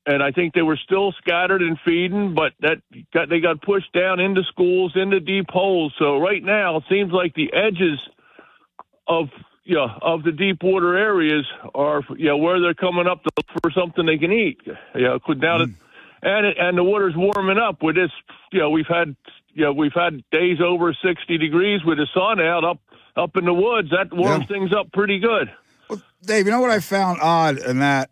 and 0.05 0.23
I 0.23 0.31
think 0.31 0.53
they 0.53 0.63
were 0.63 0.79
still 0.83 1.13
scattered 1.19 1.61
and 1.61 1.77
feeding, 1.85 2.35
but 2.35 2.53
that 2.61 2.77
got 3.13 3.29
they 3.29 3.39
got 3.41 3.61
pushed 3.61 3.93
down 3.93 4.19
into 4.19 4.43
schools, 4.49 4.93
into 4.95 5.19
deep 5.19 5.47
holes. 5.49 5.93
So 5.99 6.17
right 6.19 6.43
now 6.43 6.77
it 6.77 6.83
seems 6.89 7.11
like 7.13 7.33
the 7.35 7.51
edges 7.53 7.99
of 9.07 9.27
yeah 9.65 9.87
of 10.01 10.23
the 10.23 10.31
deep 10.31 10.63
water 10.63 10.95
areas 10.95 11.45
are 11.73 12.01
yeah 12.17 12.33
where 12.33 12.61
they're 12.61 12.73
coming 12.73 13.07
up 13.07 13.23
to 13.23 13.29
look 13.35 13.47
for 13.61 13.71
something 13.71 14.05
they 14.05 14.17
can 14.17 14.31
eat. 14.31 14.61
Yeah, 14.95 15.17
could 15.25 15.41
now 15.41 15.57
that 15.57 15.67
hmm. 15.67 15.73
and 16.21 16.45
it, 16.45 16.57
and 16.57 16.77
the 16.77 16.83
water's 16.83 17.15
warming 17.15 17.57
up 17.57 17.83
with 17.83 17.95
this. 17.95 18.11
You 18.51 18.59
know, 18.59 18.69
we've 18.69 18.87
had 18.87 19.15
you 19.53 19.65
know 19.65 19.73
we've 19.73 19.93
had 19.93 20.23
days 20.31 20.59
over 20.61 20.95
sixty 21.03 21.37
degrees 21.37 21.83
with 21.83 21.97
the 21.97 22.07
sun 22.13 22.39
out 22.39 22.63
up 22.63 22.79
up 23.15 23.35
in 23.37 23.45
the 23.45 23.53
woods. 23.53 23.89
That 23.91 24.13
warms 24.13 24.47
things 24.47 24.71
up 24.73 24.91
pretty 24.93 25.19
good. 25.19 25.51
Well, 25.89 26.01
Dave, 26.21 26.45
you 26.45 26.51
know 26.51 26.61
what 26.61 26.71
I 26.71 26.79
found 26.79 27.19
odd 27.21 27.57
in 27.57 27.79
that? 27.79 28.09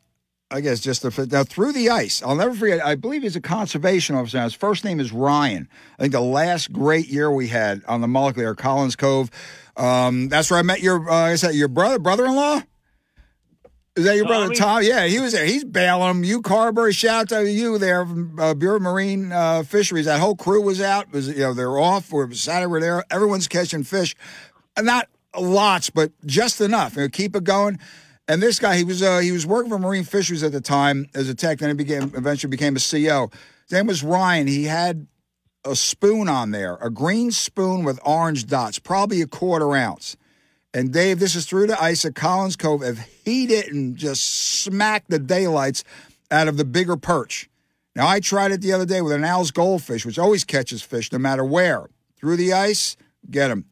I 0.54 0.62
guess 0.62 0.80
just 0.80 1.02
the. 1.02 1.28
Now, 1.32 1.44
through 1.44 1.72
the 1.74 1.89
ice, 1.89 2.22
I'll 2.22 2.36
never 2.36 2.54
forget. 2.54 2.86
I 2.86 2.94
believe 2.94 3.24
he's 3.24 3.36
a 3.36 3.42
conservation 3.42 4.16
officer. 4.16 4.38
now. 4.38 4.44
His 4.44 4.54
first 4.54 4.86
name 4.86 5.00
is 5.00 5.12
Ryan. 5.12 5.68
I 5.98 6.04
think 6.04 6.13
the 6.13 6.22
last 6.22 6.72
great 6.72 7.08
year 7.08 7.32
we 7.32 7.48
had 7.48 7.82
on 7.88 8.02
the 8.02 8.32
there, 8.36 8.54
Collins 8.54 8.96
Cove. 8.96 9.32
Um, 9.76 10.30
that's 10.30 10.52
where 10.52 10.60
I 10.60 10.62
met 10.62 10.82
your, 10.82 11.10
uh, 11.10 11.32
I 11.32 11.36
said, 11.36 11.56
your 11.56 11.68
brother, 11.68 11.98
brother 11.98 12.26
in 12.26 12.36
law? 12.36 12.62
Is 13.96 14.06
that 14.06 14.16
your 14.16 14.26
brother, 14.26 14.54
Tom? 14.54 14.84
Yeah, 14.84 15.06
he 15.06 15.20
was 15.20 15.34
there. 15.34 15.46
He's 15.46 15.63
bailing 15.63 16.08
them. 16.08 16.24
You, 16.24 16.42
Carberry, 16.42 16.94
shout 16.94 17.32
out 17.32 17.42
to 17.42 17.52
you 17.52 17.80
there 17.80 18.06
from 18.06 18.39
uh, 18.39 18.54
Bureau 18.54 18.76
of 18.76 18.84
Marine 18.84 19.32
uh, 19.32 19.63
Fisheries. 19.63 20.06
That 20.06 20.20
whole 20.20 20.36
crew 20.36 20.62
was 20.62 20.82
out. 20.82 21.12
Was 21.12 21.28
you 21.30 21.39
know 21.39 21.54
they're 21.54 21.80
off. 21.80 22.12
We're 22.12 22.32
Saturday. 22.32 22.68
We're 22.68 22.80
there. 22.80 23.04
Everyone's 23.12 23.48
catching 23.48 23.84
fish, 23.84 24.16
not 24.80 25.10
lots, 25.39 25.92
but 25.92 26.12
just 26.26 26.60
enough. 26.60 26.96
You 26.96 27.04
know, 27.04 27.10
keep 27.10 27.36
it 27.36 27.44
going. 27.44 27.80
And 28.28 28.42
this 28.42 28.58
guy, 28.58 28.78
he 28.78 28.84
was 28.84 29.02
uh, 29.02 29.20
he 29.20 29.32
was 29.32 29.46
working 29.46 29.70
for 29.70 29.80
Marine 29.80 30.06
Fisheries 30.06 30.44
at 30.44 30.52
the 30.52 30.62
time 30.62 31.08
as 31.14 31.28
a 31.28 31.36
tech. 31.36 31.60
Then 31.60 31.70
he 31.70 31.76
became 31.76 32.04
eventually 32.16 32.50
became 32.50 32.76
a 32.76 32.80
CEO. 32.80 33.34
His 33.64 33.72
name 33.72 33.88
was 33.88 34.04
Ryan. 34.04 34.48
He 34.48 34.64
had 34.66 35.08
a 35.66 35.76
spoon 35.76 36.30
on 36.30 36.52
there, 36.52 36.76
a 36.76 36.90
green 36.90 37.32
spoon 37.32 37.84
with 37.84 38.00
orange 38.06 38.46
dots, 38.46 38.80
probably 38.80 39.22
a 39.22 39.28
quarter 39.28 39.76
ounce. 39.76 40.16
And 40.74 40.92
Dave, 40.92 41.20
this 41.20 41.36
is 41.36 41.46
through 41.46 41.68
the 41.68 41.82
ice 41.82 42.04
at 42.06 42.16
Collins 42.16 42.56
Cove. 42.56 42.82
If 42.82 43.00
he 43.24 43.46
didn't 43.46 43.96
just 43.96 44.24
smack 44.64 45.06
the 45.08 45.20
daylights 45.20 45.84
out 46.32 46.48
of 46.48 46.58
the 46.58 46.66
bigger 46.66 46.98
perch. 46.98 47.50
Now, 47.96 48.08
I 48.08 48.20
tried 48.20 48.52
it 48.52 48.62
the 48.62 48.74
other 48.74 48.86
day 48.86 49.02
with 49.02 49.14
an 49.14 49.24
Al's 49.24 49.52
goldfish, 49.52 50.06
which 50.06 50.18
always 50.18 50.44
catches 50.44 50.82
fish 50.82 51.12
no 51.12 51.20
matter 51.20 51.46
where. 51.46 51.90
Through 52.18 52.38
the 52.38 52.54
ice, 52.54 52.98
get 53.30 53.50
them. 53.50 53.66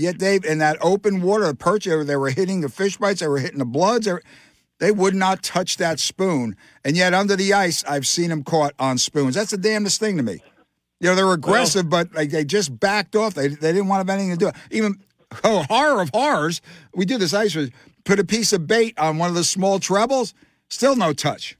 Yet, 0.00 0.18
Dave, 0.18 0.44
in 0.44 0.58
that 0.58 0.78
open 0.80 1.20
water, 1.20 1.52
perch, 1.54 1.84
they 1.84 1.94
were- 1.94 2.04
they 2.04 2.16
were 2.16 2.30
hitting 2.30 2.62
the 2.62 2.68
fish 2.68 2.96
bites, 2.96 3.20
they 3.20 3.28
were 3.28 3.38
hitting 3.38 3.58
the 3.58 3.64
bloods. 3.64 4.06
They, 4.06 4.12
were- 4.14 4.22
they 4.78 4.90
would 4.90 5.14
not 5.14 5.42
touch 5.42 5.76
that 5.76 6.00
spoon. 6.00 6.56
And 6.84 6.96
yet, 6.96 7.12
under 7.12 7.36
the 7.36 7.52
ice, 7.52 7.84
I've 7.86 8.06
seen 8.06 8.30
them 8.30 8.42
caught 8.42 8.72
on 8.78 8.96
spoons. 8.96 9.34
That's 9.34 9.50
the 9.50 9.58
damnedest 9.58 10.00
thing 10.00 10.16
to 10.16 10.22
me. 10.22 10.42
You 11.00 11.08
know, 11.08 11.14
they're 11.14 11.32
aggressive, 11.32 11.88
but 11.88 12.14
like 12.14 12.30
they 12.30 12.44
just 12.44 12.78
backed 12.80 13.14
off. 13.14 13.34
They, 13.34 13.48
they 13.48 13.72
didn't 13.72 13.88
want 13.88 14.06
to 14.06 14.10
have 14.12 14.18
anything 14.20 14.38
to 14.38 14.52
do. 14.52 14.58
Even 14.70 14.96
oh, 15.44 15.64
horror 15.68 16.00
of 16.00 16.10
horrors, 16.12 16.60
we 16.94 17.04
do 17.04 17.18
this 17.18 17.32
ice 17.32 17.52
fish. 17.54 17.70
Put 18.04 18.18
a 18.18 18.24
piece 18.24 18.52
of 18.52 18.66
bait 18.66 18.98
on 18.98 19.18
one 19.18 19.28
of 19.28 19.34
the 19.34 19.44
small 19.44 19.78
trebles, 19.78 20.34
still 20.68 20.96
no 20.96 21.12
touch. 21.12 21.56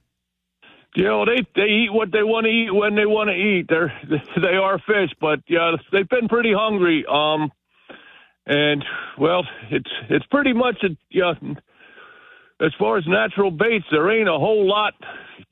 You 0.95 1.05
know, 1.05 1.25
they 1.25 1.45
they 1.55 1.67
eat 1.67 1.93
what 1.93 2.11
they 2.11 2.23
want 2.23 2.45
to 2.45 2.51
eat 2.51 2.71
when 2.73 2.95
they 2.95 3.05
want 3.05 3.29
to 3.29 3.35
eat. 3.35 3.67
They're 3.69 3.93
they 4.41 4.55
are 4.57 4.77
fish, 4.79 5.11
but 5.19 5.39
yeah, 5.47 5.75
they've 5.91 6.09
been 6.09 6.27
pretty 6.27 6.53
hungry. 6.53 7.05
Um, 7.09 7.51
and 8.45 8.83
well, 9.19 9.43
it's 9.69 9.91
it's 10.09 10.25
pretty 10.27 10.53
much 10.53 10.77
a 10.83 10.89
yeah. 11.09 11.33
As 12.61 12.71
far 12.79 12.97
as 12.97 13.05
natural 13.07 13.51
baits, 13.51 13.85
there 13.91 14.11
ain't 14.11 14.29
a 14.29 14.33
whole 14.37 14.67
lot, 14.67 14.93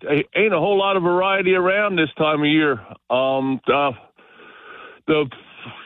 ain't 0.10 0.54
a 0.54 0.60
whole 0.60 0.78
lot 0.78 0.96
of 0.98 1.04
variety 1.04 1.54
around 1.56 1.96
this 1.96 2.10
time 2.18 2.42
of 2.42 2.48
year. 2.48 2.74
Um, 3.10 3.60
uh, 3.68 3.92
the 5.08 5.26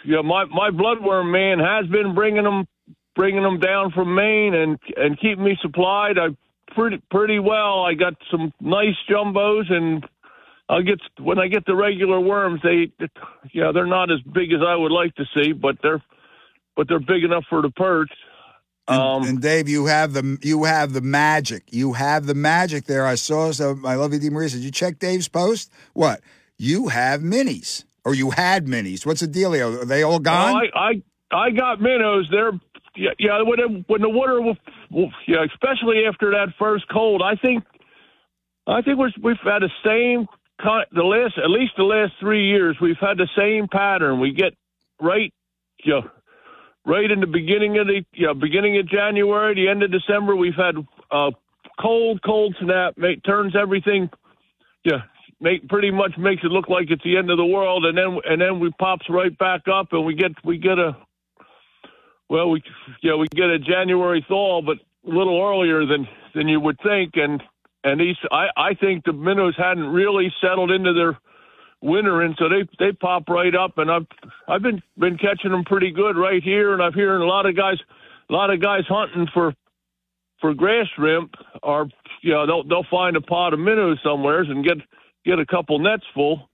yeah, 0.06 0.22
my 0.22 0.46
my 0.46 0.70
bloodworm 0.72 1.32
man 1.32 1.60
has 1.60 1.90
been 1.92 2.14
bringing 2.16 2.44
them 2.44 2.68
bringing 3.16 3.44
them 3.44 3.60
down 3.60 3.92
from 3.92 4.16
Maine 4.16 4.54
and 4.56 4.80
and 4.98 5.20
keeping 5.20 5.44
me 5.46 5.58
supplied. 5.62 6.18
I 6.20 6.30
pretty 6.76 7.02
pretty 7.12 7.40
well. 7.40 7.84
I 7.84 7.94
got 7.96 8.16
some 8.32 8.54
nice 8.62 8.96
jumbos 9.10 9.72
and. 9.72 10.06
I'll 10.70 10.82
get 10.84 11.00
when 11.20 11.40
I 11.40 11.48
get 11.48 11.66
the 11.66 11.76
regular 11.76 12.20
worms. 12.20 12.62
They, 12.64 12.92
yeah, 13.54 13.72
they're 13.74 13.86
not 13.86 14.12
as 14.12 14.22
big 14.22 14.54
as 14.54 14.62
I 14.66 14.76
would 14.76 14.94
like 14.94 15.14
to 15.16 15.26
see, 15.36 15.52
but 15.52 15.76
they're, 15.84 16.02
but 16.76 16.88
they're 16.88 17.00
big 17.00 17.24
enough 17.24 17.46
for 17.50 17.62
the 17.62 17.70
perch. 17.72 18.12
And, 18.88 19.02
um, 19.02 19.24
and 19.24 19.42
Dave, 19.42 19.70
you 19.70 19.86
have 19.86 20.14
the 20.14 20.38
you 20.42 20.66
have 20.66 20.92
the 20.94 21.02
magic. 21.02 21.64
You 21.72 21.94
have 21.94 22.26
the 22.26 22.36
magic 22.36 22.86
there. 22.86 23.06
I 23.06 23.16
saw. 23.16 23.52
So 23.52 23.80
I 23.86 23.96
love 23.96 24.12
you, 24.14 24.20
Dee 24.20 24.30
Marie. 24.30 24.50
Did 24.50 24.62
you 24.62 24.72
check 24.72 25.00
Dave's 25.00 25.30
post? 25.30 25.72
What 25.94 26.20
you 26.58 26.90
have 26.90 27.22
minis, 27.22 27.86
or 28.04 28.14
you 28.14 28.32
had 28.32 28.66
minis? 28.66 29.06
What's 29.06 29.22
the 29.22 29.28
dealio? 29.28 29.84
Are 29.84 29.86
they 29.86 30.04
all 30.04 30.20
gone? 30.20 30.54
Oh, 30.56 30.78
I, 30.78 30.90
I 30.90 31.04
I 31.32 31.50
got 31.52 31.80
minnows. 31.80 32.28
They're 32.30 32.52
yeah, 32.96 33.12
yeah 33.18 33.42
when 33.42 33.60
it, 33.60 33.86
when 33.88 34.02
the 34.02 34.10
water 34.10 34.42
will, 34.42 34.58
will 34.92 35.12
yeah, 35.28 35.46
especially 35.46 36.04
after 36.06 36.32
that 36.32 36.50
first 36.60 36.86
cold. 36.92 37.22
I 37.24 37.36
think 37.36 37.64
I 38.68 38.82
think 38.82 38.98
we're, 38.98 39.12
we've 39.22 39.38
had 39.44 39.62
the 39.62 39.72
same 39.84 40.28
the 40.92 41.04
last 41.04 41.38
at 41.38 41.50
least 41.50 41.74
the 41.78 41.84
last 41.84 42.14
three 42.20 42.48
years 42.48 42.78
we've 42.82 43.00
had 43.00 43.18
the 43.18 43.28
same 43.38 43.68
pattern. 43.68 44.20
We 44.20 44.34
get 44.34 44.54
right, 45.02 45.34
you 45.84 45.94
know, 45.94 46.10
right 46.86 47.10
in 47.10 47.20
the 47.20 47.28
beginning 47.28 47.78
of 47.78 47.88
the 47.88 48.04
you 48.14 48.28
know, 48.28 48.34
beginning 48.34 48.78
of 48.78 48.88
January, 48.88 49.56
the 49.56 49.70
end 49.70 49.84
of 49.84 49.92
December. 49.92 50.36
We've 50.36 50.56
had 50.56 50.76
uh, 51.12 51.32
cold, 51.80 52.22
cold 52.24 52.56
snap. 52.62 52.98
Make, 52.98 53.24
turns 53.24 53.56
everything, 53.56 54.10
yeah, 54.84 55.04
make 55.40 55.68
pretty 55.68 55.92
much 55.92 56.18
makes 56.18 56.44
it 56.44 56.52
look 56.52 56.70
like 56.70 56.90
it's 56.90 57.04
the 57.04 57.18
end 57.18 57.30
of 57.30 57.38
the 57.38 57.46
world, 57.46 57.86
and 57.86 57.98
then 57.98 58.20
and 58.26 58.42
then 58.42 58.60
we 58.60 58.72
pops 58.80 59.06
right 59.10 59.38
back 59.38 59.62
up, 59.68 59.88
and 59.92 60.06
we 60.06 60.16
get 60.16 60.32
we 60.44 60.58
get 60.58 60.80
a 60.80 60.98
well, 62.30 62.50
we 62.50 62.64
yeah 63.02 63.16
we 63.16 63.28
get 63.28 63.50
a 63.50 63.60
January 63.60 64.26
thaw, 64.28 64.62
but 64.62 64.78
a 65.06 65.16
little 65.16 65.42
earlier 65.42 65.86
than 65.86 66.08
than 66.34 66.48
you 66.48 66.60
would 66.60 66.80
think, 66.82 67.12
and 67.16 67.42
and 67.84 68.00
these 68.00 68.18
I 68.32 68.48
I 68.58 68.74
think 68.74 69.06
the 69.06 69.14
minnows 69.14 69.56
hadn't 69.58 69.88
really 69.88 70.34
settled 70.42 70.72
into 70.72 70.94
their 70.94 71.20
winter, 71.84 72.22
and 72.22 72.36
so 72.40 72.46
they 72.50 72.68
they 72.80 72.92
pop 72.94 73.30
right 73.30 73.54
up, 73.54 73.78
and 73.78 73.92
I've 73.92 74.08
I've 74.48 74.62
been 74.62 74.82
been 74.98 75.18
catching 75.18 75.52
them 75.52 75.64
pretty 75.66 75.92
good 75.92 76.18
right 76.18 76.42
here, 76.42 76.74
and 76.74 76.82
I'm 76.82 76.94
hearing 76.94 77.22
a 77.22 77.26
lot 77.26 77.46
of 77.46 77.56
guys 77.56 77.78
a 78.30 78.34
lot 78.34 78.50
of 78.50 78.62
guys 78.62 78.84
hunting 78.88 79.28
for 79.34 79.54
for 80.40 80.54
grass 80.54 80.88
shrimp 80.96 81.36
are 81.62 81.88
you 82.22 82.32
know 82.34 82.48
they'll 82.48 82.64
they'll 82.64 82.88
find 82.90 83.16
a 83.16 83.22
pot 83.22 83.54
of 83.54 83.60
minnows 83.60 84.00
somewheres 84.04 84.48
and 84.50 84.64
get 84.64 84.78
get 85.26 85.40
a 85.40 85.46
couple 85.46 85.78
nets 85.80 86.04
full, 86.14 86.50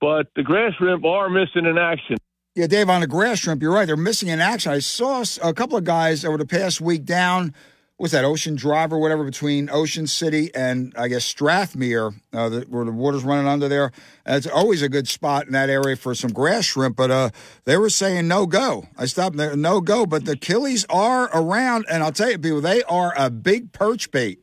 but 0.00 0.28
the 0.36 0.42
grass 0.42 0.72
shrimp 0.78 1.04
are 1.04 1.28
missing 1.28 1.66
in 1.66 1.76
action. 1.76 2.16
Yeah, 2.54 2.66
Dave, 2.66 2.88
on 2.88 3.02
the 3.02 3.06
grass 3.06 3.40
shrimp, 3.40 3.62
you're 3.62 3.72
right. 3.72 3.86
They're 3.86 3.96
missing 3.96 4.28
in 4.28 4.40
action. 4.40 4.72
I 4.72 4.80
saw 4.80 5.22
a 5.42 5.54
couple 5.54 5.76
of 5.76 5.84
guys 5.84 6.24
over 6.24 6.36
the 6.36 6.46
past 6.46 6.80
week 6.80 7.04
down 7.04 7.54
what's 7.98 8.12
that 8.12 8.24
Ocean 8.24 8.54
Drive 8.54 8.92
or 8.92 8.98
whatever 8.98 9.24
between 9.24 9.68
Ocean 9.70 10.06
City 10.06 10.50
and 10.54 10.94
I 10.96 11.08
guess 11.08 11.24
Strathmere, 11.24 12.14
uh, 12.32 12.48
the, 12.48 12.60
where 12.68 12.84
the 12.84 12.92
water's 12.92 13.24
running 13.24 13.46
under 13.46 13.68
there. 13.68 13.90
And 14.24 14.36
it's 14.36 14.46
always 14.46 14.82
a 14.82 14.88
good 14.88 15.08
spot 15.08 15.46
in 15.46 15.52
that 15.52 15.68
area 15.68 15.96
for 15.96 16.14
some 16.14 16.32
grass 16.32 16.64
shrimp, 16.64 16.96
but 16.96 17.10
uh, 17.10 17.30
they 17.64 17.76
were 17.76 17.90
saying 17.90 18.28
no 18.28 18.46
go. 18.46 18.86
I 18.96 19.06
stopped 19.06 19.36
there, 19.36 19.54
no 19.56 19.80
go. 19.80 20.06
But 20.06 20.24
the 20.24 20.36
killies 20.36 20.86
are 20.88 21.28
around, 21.34 21.86
and 21.90 22.02
I'll 22.02 22.12
tell 22.12 22.30
you, 22.30 22.38
people, 22.38 22.60
they 22.60 22.82
are 22.84 23.12
a 23.16 23.30
big 23.30 23.72
perch 23.72 24.10
bait. 24.10 24.38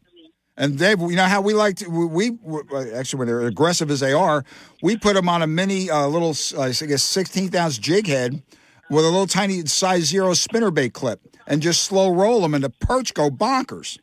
And 0.58 0.78
Dave, 0.78 1.02
you 1.02 1.16
know 1.16 1.26
how 1.26 1.42
we 1.42 1.54
like 1.54 1.78
to, 1.78 1.90
we, 1.90 2.30
we 2.32 2.94
actually, 2.94 3.20
when 3.20 3.28
they're 3.28 3.42
aggressive 3.42 3.90
as 3.90 4.00
they 4.00 4.14
are, 4.14 4.44
we 4.82 4.96
put 4.96 5.16
them 5.16 5.28
on 5.28 5.42
a 5.42 5.48
mini, 5.48 5.90
uh, 5.90 6.08
little, 6.08 6.30
I 6.62 6.70
guess, 6.70 7.04
16th 7.04 7.56
ounce 7.56 7.78
jig 7.78 8.08
head 8.08 8.42
with 8.90 9.06
a 9.06 9.10
little 9.10 9.28
tiny 9.28 9.66
size 9.66 10.04
zero 10.06 10.32
spinnerbait 10.32 10.94
clip 10.94 11.22
and 11.48 11.62
just 11.62 11.84
slow 11.84 12.12
roll 12.14 12.42
them, 12.42 12.54
and 12.54 12.64
the 12.64 12.70
perch 12.70 13.14
go 13.14 13.30
bonkers. 13.30 14.00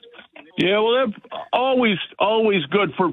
Yeah, 0.58 0.78
well, 0.80 0.92
they're 0.92 1.38
always 1.52 1.98
always 2.18 2.64
good 2.66 2.92
for 2.96 3.10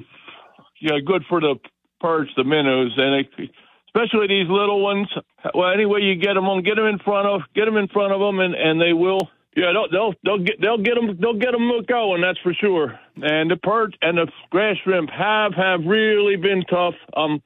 yeah, 0.80 0.98
good 1.04 1.24
for 1.28 1.40
the 1.40 1.56
perch, 2.00 2.28
the 2.36 2.44
minnows, 2.44 2.92
and 2.96 3.24
they, 3.24 3.50
especially 3.88 4.26
these 4.28 4.48
little 4.48 4.82
ones. 4.82 5.08
Well, 5.54 5.70
any 5.70 5.86
way 5.86 6.00
you 6.00 6.16
get 6.16 6.34
them 6.34 6.48
on, 6.48 6.62
get 6.62 6.76
them 6.76 6.86
in 6.86 6.98
front 6.98 7.26
of, 7.26 7.42
get 7.54 7.64
them 7.64 7.76
in 7.76 7.88
front 7.88 8.12
of 8.12 8.20
them, 8.20 8.40
and 8.40 8.54
and 8.54 8.80
they 8.80 8.92
will. 8.92 9.20
Yeah, 9.56 9.72
they'll 9.72 9.90
they'll 9.90 10.14
they'll 10.24 10.44
get 10.44 10.60
they'll 10.60 10.82
get 10.82 10.94
them 10.94 11.18
they'll 11.20 11.38
get 11.38 11.52
them 11.52 11.70
going. 11.86 12.22
That's 12.22 12.38
for 12.40 12.54
sure. 12.54 12.98
And 13.16 13.50
the 13.50 13.56
perch 13.56 13.94
and 14.00 14.18
the 14.18 14.28
grass 14.50 14.76
shrimp 14.84 15.10
have 15.10 15.54
have 15.54 15.80
really 15.86 16.36
been 16.36 16.62
tough. 16.70 16.94
Um, 17.16 17.42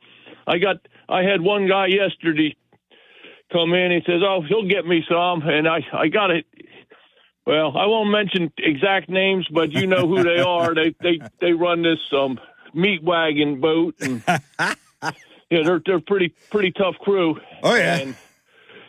I 0.46 0.58
got 0.58 0.76
I 1.08 1.22
had 1.22 1.40
one 1.40 1.66
guy 1.66 1.86
yesterday 1.86 2.56
come 3.52 3.72
in. 3.74 3.90
He 3.90 4.00
says, 4.06 4.22
"Oh, 4.22 4.42
he'll 4.48 4.68
get 4.68 4.86
me 4.86 5.04
some," 5.08 5.42
and 5.42 5.68
I 5.68 5.80
I 5.92 6.08
got 6.08 6.30
it. 6.30 6.46
Well, 7.46 7.76
I 7.76 7.86
won't 7.86 8.10
mention 8.10 8.52
exact 8.58 9.10
names, 9.10 9.46
but 9.52 9.70
you 9.70 9.86
know 9.86 10.08
who 10.08 10.22
they 10.22 10.40
are. 10.40 10.74
they 10.74 10.94
they 11.02 11.20
they 11.40 11.52
run 11.52 11.82
this 11.82 11.98
um 12.12 12.38
meat 12.72 13.02
wagon 13.02 13.60
boat, 13.60 13.94
and 14.00 14.22
yeah, 14.28 14.74
they're 15.50 15.82
they're 15.84 16.00
pretty 16.00 16.34
pretty 16.50 16.72
tough 16.72 16.94
crew. 17.00 17.36
Oh 17.62 17.74
yeah, 17.74 17.96
and 17.96 18.16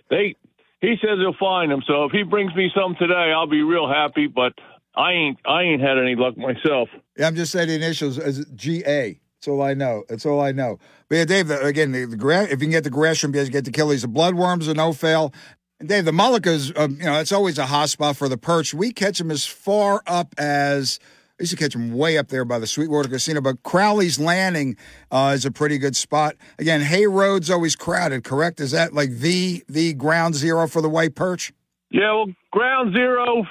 they 0.10 0.36
he 0.82 0.95
says 1.01 1.18
he'll 1.20 1.36
find 1.39 1.72
them. 1.72 1.82
So 1.88 2.06
if 2.06 2.12
he 2.12 2.24
brings 2.24 2.56
me 2.56 2.72
some 2.76 2.95
today, 2.97 3.34
I'll 3.36 3.47
be 3.47 3.62
real 3.62 3.88
happy. 3.88 4.28
But 4.28 4.53
I 4.95 5.12
ain't 5.12 5.39
I 5.45 5.64
ain't 5.64 5.82
had 5.82 5.97
any 5.97 6.16
luck 6.16 6.38
myself. 6.38 6.89
Yeah, 7.18 7.28
I'm 7.28 7.36
just 7.36 7.51
saying 7.51 7.68
the 7.68 7.76
initials 7.76 8.18
as 8.18 8.45
GA. 8.56 9.20
That's 9.45 9.51
all 9.51 9.61
I 9.61 9.75
know. 9.75 10.03
That's 10.09 10.25
all 10.25 10.41
I 10.41 10.51
know. 10.53 10.79
But 11.07 11.15
yeah, 11.17 11.25
Dave, 11.25 11.51
again, 11.51 11.91
the, 11.91 12.05
the 12.05 12.43
if 12.45 12.49
you 12.49 12.57
can 12.57 12.71
get 12.71 12.83
the 12.83 13.13
shrimp, 13.13 13.35
you 13.35 13.47
get 13.47 13.63
the 13.63 13.69
killies. 13.69 14.01
The 14.01 14.07
bloodworms 14.07 14.67
are 14.67 14.73
no 14.73 14.91
fail. 14.91 15.31
And 15.79 15.87
Dave, 15.87 16.05
the 16.05 16.11
mullicas, 16.11 16.73
um, 16.75 16.97
you 16.97 17.05
know, 17.05 17.19
it's 17.19 17.31
always 17.31 17.59
a 17.59 17.67
hot 17.67 17.89
spot 17.89 18.17
for 18.17 18.27
the 18.27 18.37
perch. 18.39 18.73
We 18.73 18.91
catch 18.91 19.19
them 19.19 19.29
as 19.29 19.45
far 19.45 20.01
up 20.07 20.33
as 20.39 20.99
I 21.39 21.43
used 21.43 21.51
to 21.51 21.57
catch 21.57 21.73
them 21.73 21.93
way 21.93 22.17
up 22.17 22.29
there 22.29 22.43
by 22.43 22.57
the 22.57 22.65
Sweetwater 22.65 23.07
Casino, 23.07 23.39
but 23.39 23.61
Crowley's 23.61 24.17
Landing 24.17 24.77
uh, 25.11 25.33
is 25.35 25.45
a 25.45 25.51
pretty 25.51 25.77
good 25.77 25.95
spot. 25.95 26.35
Again, 26.57 26.81
Hay 26.81 27.05
Road's 27.05 27.51
always 27.51 27.75
crowded, 27.75 28.23
correct? 28.23 28.59
Is 28.59 28.71
that 28.71 28.93
like 28.93 29.11
the 29.11 29.63
the 29.69 29.93
ground 29.93 30.33
zero 30.33 30.67
for 30.67 30.81
the 30.81 30.89
white 30.89 31.13
perch? 31.13 31.53
Yeah, 31.91 32.13
well, 32.13 32.33
ground 32.49 32.95
zero 32.95 33.43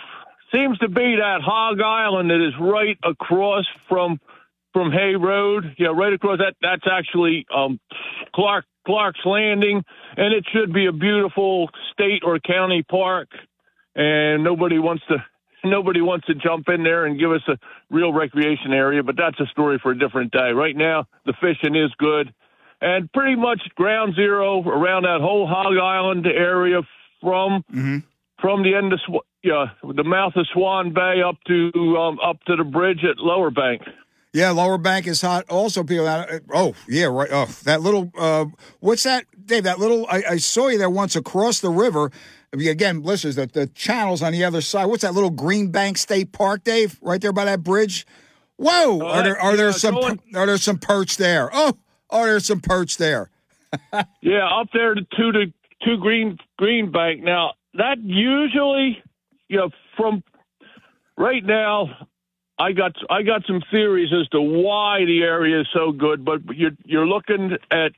seems 0.53 0.77
to 0.79 0.89
be 0.89 1.17
that 1.21 1.41
Hog 1.41 1.81
Island 1.81 2.31
that 2.31 2.45
is 2.45 2.55
right 2.59 2.99
across 3.05 3.67
from 3.89 4.19
from 4.75 4.93
Hay 4.93 5.15
Road. 5.15 5.75
Yeah, 5.79 5.89
right 5.89 6.13
across 6.13 6.39
that. 6.39 6.55
That's 6.61 6.85
actually 6.91 7.47
um, 7.55 7.81
Clark 8.35 8.67
Clark's 8.87 9.21
Landing, 9.25 9.83
and 10.19 10.35
it 10.35 10.45
should 10.53 10.75
be 10.75 10.85
a 10.85 10.93
beautiful 10.93 11.71
state 11.93 12.23
or 12.23 12.39
county 12.41 12.83
park. 12.83 13.29
And 13.97 14.45
nobody 14.45 14.79
wants 14.79 15.05
to 15.09 15.25
nobody 15.65 16.03
wants 16.03 16.27
to 16.27 16.35
jump 16.35 16.69
in 16.69 16.83
there 16.83 17.07
and 17.07 17.19
give 17.19 17.33
us 17.33 17.41
a 17.49 17.57
real 17.91 18.13
recreation 18.13 18.73
area, 18.73 19.03
but 19.03 19.17
that's 19.17 19.41
a 19.41 19.47
story 19.47 19.79
for 19.83 19.93
a 19.93 19.99
different 19.99 20.33
day. 20.33 20.51
Right 20.53 20.77
now, 20.77 21.07
the 21.25 21.33
fishing 21.41 21.75
is 21.75 21.91
good, 21.97 22.35
and 22.81 23.11
pretty 23.13 23.37
much 23.37 23.63
ground 23.77 24.15
zero 24.15 24.63
around 24.63 25.05
that 25.05 25.21
whole 25.21 25.47
Hog 25.47 25.79
Island 25.79 26.27
area 26.27 26.83
from 27.23 27.65
mm-hmm. 27.73 27.99
from 28.41 28.63
the 28.63 28.75
end 28.75 28.93
of 28.93 29.01
yeah 29.43 29.67
the 29.83 30.05
mouth 30.05 30.33
of 30.37 30.47
Swan 30.53 30.93
Bay 30.93 31.23
up 31.27 31.37
to 31.47 31.97
um, 31.97 32.19
up 32.21 32.43
to 32.47 32.57
the 32.57 32.65
bridge 32.65 33.05
at 33.09 33.19
Lower 33.19 33.51
Bank. 33.51 33.83
Yeah, 34.35 34.51
Lower 34.51 34.79
Bank 34.79 35.07
is 35.07 35.21
hot. 35.23 35.49
Also, 35.49 35.85
people. 35.85 36.09
Uh, 36.09 36.41
oh, 36.53 36.75
yeah, 36.89 37.05
right. 37.05 37.29
Oh, 37.31 37.47
that 37.63 37.83
little. 37.83 38.11
Uh, 38.19 38.47
what's 38.81 39.05
that, 39.05 39.27
Dave? 39.47 39.63
That 39.63 39.79
little. 39.79 40.07
I, 40.09 40.25
I 40.31 40.37
saw 40.39 40.67
you 40.67 40.77
there 40.77 40.91
once 40.91 41.15
across 41.15 41.61
the 41.61 41.71
river. 41.71 42.11
Again, 42.53 43.05
listeners, 43.05 43.37
the, 43.37 43.47
the 43.47 43.69
channels 43.69 44.23
on 44.23 44.33
the 44.33 44.43
other 44.43 44.61
side. 44.61 44.87
What's 44.87 45.03
that 45.03 45.15
little 45.15 45.31
Green 45.31 45.71
Bank 45.71 45.99
State 45.99 46.33
Park, 46.33 46.65
Dave? 46.65 46.99
Right 47.01 47.21
there 47.21 47.33
by 47.33 47.45
that 47.45 47.63
bridge. 47.63 48.07
Whoa! 48.57 49.01
Oh, 49.03 49.07
are 49.07 49.23
there 49.23 49.41
are 49.41 49.57
there 49.57 49.67
yeah, 49.67 49.73
some 49.73 49.95
going- 49.95 50.21
are 50.35 50.47
there 50.47 50.59
some 50.59 50.79
perch 50.79 51.17
there? 51.17 51.49
Oh, 51.53 51.75
are 52.11 52.27
there 52.27 52.41
some 52.41 52.61
perch 52.61 52.97
there? 52.97 53.31
Yeah, 54.21 54.49
up 54.49 54.69
there 54.73 54.95
to 54.95 55.01
to 55.03 55.33
the 55.33 55.53
to 55.83 55.97
Green 55.97 56.39
Green 56.59 56.91
Bank. 56.91 57.23
Now 57.23 57.53
that 57.75 57.99
usually, 58.03 59.01
you 59.49 59.59
know, 59.59 59.71
from 59.97 60.25
right 61.17 61.45
now, 61.45 62.09
I 62.59 62.73
got 62.73 62.93
I 63.11 63.23
got 63.23 63.45
some 63.47 63.63
theories 63.71 64.11
as 64.13 64.29
to 64.29 64.41
why 64.41 65.05
the 65.05 65.23
area 65.23 65.61
is 65.61 65.69
so 65.75 65.93
good, 65.93 66.25
but 66.25 66.41
you're 66.55 66.77
you're 66.85 67.07
looking 67.07 67.53
at 67.71 67.93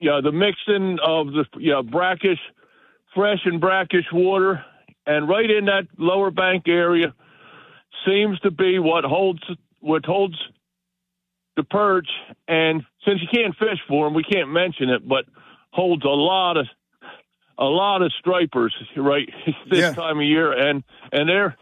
you 0.00 0.10
know, 0.10 0.22
the 0.22 0.32
mixing 0.32 0.98
of 1.04 1.28
the 1.28 1.44
you 1.58 1.72
know, 1.72 1.82
brackish, 1.82 2.38
fresh 3.14 3.40
and 3.44 3.60
brackish 3.60 4.06
water, 4.12 4.64
and 5.06 5.28
right 5.28 5.50
in 5.50 5.66
that 5.66 5.86
lower 5.98 6.30
bank 6.30 6.64
area 6.66 7.14
seems 8.06 8.38
to 8.40 8.50
be 8.50 8.78
what 8.78 9.04
holds 9.04 9.42
what 9.80 10.04
holds 10.04 10.36
the 11.56 11.62
perch. 11.64 12.08
And 12.48 12.82
since 13.06 13.20
you 13.20 13.28
can't 13.32 13.54
fish 13.56 13.78
for 13.86 14.06
them, 14.06 14.14
we 14.14 14.24
can't 14.24 14.50
mention 14.50 14.88
it, 14.90 15.06
but 15.06 15.26
holds 15.72 16.04
a 16.04 16.08
lot 16.08 16.56
of 16.56 16.66
a 17.58 17.64
lot 17.64 18.02
of 18.02 18.12
stripers 18.18 18.74
right 18.96 19.28
this 19.70 19.80
Yeah. 19.80 19.92
time 19.92 20.18
of 20.18 20.24
year, 20.24 20.50
and 20.52 20.82
and 21.12 21.28
they're 21.28 21.56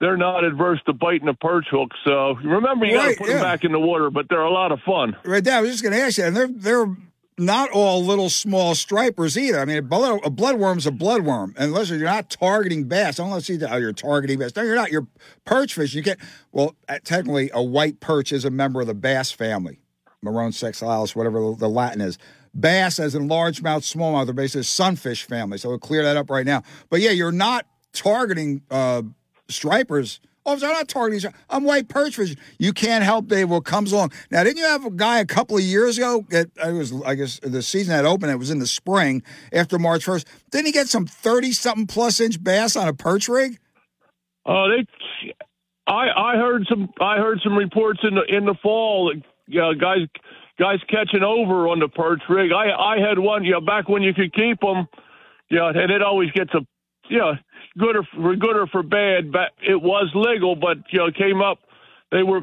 they're 0.00 0.16
not 0.16 0.44
adverse 0.44 0.80
to 0.86 0.92
biting 0.92 1.28
a 1.28 1.34
perch 1.34 1.66
hook. 1.70 1.90
So 2.04 2.34
remember, 2.36 2.86
you 2.86 2.94
got 2.94 3.10
to 3.10 3.16
put 3.16 3.28
yeah. 3.28 3.34
them 3.34 3.42
back 3.42 3.64
in 3.64 3.72
the 3.72 3.80
water, 3.80 4.10
but 4.10 4.26
they're 4.28 4.40
a 4.40 4.50
lot 4.50 4.72
of 4.72 4.80
fun. 4.80 5.16
Right 5.24 5.44
there. 5.44 5.58
I 5.58 5.60
was 5.60 5.70
just 5.70 5.82
going 5.82 5.92
to 5.92 6.00
ask 6.00 6.18
you, 6.18 6.24
and 6.24 6.36
they're 6.36 6.48
they're 6.48 6.96
not 7.38 7.70
all 7.70 8.04
little 8.04 8.28
small 8.28 8.74
stripers 8.74 9.36
either. 9.36 9.60
I 9.60 9.64
mean, 9.64 9.78
a, 9.78 9.82
blood, 9.82 10.20
a 10.24 10.30
bloodworm's 10.30 10.86
a 10.86 10.90
bloodworm, 10.90 11.54
unless 11.56 11.88
you're 11.90 12.00
not 12.00 12.28
targeting 12.28 12.84
bass. 12.84 13.18
Unless 13.18 13.48
you 13.48 13.58
oh, 13.68 13.76
you're 13.76 13.92
targeting 13.92 14.38
bass. 14.38 14.54
No, 14.56 14.62
you're 14.62 14.74
not. 14.74 14.90
You're 14.90 15.06
perch 15.44 15.74
fish. 15.74 15.94
You 15.94 16.02
can't. 16.02 16.18
Well, 16.52 16.74
uh, 16.88 16.98
technically, 17.04 17.50
a 17.52 17.62
white 17.62 18.00
perch 18.00 18.32
is 18.32 18.44
a 18.44 18.50
member 18.50 18.80
of 18.80 18.86
the 18.86 18.94
bass 18.94 19.30
family, 19.30 19.80
Morone 20.22 20.52
saxatilis, 20.52 21.14
whatever 21.14 21.40
the, 21.40 21.56
the 21.56 21.68
Latin 21.68 22.00
is. 22.00 22.18
Bass, 22.52 22.98
as 22.98 23.14
in 23.14 23.28
largemouth, 23.28 23.84
smallmouth, 23.94 24.28
are 24.28 24.32
basically 24.32 24.64
sunfish 24.64 25.24
family. 25.24 25.56
So 25.56 25.68
we'll 25.68 25.78
clear 25.78 26.02
that 26.02 26.16
up 26.16 26.30
right 26.30 26.44
now. 26.46 26.62
But 26.88 27.00
yeah, 27.00 27.10
you're 27.10 27.32
not 27.32 27.64
targeting 27.92 28.62
uh, 28.70 29.02
stripers. 29.50 30.20
Oh, 30.46 30.54
I'm 30.54 30.60
not 30.60 30.88
targeting. 30.88 31.32
I'm 31.50 31.64
white 31.64 31.88
perch 31.88 32.16
fishing. 32.16 32.38
You 32.58 32.72
can't 32.72 33.04
help 33.04 33.26
Dave 33.26 33.50
what 33.50 33.64
comes 33.64 33.92
along. 33.92 34.12
Now, 34.30 34.42
didn't 34.42 34.56
you 34.56 34.64
have 34.64 34.86
a 34.86 34.90
guy 34.90 35.18
a 35.18 35.26
couple 35.26 35.56
of 35.56 35.62
years 35.62 35.98
ago? 35.98 36.24
That 36.30 36.48
I 36.62 36.72
was, 36.72 36.94
I 37.02 37.14
guess, 37.14 37.38
the 37.42 37.62
season 37.62 37.94
that 37.94 38.06
opened. 38.06 38.32
It 38.32 38.36
was 38.36 38.50
in 38.50 38.58
the 38.58 38.66
spring 38.66 39.22
after 39.52 39.78
March 39.78 40.04
first. 40.04 40.26
Didn't 40.50 40.66
he 40.66 40.72
get 40.72 40.88
some 40.88 41.06
thirty 41.06 41.52
something 41.52 41.86
plus 41.86 42.20
inch 42.20 42.42
bass 42.42 42.74
on 42.74 42.88
a 42.88 42.94
perch 42.94 43.28
rig? 43.28 43.58
Oh, 44.46 44.66
they. 44.68 44.86
I 45.86 46.08
I 46.08 46.36
heard 46.36 46.66
some 46.68 46.88
I 47.00 47.16
heard 47.18 47.40
some 47.44 47.56
reports 47.56 48.00
in 48.02 48.14
the 48.14 48.22
in 48.24 48.46
the 48.46 48.54
fall. 48.62 49.12
You 49.46 49.60
know, 49.60 49.74
guys 49.74 50.06
guys 50.58 50.78
catching 50.88 51.22
over 51.22 51.68
on 51.68 51.80
the 51.80 51.88
perch 51.88 52.22
rig. 52.28 52.50
I 52.52 52.70
I 52.70 52.98
had 52.98 53.18
one, 53.18 53.44
you 53.44 53.52
know, 53.52 53.60
back 53.60 53.88
when 53.88 54.02
you 54.02 54.14
could 54.14 54.32
keep 54.32 54.60
them, 54.60 54.86
know, 55.50 55.68
and 55.68 55.90
it 55.90 56.02
always 56.02 56.30
gets 56.30 56.52
a, 56.54 56.60
you 57.10 57.18
know, 57.18 57.32
good 57.78 57.96
or 57.96 58.02
for 58.04 58.36
good 58.36 58.56
or 58.56 58.66
for 58.66 58.82
bad. 58.82 59.32
But 59.32 59.50
it 59.60 59.80
was 59.80 60.10
legal, 60.14 60.56
but 60.56 60.78
you 60.90 61.00
know, 61.00 61.10
came 61.10 61.42
up. 61.42 61.58
They 62.10 62.22
were, 62.22 62.40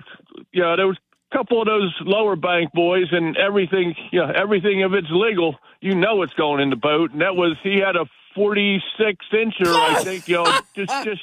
you 0.51 0.61
know, 0.61 0.75
there 0.75 0.87
was 0.87 0.97
a 1.31 1.37
couple 1.37 1.61
of 1.61 1.67
those 1.67 1.93
lower 2.01 2.35
bank 2.35 2.71
boys, 2.73 3.07
and 3.11 3.35
everything, 3.37 3.95
you 4.11 4.19
know, 4.19 4.31
everything 4.31 4.81
if 4.81 4.91
it's 4.93 5.09
legal, 5.09 5.55
you 5.81 5.95
know, 5.95 6.21
it's 6.21 6.33
going 6.33 6.61
in 6.61 6.69
the 6.69 6.75
boat. 6.75 7.11
And 7.11 7.21
that 7.21 7.35
was 7.35 7.57
he 7.63 7.79
had 7.79 7.95
a 7.95 8.05
46 8.35 9.25
incher, 9.33 9.73
I 9.73 10.03
think, 10.03 10.27
you 10.27 10.35
know, 10.35 10.59
just 10.75 10.91
just 11.03 11.21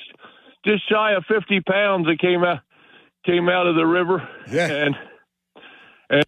just 0.65 0.89
shy 0.89 1.13
of 1.13 1.25
50 1.27 1.61
pounds 1.61 2.07
that 2.07 2.19
came 2.19 2.43
out 2.43 2.61
came 3.25 3.49
out 3.49 3.67
of 3.67 3.75
the 3.75 3.87
river, 3.87 4.29
yeah. 4.51 4.67
and 4.69 4.97
and 6.11 6.25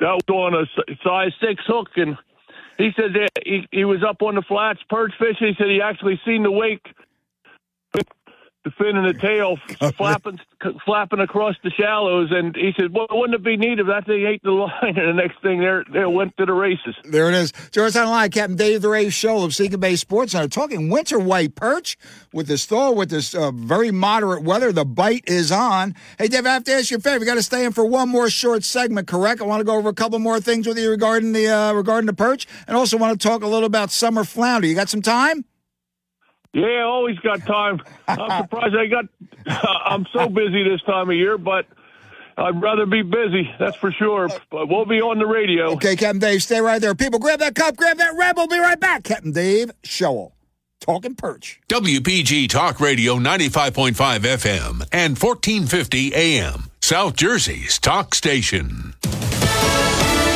that 0.00 0.20
was 0.20 0.22
on 0.28 0.54
a 0.54 0.66
size 1.02 1.32
six 1.40 1.62
hook, 1.66 1.88
and 1.96 2.16
he 2.78 2.90
said 2.96 3.12
that 3.14 3.30
he, 3.44 3.66
he 3.70 3.84
was 3.84 4.02
up 4.02 4.22
on 4.22 4.34
the 4.34 4.42
flats 4.42 4.80
perch 4.88 5.12
fishing. 5.18 5.48
He 5.48 5.54
said 5.56 5.68
he 5.68 5.80
actually 5.80 6.20
seen 6.24 6.42
the 6.42 6.50
wake, 6.50 6.86
the 8.64 8.70
fin 8.70 8.96
and 8.96 9.06
the 9.06 9.18
tail 9.18 9.56
flapping 9.96 10.40
flapping 10.84 11.20
across 11.20 11.54
the 11.62 11.70
shallows, 11.70 12.30
and 12.30 12.56
he 12.56 12.72
said, 12.78 12.92
"Well, 12.94 13.06
wouldn't 13.10 13.34
it 13.34 13.44
be 13.44 13.56
neat 13.56 13.78
if 13.78 13.86
that 13.86 14.06
thing 14.06 14.24
ate 14.24 14.42
the 14.42 14.50
line?" 14.52 14.72
And 14.82 15.08
the 15.08 15.12
next 15.12 15.40
thing, 15.42 15.60
there 15.60 15.84
they 15.92 16.04
went 16.06 16.36
to 16.38 16.46
the 16.46 16.52
races. 16.52 16.96
There 17.04 17.28
it 17.28 17.34
is. 17.34 17.52
Georgetown 17.70 18.08
Line, 18.08 18.30
Captain 18.30 18.56
Dave 18.56 18.80
the 18.82 18.88
Rave 18.88 19.12
Show 19.12 19.44
of 19.44 19.54
Seeker 19.54 19.76
Bay 19.76 19.96
Sports 19.96 20.32
Center, 20.32 20.48
talking 20.48 20.88
winter 20.88 21.18
white 21.18 21.54
perch 21.54 21.98
with 22.32 22.46
this 22.46 22.64
thaw, 22.64 22.90
with 22.90 23.10
this 23.10 23.34
uh, 23.34 23.50
very 23.50 23.90
moderate 23.90 24.42
weather. 24.42 24.72
The 24.72 24.86
bite 24.86 25.24
is 25.26 25.52
on. 25.52 25.94
Hey, 26.18 26.28
Dave, 26.28 26.46
I 26.46 26.54
have 26.54 26.64
to 26.64 26.72
ask 26.72 26.90
you 26.90 26.96
a 26.96 27.00
favor. 27.00 27.20
We 27.20 27.26
got 27.26 27.34
to 27.34 27.42
stay 27.42 27.64
in 27.64 27.72
for 27.72 27.84
one 27.84 28.08
more 28.08 28.30
short 28.30 28.64
segment, 28.64 29.06
correct? 29.06 29.42
I 29.42 29.44
want 29.44 29.60
to 29.60 29.64
go 29.64 29.76
over 29.76 29.90
a 29.90 29.94
couple 29.94 30.18
more 30.18 30.40
things 30.40 30.66
with 30.66 30.78
you 30.78 30.90
regarding 30.90 31.32
the 31.32 31.48
uh, 31.48 31.72
regarding 31.74 32.06
the 32.06 32.14
perch, 32.14 32.46
and 32.66 32.76
also 32.76 32.96
want 32.96 33.20
to 33.20 33.28
talk 33.28 33.42
a 33.42 33.46
little 33.46 33.66
about 33.66 33.90
summer 33.90 34.24
flounder. 34.24 34.66
You 34.66 34.74
got 34.74 34.88
some 34.88 35.02
time? 35.02 35.44
Yeah, 36.54 36.84
always 36.84 37.18
got 37.18 37.44
time. 37.44 37.82
I'm 38.06 38.42
surprised 38.44 38.74
I 38.76 38.86
got. 38.86 39.06
I'm 39.86 40.06
so 40.12 40.28
busy 40.28 40.62
this 40.62 40.80
time 40.82 41.10
of 41.10 41.16
year, 41.16 41.36
but 41.36 41.66
I'd 42.38 42.62
rather 42.62 42.86
be 42.86 43.02
busy. 43.02 43.52
That's 43.58 43.76
for 43.76 43.90
sure. 43.92 44.28
But 44.50 44.68
we'll 44.68 44.86
be 44.86 45.00
on 45.00 45.18
the 45.18 45.26
radio. 45.26 45.72
Okay, 45.72 45.96
Captain 45.96 46.20
Dave, 46.20 46.42
stay 46.42 46.60
right 46.60 46.80
there. 46.80 46.94
People, 46.94 47.18
grab 47.18 47.40
that 47.40 47.54
cup, 47.54 47.76
grab 47.76 47.98
that 47.98 48.14
red. 48.16 48.36
We'll 48.36 48.46
be 48.46 48.58
right 48.58 48.78
back. 48.78 49.02
Captain 49.02 49.32
Dave 49.32 49.72
Showell, 49.82 50.32
talking 50.80 51.16
perch. 51.16 51.60
WPG 51.68 52.48
Talk 52.48 52.78
Radio 52.80 53.16
95.5 53.16 53.92
FM 54.20 54.88
and 54.92 55.18
1450 55.18 56.14
AM, 56.14 56.70
South 56.80 57.16
Jersey's 57.16 57.80
talk 57.80 58.14
station. 58.14 58.94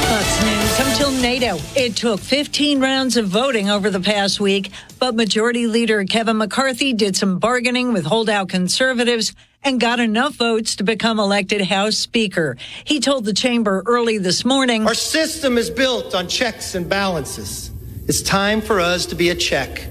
Fox 0.08 0.42
News. 0.42 0.88
Until 0.88 1.10
NATO, 1.10 1.58
it 1.76 1.94
took 1.94 2.18
15 2.20 2.80
rounds 2.80 3.18
of 3.18 3.26
voting 3.26 3.68
over 3.68 3.90
the 3.90 4.00
past 4.00 4.40
week, 4.40 4.70
but 4.98 5.14
Majority 5.14 5.66
Leader 5.66 6.02
Kevin 6.04 6.38
McCarthy 6.38 6.94
did 6.94 7.14
some 7.14 7.38
bargaining 7.38 7.92
with 7.92 8.06
holdout 8.06 8.48
conservatives 8.48 9.34
and 9.62 9.78
got 9.78 10.00
enough 10.00 10.34
votes 10.34 10.76
to 10.76 10.82
become 10.82 11.18
elected 11.18 11.60
House 11.60 11.98
Speaker. 11.98 12.56
He 12.84 13.00
told 13.00 13.26
the 13.26 13.34
chamber 13.34 13.82
early 13.84 14.16
this 14.16 14.46
morning 14.46 14.86
Our 14.86 14.94
system 14.94 15.58
is 15.58 15.68
built 15.68 16.14
on 16.14 16.26
checks 16.26 16.74
and 16.74 16.88
balances. 16.88 17.70
It's 18.06 18.22
time 18.22 18.62
for 18.62 18.80
us 18.80 19.04
to 19.06 19.14
be 19.14 19.28
a 19.28 19.34
check 19.34 19.88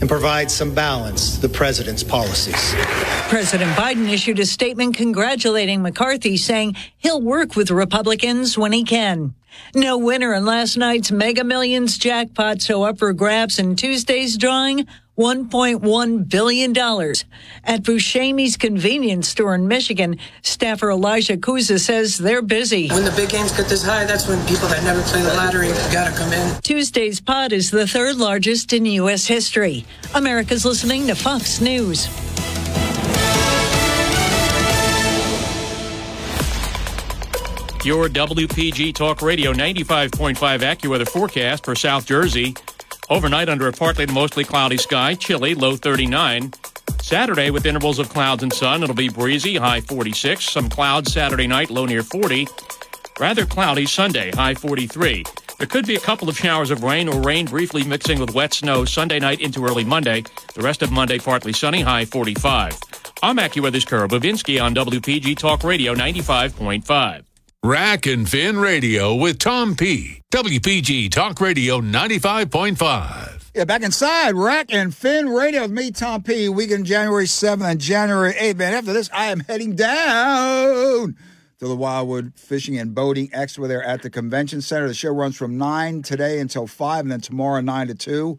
and 0.00 0.08
provide 0.08 0.50
some 0.50 0.74
balance 0.74 1.36
to 1.36 1.42
the 1.42 1.48
president's 1.48 2.02
policies. 2.02 2.74
President 3.28 3.70
Biden 3.72 4.10
issued 4.10 4.38
a 4.38 4.46
statement 4.46 4.96
congratulating 4.96 5.82
McCarthy, 5.82 6.36
saying 6.36 6.76
he'll 6.98 7.20
work 7.20 7.56
with 7.56 7.70
Republicans 7.70 8.58
when 8.58 8.72
he 8.72 8.84
can. 8.84 9.34
No 9.74 9.96
winner 9.96 10.34
in 10.34 10.44
last 10.44 10.76
night's 10.76 11.10
Mega 11.10 11.44
Millions 11.44 11.96
jackpot, 11.96 12.60
so 12.60 12.82
up 12.82 12.98
for 12.98 13.12
grabs 13.12 13.58
in 13.58 13.74
Tuesday's 13.76 14.36
drawing. 14.36 14.86
$1.1 15.16 16.28
billion. 16.28 16.70
At 17.64 17.82
Buscemi's 17.82 18.56
convenience 18.56 19.28
store 19.28 19.54
in 19.54 19.66
Michigan, 19.66 20.18
staffer 20.42 20.90
Elijah 20.90 21.36
Kuza 21.36 21.80
says 21.80 22.18
they're 22.18 22.42
busy. 22.42 22.88
When 22.88 23.04
the 23.04 23.12
big 23.12 23.30
games 23.30 23.52
get 23.52 23.68
this 23.68 23.84
high, 23.84 24.04
that's 24.04 24.28
when 24.28 24.44
people 24.46 24.68
that 24.68 24.84
never 24.84 25.02
play 25.02 25.22
the 25.22 25.34
lottery 25.34 25.68
got 25.92 26.10
to 26.10 26.18
come 26.18 26.32
in. 26.32 26.60
Tuesday's 26.62 27.20
pot 27.20 27.52
is 27.52 27.70
the 27.70 27.86
third 27.86 28.16
largest 28.16 28.72
in 28.72 28.86
U.S. 28.86 29.26
history. 29.26 29.84
America's 30.14 30.64
listening 30.64 31.06
to 31.06 31.14
Fox 31.14 31.60
News. 31.60 32.08
Your 37.86 38.08
WPG 38.08 38.92
Talk 38.96 39.22
Radio 39.22 39.52
95.5 39.52 40.34
AccuWeather 40.34 41.08
forecast 41.08 41.64
for 41.64 41.76
South 41.76 42.04
Jersey. 42.04 42.56
Overnight 43.08 43.48
under 43.48 43.68
a 43.68 43.72
partly 43.72 44.06
to 44.06 44.12
mostly 44.12 44.42
cloudy 44.42 44.76
sky, 44.76 45.14
chilly, 45.14 45.54
low 45.54 45.76
39. 45.76 46.52
Saturday 47.00 47.50
with 47.50 47.64
intervals 47.64 48.00
of 48.00 48.08
clouds 48.08 48.42
and 48.42 48.52
sun, 48.52 48.82
it'll 48.82 48.96
be 48.96 49.08
breezy, 49.08 49.54
high 49.56 49.80
46. 49.80 50.44
Some 50.44 50.68
clouds 50.68 51.12
Saturday 51.12 51.46
night, 51.46 51.70
low 51.70 51.86
near 51.86 52.02
40. 52.02 52.48
Rather 53.20 53.46
cloudy 53.46 53.86
Sunday, 53.86 54.32
high 54.32 54.54
43. 54.54 55.22
There 55.58 55.68
could 55.68 55.86
be 55.86 55.94
a 55.94 56.00
couple 56.00 56.28
of 56.28 56.36
showers 56.36 56.70
of 56.72 56.82
rain 56.82 57.08
or 57.08 57.20
rain 57.20 57.46
briefly 57.46 57.84
mixing 57.84 58.18
with 58.18 58.34
wet 58.34 58.52
snow 58.52 58.84
Sunday 58.84 59.20
night 59.20 59.40
into 59.40 59.64
early 59.64 59.84
Monday. 59.84 60.24
The 60.54 60.62
rest 60.62 60.82
of 60.82 60.90
Monday 60.90 61.18
partly 61.18 61.52
sunny, 61.52 61.82
high 61.82 62.04
45. 62.06 62.76
I'm 63.22 63.36
AccuWeather's 63.36 63.84
Kara 63.84 64.08
Bavinski 64.08 64.60
on 64.60 64.74
WPG 64.74 65.36
Talk 65.36 65.62
Radio 65.62 65.94
95.5. 65.94 67.22
Rack 67.66 68.06
and 68.06 68.28
Fin 68.28 68.60
Radio 68.60 69.12
with 69.12 69.40
Tom 69.40 69.74
P. 69.74 70.22
WPG 70.30 71.10
Talk 71.10 71.40
Radio 71.40 71.80
95.5. 71.80 73.50
Yeah, 73.56 73.64
back 73.64 73.82
inside 73.82 74.36
Rack 74.36 74.72
and 74.72 74.94
Fin 74.94 75.28
Radio 75.28 75.62
with 75.62 75.72
me, 75.72 75.90
Tom 75.90 76.22
P. 76.22 76.48
Weekend 76.48 76.86
January 76.86 77.24
7th 77.24 77.68
and 77.68 77.80
January 77.80 78.34
8th. 78.34 78.56
Man, 78.58 78.72
after 78.72 78.92
this, 78.92 79.10
I 79.12 79.32
am 79.32 79.40
heading 79.40 79.74
down 79.74 81.16
to 81.58 81.66
the 81.66 81.74
Wildwood 81.74 82.34
Fishing 82.36 82.78
and 82.78 82.94
Boating 82.94 83.30
Expo 83.30 83.66
there 83.66 83.82
at 83.82 84.02
the 84.02 84.10
Convention 84.10 84.60
Center. 84.60 84.86
The 84.86 84.94
show 84.94 85.10
runs 85.10 85.36
from 85.36 85.58
9 85.58 86.02
today 86.02 86.38
until 86.38 86.68
5, 86.68 87.00
and 87.00 87.10
then 87.10 87.20
tomorrow 87.20 87.60
9 87.60 87.88
to 87.88 87.94
2. 87.96 88.38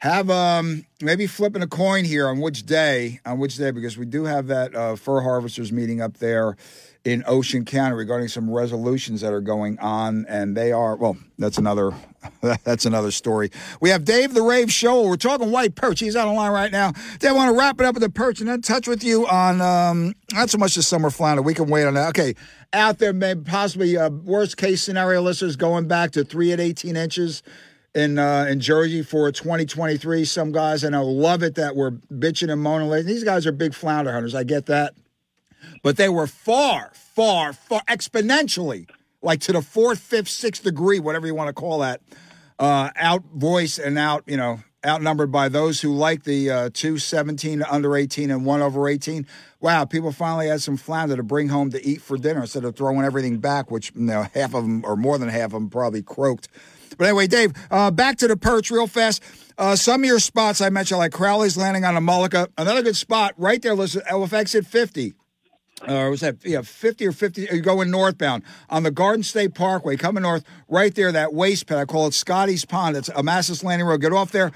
Have 0.00 0.30
um 0.30 0.84
maybe 1.00 1.26
flipping 1.26 1.62
a 1.62 1.66
coin 1.66 2.04
here 2.04 2.28
on 2.28 2.38
which 2.38 2.66
day, 2.66 3.18
on 3.24 3.38
which 3.38 3.56
day, 3.56 3.72
because 3.72 3.96
we 3.98 4.06
do 4.06 4.24
have 4.24 4.46
that 4.46 4.72
uh, 4.72 4.94
fur 4.94 5.22
harvesters 5.22 5.72
meeting 5.72 6.00
up 6.00 6.18
there 6.18 6.56
in 7.04 7.24
Ocean 7.26 7.64
County 7.64 7.94
regarding 7.94 8.28
some 8.28 8.50
resolutions 8.50 9.20
that 9.20 9.32
are 9.32 9.40
going 9.40 9.78
on, 9.78 10.26
and 10.28 10.56
they 10.56 10.72
are 10.72 10.96
well. 10.96 11.16
That's 11.38 11.58
another 11.58 11.92
that's 12.64 12.84
another 12.84 13.10
story. 13.10 13.50
We 13.80 13.90
have 13.90 14.04
Dave 14.04 14.34
the 14.34 14.42
Rave 14.42 14.68
Showell. 14.68 15.08
We're 15.08 15.16
talking 15.16 15.50
white 15.50 15.74
perch. 15.74 16.00
He's 16.00 16.16
on 16.16 16.26
the 16.28 16.34
line 16.34 16.52
right 16.52 16.72
now. 16.72 16.92
Dave, 17.18 17.30
I 17.30 17.34
want 17.34 17.54
to 17.54 17.58
wrap 17.58 17.80
it 17.80 17.86
up 17.86 17.94
with 17.94 18.02
the 18.02 18.10
perch 18.10 18.40
and 18.40 18.48
then 18.48 18.60
touch 18.60 18.88
with 18.88 19.04
you 19.04 19.26
on 19.26 19.60
um, 19.60 20.14
not 20.32 20.50
so 20.50 20.58
much 20.58 20.74
the 20.74 20.82
summer 20.82 21.10
flounder. 21.10 21.42
We 21.42 21.54
can 21.54 21.68
wait 21.68 21.86
on 21.86 21.94
that. 21.94 22.08
Okay, 22.10 22.34
out 22.72 22.98
there, 22.98 23.12
maybe 23.12 23.42
possibly 23.42 23.96
uh, 23.96 24.10
worst 24.10 24.56
case 24.56 24.82
scenario 24.82 25.22
listeners 25.22 25.56
going 25.56 25.88
back 25.88 26.10
to 26.12 26.24
three 26.24 26.52
at 26.52 26.60
eighteen 26.60 26.96
inches 26.96 27.42
in 27.94 28.18
uh, 28.18 28.46
in 28.48 28.60
Jersey 28.60 29.02
for 29.02 29.30
2023. 29.30 30.24
Some 30.24 30.52
guys 30.52 30.84
and 30.84 30.94
I 30.94 31.00
know 31.00 31.06
love 31.06 31.42
it 31.42 31.54
that 31.54 31.76
we're 31.76 31.92
bitching 31.92 32.50
and 32.52 32.62
moaning. 32.62 33.06
These 33.06 33.24
guys 33.24 33.46
are 33.46 33.52
big 33.52 33.74
flounder 33.74 34.12
hunters. 34.12 34.34
I 34.34 34.44
get 34.44 34.66
that 34.66 34.94
but 35.82 35.96
they 35.96 36.08
were 36.08 36.26
far, 36.26 36.92
far, 36.94 37.52
far 37.52 37.80
exponentially, 37.88 38.88
like 39.22 39.40
to 39.40 39.52
the 39.52 39.62
fourth, 39.62 39.98
fifth, 39.98 40.28
sixth 40.28 40.62
degree, 40.62 41.00
whatever 41.00 41.26
you 41.26 41.34
want 41.34 41.48
to 41.48 41.52
call 41.52 41.80
that, 41.80 42.00
uh, 42.58 42.90
out 42.96 43.24
voice 43.34 43.78
and 43.78 43.98
out, 43.98 44.24
you 44.26 44.36
know, 44.36 44.60
outnumbered 44.86 45.32
by 45.32 45.48
those 45.48 45.80
who 45.80 45.92
like 45.94 46.24
the 46.24 46.50
uh, 46.50 46.70
two 46.72 46.98
17 46.98 47.62
under 47.62 47.96
18 47.96 48.30
and 48.30 48.44
one 48.44 48.62
over 48.62 48.88
18. 48.88 49.26
Wow, 49.60 49.84
people 49.84 50.12
finally 50.12 50.48
had 50.48 50.62
some 50.62 50.76
flounder 50.76 51.16
to 51.16 51.22
bring 51.22 51.48
home 51.48 51.70
to 51.70 51.84
eat 51.84 52.00
for 52.00 52.16
dinner 52.16 52.42
instead 52.42 52.64
of 52.64 52.76
throwing 52.76 53.04
everything 53.04 53.38
back, 53.38 53.70
which 53.70 53.92
you 53.94 54.06
half 54.06 54.54
of 54.54 54.62
them 54.62 54.84
or 54.84 54.96
more 54.96 55.18
than 55.18 55.28
half 55.28 55.46
of 55.46 55.52
them 55.52 55.70
probably 55.70 56.02
croaked. 56.02 56.48
But 56.96 57.06
anyway, 57.06 57.26
Dave, 57.26 57.52
uh, 57.70 57.90
back 57.90 58.18
to 58.18 58.28
the 58.28 58.36
perch 58.36 58.70
real 58.70 58.86
fast. 58.86 59.22
Uh, 59.56 59.76
some 59.76 60.02
of 60.02 60.06
your 60.06 60.20
spots 60.20 60.60
I 60.60 60.70
mentioned, 60.70 60.98
like 60.98 61.12
Crowley's 61.12 61.56
landing 61.56 61.84
on 61.84 61.96
a 61.96 62.00
Mullica. 62.00 62.48
Another 62.56 62.82
good 62.82 62.96
spot 62.96 63.34
right 63.36 63.60
there, 63.60 63.74
listen, 63.74 64.02
off 64.10 64.32
at 64.32 64.66
50 64.66 65.14
Uh, 65.86 65.94
or 65.94 66.10
was 66.10 66.20
that 66.20 66.36
yeah 66.44 66.60
50 66.60 67.06
or 67.06 67.12
50 67.12 67.48
you're 67.52 67.60
going 67.60 67.90
northbound 67.90 68.42
on 68.68 68.82
the 68.82 68.90
garden 68.90 69.22
state 69.22 69.54
parkway 69.54 69.96
coming 69.96 70.22
north 70.22 70.44
right 70.66 70.94
there 70.94 71.12
that 71.12 71.32
waste 71.32 71.66
pit. 71.66 71.76
I 71.76 71.84
call 71.84 72.08
it 72.08 72.14
scotty's 72.14 72.64
pond. 72.64 72.96
It's 72.96 73.08
a 73.10 73.22
Manassas 73.22 73.62
landing 73.62 73.86
road. 73.86 74.00
Get 74.00 74.12
off 74.12 74.32
there. 74.32 74.50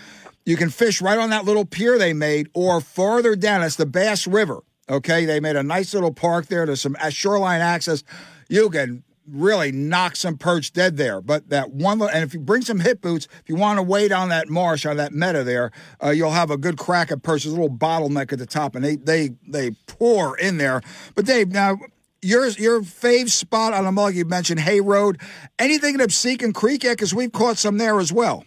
You 0.44 0.56
can 0.56 0.70
fish 0.70 1.00
right 1.00 1.18
on 1.18 1.30
that 1.30 1.44
little 1.44 1.64
pier 1.64 1.98
they 1.98 2.12
made 2.12 2.48
or 2.54 2.80
farther 2.80 3.36
down. 3.36 3.62
It's 3.62 3.76
the 3.76 3.86
bass 3.86 4.26
river 4.26 4.62
okay? 4.88 5.24
They 5.24 5.40
made 5.40 5.56
a 5.56 5.62
nice 5.62 5.94
little 5.94 6.12
park 6.12 6.46
there. 6.46 6.66
There's 6.66 6.80
some 6.80 6.96
uh, 7.00 7.10
shoreline 7.10 7.60
access. 7.60 8.04
You 8.48 8.70
can 8.70 9.02
really 9.26 9.72
knock 9.72 10.16
some 10.16 10.36
perch 10.36 10.72
dead 10.72 10.96
there. 10.96 11.20
But 11.20 11.48
that 11.50 11.70
one, 11.70 12.00
and 12.02 12.24
if 12.24 12.34
you 12.34 12.40
bring 12.40 12.62
some 12.62 12.80
hip 12.80 13.00
boots, 13.00 13.28
if 13.40 13.48
you 13.48 13.56
want 13.56 13.78
to 13.78 13.82
wade 13.82 14.12
on 14.12 14.28
that 14.30 14.48
marsh 14.48 14.86
on 14.86 14.96
that 14.96 15.12
meadow 15.12 15.44
there, 15.44 15.70
uh, 16.02 16.10
you'll 16.10 16.30
have 16.30 16.50
a 16.50 16.56
good 16.56 16.78
crack 16.78 17.10
at 17.10 17.22
perch. 17.22 17.44
There's 17.44 17.54
a 17.54 17.60
little 17.60 17.74
bottleneck 17.74 18.32
at 18.32 18.38
the 18.38 18.46
top, 18.46 18.74
and 18.74 18.84
they 18.84 18.96
they 18.96 19.30
they 19.46 19.72
pour 19.86 20.36
in 20.38 20.58
there. 20.58 20.82
But 21.14 21.26
Dave, 21.26 21.48
now 21.48 21.78
your 22.22 22.46
your 22.48 22.82
fave 22.82 23.30
spot 23.30 23.74
on 23.74 23.84
the 23.84 23.92
mug, 23.92 24.14
you 24.14 24.24
mentioned 24.24 24.60
Hay 24.60 24.80
Road. 24.80 25.20
Anything 25.58 25.94
in 25.94 26.00
Absecon 26.00 26.54
Creek 26.54 26.84
yet? 26.84 26.96
Because 26.96 27.14
we've 27.14 27.32
caught 27.32 27.58
some 27.58 27.78
there 27.78 28.00
as 28.00 28.12
well. 28.12 28.44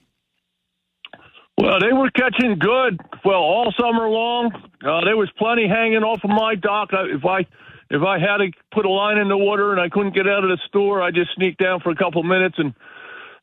Well, 1.57 1.79
they 1.79 1.93
were 1.93 2.09
catching 2.11 2.59
good. 2.59 2.99
Well, 3.23 3.39
all 3.39 3.73
summer 3.79 4.09
long, 4.09 4.51
uh, 4.85 5.05
there 5.05 5.15
was 5.15 5.29
plenty 5.37 5.67
hanging 5.67 6.03
off 6.03 6.19
of 6.23 6.29
my 6.29 6.55
dock. 6.55 6.89
If 6.91 7.25
I 7.25 7.45
if 7.89 8.01
I 8.01 8.19
had 8.19 8.37
to 8.37 8.51
put 8.73 8.85
a 8.85 8.89
line 8.89 9.17
in 9.17 9.27
the 9.27 9.37
water 9.37 9.71
and 9.71 9.79
I 9.79 9.89
couldn't 9.89 10.15
get 10.15 10.27
out 10.27 10.43
of 10.43 10.49
the 10.49 10.59
store, 10.67 11.01
I 11.01 11.11
just 11.11 11.31
sneak 11.35 11.57
down 11.57 11.81
for 11.81 11.91
a 11.91 11.95
couple 11.95 12.23
minutes 12.23 12.55
and 12.57 12.73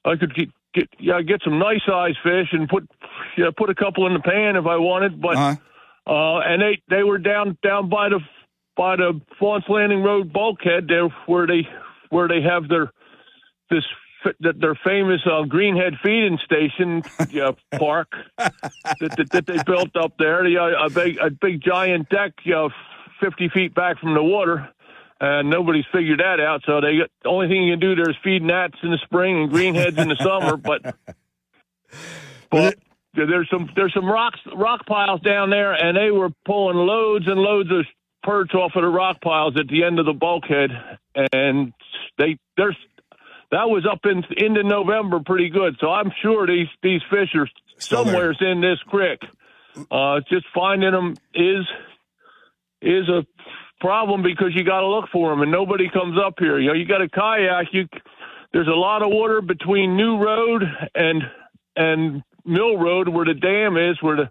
I 0.04 0.16
could 0.16 0.34
get 0.34 0.48
get 0.74 0.88
yeah 0.98 1.20
get 1.22 1.42
some 1.44 1.58
nice 1.58 1.82
size 1.86 2.14
fish 2.22 2.48
and 2.52 2.68
put 2.68 2.88
yeah, 3.36 3.50
put 3.56 3.70
a 3.70 3.74
couple 3.74 4.06
in 4.06 4.14
the 4.14 4.20
pan 4.20 4.56
if 4.56 4.66
I 4.66 4.76
wanted. 4.76 5.20
But 5.20 5.36
uh-huh. 5.36 5.56
uh 6.12 6.38
and 6.40 6.60
they 6.60 6.82
they 6.88 7.02
were 7.02 7.18
down 7.18 7.56
down 7.62 7.88
by 7.88 8.08
the 8.08 8.20
by 8.76 8.96
the 8.96 9.20
Faunce 9.38 9.64
Landing 9.68 10.02
Road 10.02 10.32
bulkhead 10.32 10.88
there 10.88 11.08
where 11.26 11.46
they 11.46 11.68
where 12.10 12.26
they 12.26 12.42
have 12.42 12.68
their 12.68 12.90
this 13.70 13.84
that 14.40 14.60
their 14.60 14.74
famous 14.84 15.20
uh, 15.26 15.42
Greenhead 15.42 15.98
feeding 16.02 16.38
station 16.44 17.02
uh, 17.42 17.52
park 17.78 18.12
that, 18.38 18.52
that, 19.00 19.30
that, 19.32 19.46
they 19.46 19.62
built 19.64 19.96
up 19.96 20.12
there. 20.18 20.44
A 20.44 20.90
big 20.90 21.18
a 21.18 21.30
big 21.30 21.60
giant 21.60 22.08
deck 22.08 22.32
uh, 22.46 22.68
50 23.22 23.48
feet 23.50 23.74
back 23.74 23.98
from 23.98 24.14
the 24.14 24.22
water. 24.22 24.68
And 25.20 25.48
nobody's 25.50 25.84
figured 25.92 26.18
that 26.18 26.40
out. 26.40 26.62
So 26.66 26.80
they 26.80 26.98
the 27.22 27.28
only 27.28 27.46
thing 27.46 27.62
you 27.62 27.74
can 27.74 27.80
do 27.80 27.94
there 27.94 28.10
is 28.10 28.16
feed 28.24 28.42
gnats 28.42 28.74
in 28.82 28.90
the 28.90 28.98
spring 29.04 29.44
and 29.44 29.52
greenheads 29.52 29.96
in 29.96 30.08
the 30.08 30.16
summer. 30.16 30.56
But, 30.56 30.82
but 32.50 32.76
there's 33.14 33.48
some 33.48 33.70
there's 33.76 33.94
some 33.94 34.06
rocks 34.06 34.40
rock 34.56 34.84
piles 34.86 35.20
down 35.20 35.50
there, 35.50 35.74
and 35.74 35.96
they 35.96 36.10
were 36.10 36.30
pulling 36.44 36.76
loads 36.76 37.26
and 37.28 37.36
loads 37.38 37.70
of 37.70 37.86
perch 38.24 38.52
off 38.54 38.72
of 38.74 38.82
the 38.82 38.88
rock 38.88 39.20
piles 39.20 39.54
at 39.58 39.68
the 39.68 39.84
end 39.84 39.98
of 39.98 40.06
the 40.06 40.12
bulkhead, 40.12 40.70
and 41.32 41.72
they 42.18 42.36
there's 42.56 42.76
that 43.50 43.68
was 43.68 43.86
up 43.90 44.00
in 44.04 44.24
into 44.36 44.62
November 44.62 45.20
pretty 45.24 45.50
good. 45.50 45.76
So 45.80 45.90
I'm 45.90 46.10
sure 46.22 46.46
these 46.46 46.68
these 46.82 47.02
fish 47.10 47.28
are 47.34 47.48
somewhere's 47.78 48.38
in 48.40 48.60
this 48.60 48.78
creek. 48.88 49.20
Uh, 49.90 50.20
just 50.28 50.46
finding 50.54 50.92
them 50.92 51.16
is 51.34 51.64
is 52.82 53.08
a 53.08 53.24
problem 53.80 54.22
because 54.22 54.52
you 54.54 54.64
got 54.64 54.80
to 54.80 54.86
look 54.86 55.06
for 55.12 55.30
them, 55.30 55.42
and 55.42 55.50
nobody 55.50 55.88
comes 55.88 56.18
up 56.24 56.34
here. 56.38 56.58
You 56.58 56.68
know, 56.68 56.74
you 56.74 56.86
got 56.86 57.02
a 57.02 57.08
kayak. 57.08 57.66
You 57.72 57.88
there's 58.52 58.68
a 58.68 58.70
lot 58.70 59.02
of 59.02 59.10
water 59.10 59.40
between 59.40 59.96
New 59.96 60.18
Road 60.18 60.62
and 60.94 61.22
and 61.76 62.22
Mill 62.44 62.76
Road 62.76 63.08
where 63.08 63.24
the 63.24 63.34
dam 63.34 63.76
is, 63.76 64.00
where 64.02 64.16
the 64.16 64.30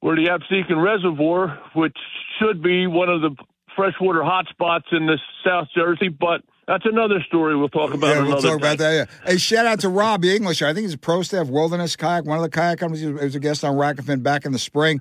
where 0.00 0.16
the 0.16 0.26
Absecon 0.26 0.82
Reservoir, 0.82 1.58
which 1.74 1.96
should 2.38 2.62
be 2.62 2.86
one 2.86 3.08
of 3.08 3.20
the 3.20 3.36
freshwater 3.76 4.20
hotspots 4.20 4.92
in 4.92 5.06
the 5.06 5.18
South 5.46 5.68
Jersey, 5.74 6.08
but 6.08 6.42
that's 6.66 6.84
another 6.86 7.20
story 7.26 7.56
we'll 7.56 7.68
talk 7.68 7.94
about. 7.94 8.08
Yeah, 8.08 8.22
we'll 8.22 8.32
another 8.32 8.48
talk 8.48 8.60
day. 8.60 8.66
about 8.66 8.78
that. 8.78 8.92
Yeah. 8.92 9.30
Hey, 9.30 9.36
shout 9.38 9.66
out 9.66 9.80
to 9.80 9.88
Rob 9.88 10.24
English. 10.24 10.62
I 10.62 10.74
think 10.74 10.84
he's 10.84 10.94
a 10.94 10.98
pro 10.98 11.22
staff 11.22 11.48
Wilderness 11.48 11.96
Kayak, 11.96 12.24
one 12.24 12.38
of 12.38 12.42
the 12.42 12.50
kayak 12.50 12.78
companies. 12.78 13.02
He 13.02 13.12
was 13.12 13.34
a 13.34 13.40
guest 13.40 13.64
on 13.64 13.76
Rack 13.76 13.98
and 13.98 14.06
Fin 14.06 14.20
back 14.20 14.44
in 14.44 14.52
the 14.52 14.58
spring. 14.58 15.00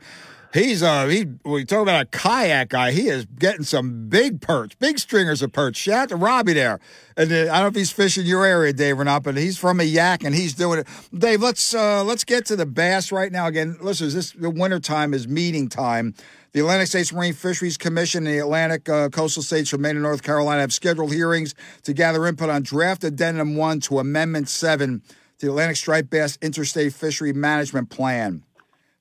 He's 0.54 0.84
uh 0.84 1.08
he 1.08 1.28
we 1.46 1.64
talk 1.64 1.82
about 1.82 2.02
a 2.02 2.06
kayak 2.06 2.70
guy. 2.70 2.92
He 2.92 3.08
is 3.08 3.26
getting 3.26 3.64
some 3.64 4.10
big 4.10 4.42
perch, 4.42 4.78
big 4.80 5.00
stringers 5.00 5.42
of 5.42 5.54
perch. 5.54 5.78
Shout 5.78 6.04
out 6.04 6.10
to 6.10 6.18
Robbie 6.18 6.54
there. 6.54 6.80
And 7.16 7.32
uh, 7.32 7.36
I 7.36 7.46
don't 7.46 7.62
know 7.62 7.68
if 7.68 7.76
he's 7.76 7.92
fishing 7.92 8.26
your 8.26 8.46
area, 8.46 8.74
Dave, 8.74 9.00
or 9.00 9.06
not, 9.06 9.24
but 9.24 9.38
he's 9.38 9.58
from 9.58 9.80
a 9.80 9.84
yak 9.84 10.26
and 10.26 10.36
he's 10.36 10.54
doing 10.54 10.80
it. 10.80 10.88
Dave, 11.18 11.42
let's 11.42 11.74
uh 11.74 12.04
let's 12.04 12.26
get 12.26 12.46
to 12.48 12.58
the 12.58 12.66
bass 12.66 13.14
right 13.14 13.32
now. 13.32 13.48
Again, 13.48 13.78
listen, 13.80 14.10
this 14.10 14.32
the 14.32 14.50
winter 14.50 14.82
time 14.82 15.14
is 15.14 15.26
meeting 15.26 15.70
time. 15.70 16.14
The 16.52 16.60
Atlantic 16.60 16.88
States 16.88 17.14
Marine 17.14 17.32
Fisheries 17.32 17.78
Commission 17.78 18.28
and 18.28 18.36
the 18.36 18.40
Atlantic 18.40 18.90
uh, 18.90 19.08
coastal 19.08 19.42
states 19.42 19.70
from 19.70 19.82
Maine 19.84 19.96
and 19.96 20.04
North 20.04 20.22
Carolina 20.22 20.60
have 20.60 20.74
scheduled 20.74 21.14
hearings 21.14 21.56
to 21.84 21.94
gather 21.94 22.28
input 22.28 22.50
on 22.50 22.62
draft 22.62 23.06
addendum 23.06 23.56
one 23.56 23.80
to 23.82 24.00
Amendment 24.00 24.50
seven 24.50 25.02
the 25.40 25.48
Atlantic 25.48 25.78
Striped 25.78 26.10
Bass 26.10 26.38
Interstate 26.42 26.94
Fishery 26.94 27.32
Management 27.32 27.90
Plan. 27.90 28.44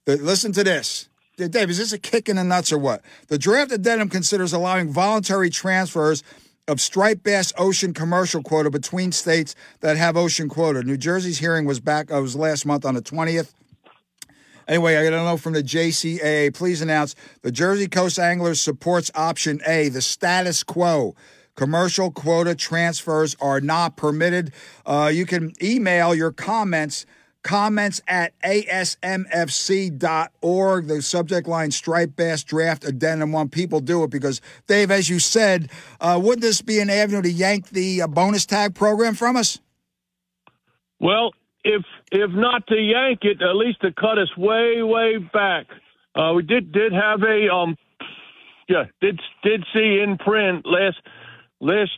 The, 0.07 0.17
listen 0.17 0.53
to 0.53 0.65
this. 0.65 1.10
Dave, 1.49 1.71
is 1.71 1.79
this 1.79 1.93
a 1.93 1.99
kick 1.99 2.29
in 2.29 2.37
the 2.37 2.45
nuts 2.45 2.73
or 2.73 2.79
what? 2.79 3.03
The 3.29 3.39
draft 3.39 3.73
addendum 3.73 4.09
considers 4.09 4.53
allowing 4.53 4.93
voluntary 4.93 5.51
transfers 5.51 6.23
of 6.69 6.81
striped 6.81 7.23
bass 7.23 7.53
ocean 7.59 7.93
commercial 7.93 8.43
quota 8.43 8.71
between 8.71 9.13
states 9.13 9.55
that 9.81 9.97
have 9.97 10.17
ocean 10.17 10.49
quota. 10.49 10.83
New 10.83 10.97
Jersey's 10.97 11.39
hearing 11.39 11.65
was 11.65 11.81
back, 11.81 12.13
uh, 12.13 12.21
was 12.21 12.37
last 12.37 12.65
month 12.65 12.85
on 12.85 12.95
the 12.95 13.03
20th. 13.03 13.53
Anyway, 14.69 14.97
I 14.97 15.03
got 15.03 15.11
to 15.11 15.17
know 15.17 15.37
from 15.37 15.53
the 15.53 15.65
JCAA, 15.65 16.55
please 16.55 16.81
announce 16.81 17.17
the 17.43 17.51
Jersey 17.51 17.89
Coast 17.89 18.21
Anglers 18.21 18.61
supports 18.61 19.11
option 19.17 19.61
A, 19.67 19.89
the 19.89 20.01
status 20.01 20.63
quo. 20.63 21.17
Commercial 21.57 22.13
quota 22.13 22.55
transfers 22.55 23.37
are 23.41 23.61
not 23.61 23.97
permitted. 23.97 24.53
Uh, 24.87 25.11
you 25.13 25.27
can 25.27 25.53
email 25.61 26.15
your 26.15 26.31
comments 26.31 27.05
comments 27.43 28.01
at 28.07 28.33
asmfc.org. 28.43 29.17
The 30.87 31.03
subject 31.03 31.49
line 31.49 31.71
Striped 31.71 32.17
Bass 32.17 32.43
Draft 32.45 32.85
Addendum 32.85 33.33
1. 33.33 33.49
People 33.49 33.81
do 33.81 34.05
it 34.05 34.11
because, 34.11 34.41
Dave, 34.67 34.91
as 34.91 35.09
you 35.09 35.19
said, 35.19 35.71
uh, 36.01 36.21
wouldn't 36.23 36.43
this 36.43 36.63
be 36.63 36.81
an 36.81 36.91
avenue 36.91 37.23
to 37.23 37.31
yank 37.31 37.71
the 37.71 38.03
uh, 38.03 38.07
bonus 38.07 38.47
tag 38.47 38.75
program 38.75 39.15
from 39.15 39.37
us? 39.37 39.59
Well, 41.01 41.33
if 41.65 41.83
if 42.13 42.31
not 42.33 42.67
to 42.69 42.77
yank 42.77 43.21
it, 43.23 43.43
at 43.43 43.57
least 43.57 43.81
to 43.83 43.93
cut 43.93 44.19
us 44.19 44.35
way 44.37 44.83
way 44.83 45.19
back. 45.19 45.67
Uh, 46.15 46.33
we 46.35 46.43
did 46.43 46.73
did 46.73 46.93
have 46.93 47.23
a 47.23 47.49
um 47.53 47.77
yeah 48.69 48.85
did 49.01 49.21
did 49.43 49.65
see 49.73 50.01
in 50.03 50.19
print 50.19 50.67
last 50.67 50.99
last 51.61 51.93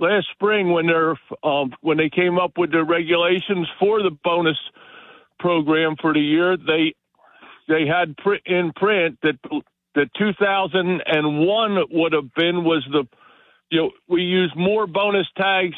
last 0.00 0.26
spring 0.32 0.70
when 0.70 0.86
they're 0.86 1.18
um, 1.42 1.72
when 1.80 1.96
they 1.96 2.10
came 2.10 2.38
up 2.38 2.52
with 2.56 2.72
the 2.72 2.84
regulations 2.84 3.68
for 3.78 4.02
the 4.02 4.16
bonus 4.24 4.58
program 5.38 5.96
for 6.00 6.12
the 6.12 6.20
year 6.20 6.56
they 6.56 6.94
they 7.68 7.86
had 7.86 8.14
in 8.46 8.72
print 8.74 9.18
that 9.22 9.38
the 9.94 10.08
2001 10.18 11.84
would 11.90 12.12
have 12.12 12.34
been 12.34 12.64
was 12.64 12.86
the 12.90 13.04
you 13.70 13.80
know 13.80 13.90
we 14.08 14.22
used 14.22 14.56
more 14.56 14.86
bonus 14.86 15.26
tags 15.36 15.76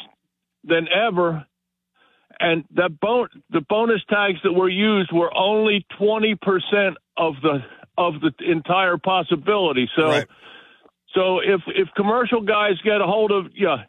than 0.63 0.87
ever 0.87 1.45
and 2.39 2.63
that 2.75 2.99
bon- 2.99 3.29
the 3.51 3.61
bonus 3.61 4.01
tags 4.09 4.39
that 4.43 4.53
were 4.53 4.69
used 4.69 5.11
were 5.11 5.35
only 5.35 5.85
20% 5.99 6.95
of 7.17 7.35
the 7.41 7.59
of 7.97 8.15
the 8.21 8.33
entire 8.49 8.97
possibility 8.97 9.89
so 9.95 10.07
right. 10.07 10.27
So 11.15 11.39
if 11.39 11.61
if 11.67 11.89
commercial 11.95 12.41
guys 12.41 12.73
get 12.83 13.01
a 13.01 13.05
hold 13.05 13.31
of 13.31 13.47
yeah 13.55 13.83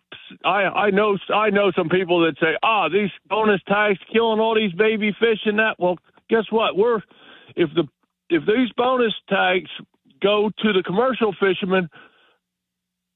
I 0.44 0.62
I 0.64 0.90
know 0.90 1.18
I 1.34 1.50
know 1.50 1.72
some 1.76 1.88
people 1.88 2.20
that 2.22 2.36
say 2.40 2.56
ah 2.62 2.88
these 2.88 3.10
bonus 3.28 3.60
tags 3.68 3.98
killing 4.12 4.40
all 4.40 4.54
these 4.54 4.72
baby 4.72 5.14
fish 5.18 5.40
and 5.46 5.58
that 5.58 5.76
well 5.78 5.98
guess 6.30 6.44
what 6.50 6.76
we're 6.76 7.00
if 7.56 7.70
the 7.74 7.84
if 8.30 8.44
these 8.46 8.70
bonus 8.76 9.14
tags 9.28 9.70
go 10.22 10.50
to 10.60 10.72
the 10.72 10.82
commercial 10.84 11.34
fishermen 11.40 11.88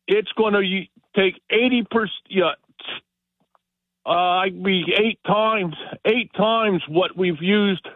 it's 0.08 0.30
going 0.36 0.54
to 0.54 1.20
take 1.20 1.40
80 1.50 1.84
percent 1.90 2.10
yeah 2.28 2.52
uh, 4.06 4.42
I'd 4.44 4.62
be 4.62 4.84
eight 4.98 5.18
times, 5.26 5.74
eight 6.06 6.32
times 6.34 6.82
what 6.88 7.16
we've 7.16 7.42
used. 7.42 7.86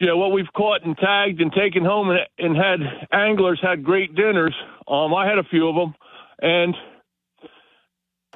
You 0.00 0.06
know 0.06 0.16
what 0.16 0.32
we've 0.32 0.52
caught 0.56 0.82
and 0.84 0.96
tagged 0.96 1.40
and 1.40 1.52
taken 1.52 1.84
home 1.84 2.10
and, 2.10 2.20
and 2.38 2.56
had 2.56 2.80
anglers 3.12 3.60
had 3.62 3.84
great 3.84 4.14
dinners. 4.14 4.54
Um, 4.88 5.12
I 5.14 5.28
had 5.28 5.38
a 5.38 5.44
few 5.44 5.68
of 5.68 5.74
them, 5.74 5.94
and 6.40 6.74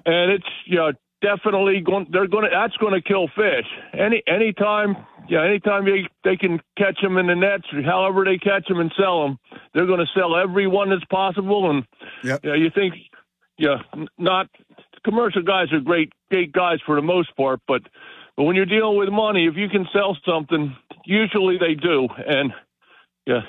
and 0.05 0.31
it's 0.33 0.47
you 0.67 0.77
know 0.77 0.93
definitely 1.23 1.81
going. 1.81 2.07
They're 2.11 2.29
going 2.29 2.45
to 2.45 2.51
that's 2.53 2.77
going 2.77 2.93
to 2.93 3.01
kill 3.01 3.29
fish. 3.29 3.67
Any 3.95 4.23
anytime, 4.27 4.95
yeah, 5.27 5.43
anytime 5.43 5.87
they 5.87 6.07
they 6.23 6.37
can 6.37 6.61
catch 6.77 7.01
them 7.01 7.17
in 7.17 7.29
the 7.29 7.35
nets, 7.35 7.65
or 7.73 7.83
however 7.83 8.27
they 8.27 8.37
catch 8.37 8.69
them 8.69 8.81
and 8.81 8.93
sell 9.01 9.23
them, 9.23 9.39
they're 9.73 9.87
going 9.87 10.01
to 10.01 10.13
sell 10.15 10.37
every 10.37 10.67
one 10.67 10.91
that's 10.91 11.05
possible. 11.07 11.71
And 11.71 11.85
yep. 12.23 12.41
yeah, 12.45 12.55
you 12.55 12.71
think, 12.75 12.95
yeah, 13.57 13.79
not 14.19 14.49
commercial 15.03 15.43
guys 15.43 15.73
are 15.73 15.81
great, 15.81 16.13
great 16.31 16.53
guys 16.53 16.79
for 16.85 16.97
the 16.97 17.03
most 17.03 17.35
part, 17.37 17.61
but 17.67 17.83
but 18.37 18.45
when 18.45 18.57
you're 18.57 18.67
dealing 18.67 18.99
with 18.99 19.09
money, 19.11 19.47
if 19.47 19.55
you 19.57 19.69
can 19.69 19.87
sell 19.93 20.17
something, 20.27 20.77
usually 21.07 21.59
they 21.59 21.75
do, 21.75 22.09
and 22.27 22.53
yeah, 23.27 23.41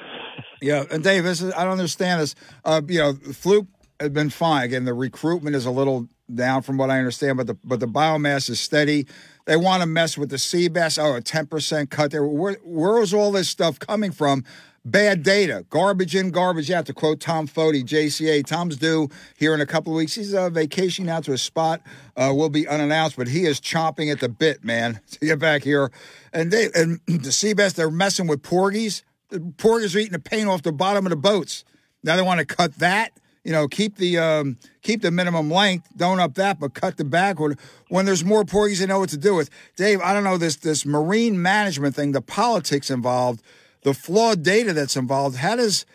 yeah. 0.61 0.83
And 0.91 1.03
Dave, 1.03 1.23
this 1.23 1.41
is, 1.41 1.53
I 1.53 1.63
don't 1.63 1.73
understand 1.73 2.21
this. 2.21 2.35
Uh, 2.63 2.81
you 2.87 2.99
know, 2.99 3.13
fluke 3.13 3.67
has 3.99 4.09
been 4.09 4.29
fine. 4.29 4.63
Again, 4.63 4.85
the 4.85 4.93
recruitment 4.93 5.55
is 5.55 5.65
a 5.65 5.71
little 5.71 6.07
down 6.33 6.61
from 6.61 6.77
what 6.77 6.89
I 6.89 6.97
understand, 6.97 7.37
but 7.37 7.47
the 7.47 7.57
but 7.63 7.79
the 7.79 7.87
biomass 7.87 8.49
is 8.49 8.59
steady. 8.59 9.05
They 9.45 9.55
want 9.55 9.81
to 9.81 9.87
mess 9.87 10.17
with 10.17 10.29
the 10.29 10.37
sea 10.37 10.67
bass. 10.67 10.97
Oh, 10.97 11.15
a 11.15 11.21
ten 11.21 11.45
percent 11.45 11.91
cut 11.91 12.11
there. 12.11 12.25
Where 12.25 12.57
where 12.63 13.01
is 13.01 13.13
all 13.13 13.31
this 13.31 13.49
stuff 13.49 13.79
coming 13.79 14.11
from? 14.11 14.43
Bad 14.87 15.23
data, 15.23 15.65
garbage 15.71 16.15
in, 16.15 16.29
garbage 16.29 16.69
out. 16.69 16.85
To 16.85 16.93
quote 16.93 17.19
Tom 17.19 17.47
Fote, 17.47 17.73
JCA. 17.73 18.45
Tom's 18.45 18.77
due 18.77 19.09
here 19.35 19.55
in 19.55 19.61
a 19.61 19.65
couple 19.65 19.93
of 19.93 19.97
weeks. 19.97 20.13
He's 20.13 20.33
uh, 20.33 20.49
vacationing 20.51 21.09
out 21.09 21.23
to 21.23 21.33
a 21.33 21.39
spot. 21.39 21.81
Uh, 22.15 22.31
will 22.35 22.49
be 22.49 22.67
unannounced, 22.67 23.17
but 23.17 23.27
he 23.27 23.45
is 23.45 23.59
chomping 23.59 24.11
at 24.11 24.19
the 24.19 24.29
bit, 24.29 24.63
man, 24.63 24.99
to 25.11 25.19
get 25.19 25.39
back 25.39 25.63
here. 25.63 25.91
And 26.33 26.51
they 26.51 26.69
and 26.75 26.99
the 27.07 27.31
sea 27.31 27.53
bass, 27.53 27.73
they're 27.73 27.89
messing 27.89 28.27
with 28.27 28.43
porgies. 28.43 29.03
The 29.29 29.39
porgies 29.57 29.95
are 29.95 29.99
eating 29.99 30.11
the 30.11 30.19
paint 30.19 30.47
off 30.47 30.61
the 30.61 30.71
bottom 30.71 31.05
of 31.05 31.09
the 31.09 31.15
boats. 31.15 31.65
Now 32.03 32.15
they 32.15 32.21
want 32.21 32.39
to 32.39 32.45
cut 32.45 32.75
that. 32.75 33.11
You 33.45 33.51
know, 33.51 33.67
keep 33.67 33.97
the 33.97 34.17
um, 34.17 34.57
keep 34.81 35.03
the 35.03 35.11
minimum 35.11 35.51
length, 35.51 35.87
don't 35.95 36.19
up 36.19 36.33
that, 36.33 36.59
but 36.59 36.73
cut 36.73 36.97
the 36.97 37.05
back. 37.05 37.37
When 37.39 38.05
there's 38.05 38.25
more 38.25 38.43
porgies, 38.43 38.79
they 38.79 38.87
know 38.87 38.99
what 38.99 39.09
to 39.09 39.17
do 39.17 39.35
with. 39.35 39.51
Dave, 39.75 40.01
I 40.01 40.13
don't 40.13 40.23
know 40.23 40.37
this 40.37 40.55
this 40.57 40.85
marine 40.85 41.39
management 41.39 41.95
thing, 41.95 42.11
the 42.11 42.21
politics 42.21 42.89
involved, 42.89 43.43
the 43.83 43.93
flawed 43.93 44.41
data 44.41 44.73
that's 44.73 44.97
involved. 44.97 45.37
How 45.37 45.55
does 45.55 45.85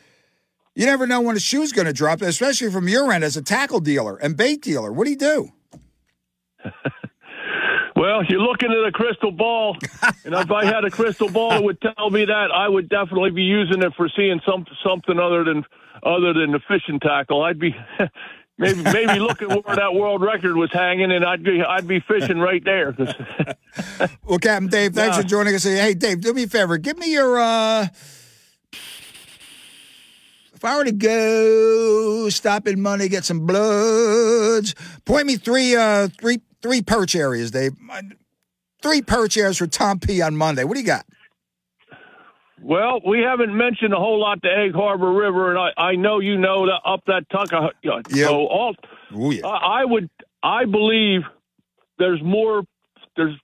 you 0.77 0.87
never 0.87 1.09
know 1.09 1.21
when 1.21 1.37
a 1.37 1.41
shoe's 1.41 1.73
going 1.73 1.87
to 1.87 1.93
drop, 1.93 2.23
especially 2.23 2.71
from 2.71 2.87
your 2.87 3.13
end 3.13 3.25
as 3.25 3.37
a 3.37 3.43
tackle 3.43 3.81
dealer 3.81 4.17
and 4.17 4.37
bait 4.37 4.63
dealer. 4.63 4.93
What 4.93 5.05
do 5.05 5.11
you 5.11 5.17
do? 5.17 5.53
Well, 7.97 8.25
you're 8.25 8.41
looking 8.41 8.71
at 8.71 8.89
a 8.89 8.93
crystal 8.93 9.31
ball, 9.31 9.77
and 10.25 10.35
if 10.35 10.51
I 10.51 10.65
had 10.65 10.87
a 10.87 10.91
crystal 10.91 11.29
ball 11.29 11.53
it 11.57 11.65
would 11.65 11.83
tell 11.83 12.09
me 12.09 12.25
that, 12.25 12.49
I 12.51 12.67
would 12.67 12.89
definitely 12.89 13.31
be 13.31 13.43
using 13.43 13.83
it 13.83 13.93
for 13.95 14.09
seeing 14.17 14.41
some 14.49 14.65
something 14.83 15.19
other 15.19 15.45
than 15.45 15.67
other 16.03 16.33
than 16.33 16.53
the 16.53 16.61
fishing 16.67 17.01
tackle. 17.01 17.43
I'd 17.43 17.59
be 17.59 17.75
maybe 18.59 18.83
maybe 18.83 19.19
looking 19.19 19.49
where 19.49 19.77
that 19.77 19.95
world 19.95 20.23
record 20.23 20.57
was 20.57 20.71
hanging, 20.73 21.11
and 21.13 21.25
I'd 21.25 21.43
be 21.43 21.63
I'd 21.63 21.87
be 21.87 22.01
fishing 22.01 22.39
right 22.39 22.63
there. 22.65 22.95
well, 24.25 24.39
Captain 24.39 24.69
Dave, 24.69 24.95
thanks 24.95 25.17
for 25.17 25.23
joining 25.23 25.55
us. 25.55 25.65
Hey, 25.65 25.95
Dave, 25.95 26.21
do 26.21 26.33
me 26.33 26.45
a 26.45 26.49
favor. 26.49 26.79
Give 26.79 26.99
me 26.99 27.13
your. 27.13 27.39
uh 27.39 27.89
if 30.61 30.65
I 30.67 30.77
were 30.77 30.85
to 30.85 30.93
go 30.93 32.29
stop 32.29 32.69
in 32.69 32.83
money, 32.83 33.09
get 33.09 33.25
some 33.25 33.47
bloods, 33.47 34.75
point 35.07 35.27
me 35.27 35.37
three, 35.37 35.75
uh, 35.75 36.09
three, 36.21 36.43
three 36.61 36.83
perch 36.83 37.17
areas, 37.17 37.51
Dave. 37.51 37.73
Three 38.83 39.01
perch 39.01 39.39
areas 39.39 39.57
for 39.57 39.67
Tom 39.67 40.01
P 40.01 40.21
on 40.21 40.37
Monday. 40.37 40.65
What 40.65 40.75
do 40.75 40.81
you 40.81 40.87
got? 40.87 41.07
Well, 42.63 43.01
we 43.07 43.21
haven't 43.21 43.57
mentioned 43.57 43.95
a 43.95 43.97
whole 43.97 44.21
lot 44.21 44.43
the 44.43 44.51
Egg 44.51 44.75
Harbor 44.75 45.13
River, 45.13 45.51
and 45.51 45.59
I, 45.59 45.81
I 45.81 45.97
know 45.97 46.21
you 46.21 46.39
know 46.39 46.67
that 46.67 46.81
up 46.85 47.05
that 47.07 47.29
Tuckahoe. 47.31 47.71
Uh, 47.89 48.03
yep. 48.11 48.29
So 48.29 48.47
all, 48.47 48.75
Ooh, 49.17 49.33
yeah. 49.33 49.47
I, 49.47 49.81
I 49.81 49.85
would, 49.85 50.11
I 50.43 50.65
believe 50.67 51.23
there's 51.99 52.23
more. 52.23 52.63
There's, 53.17 53.37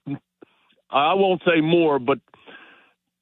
I 0.89 1.13
won't 1.15 1.41
say 1.45 1.61
more, 1.61 1.99
but 1.99 2.19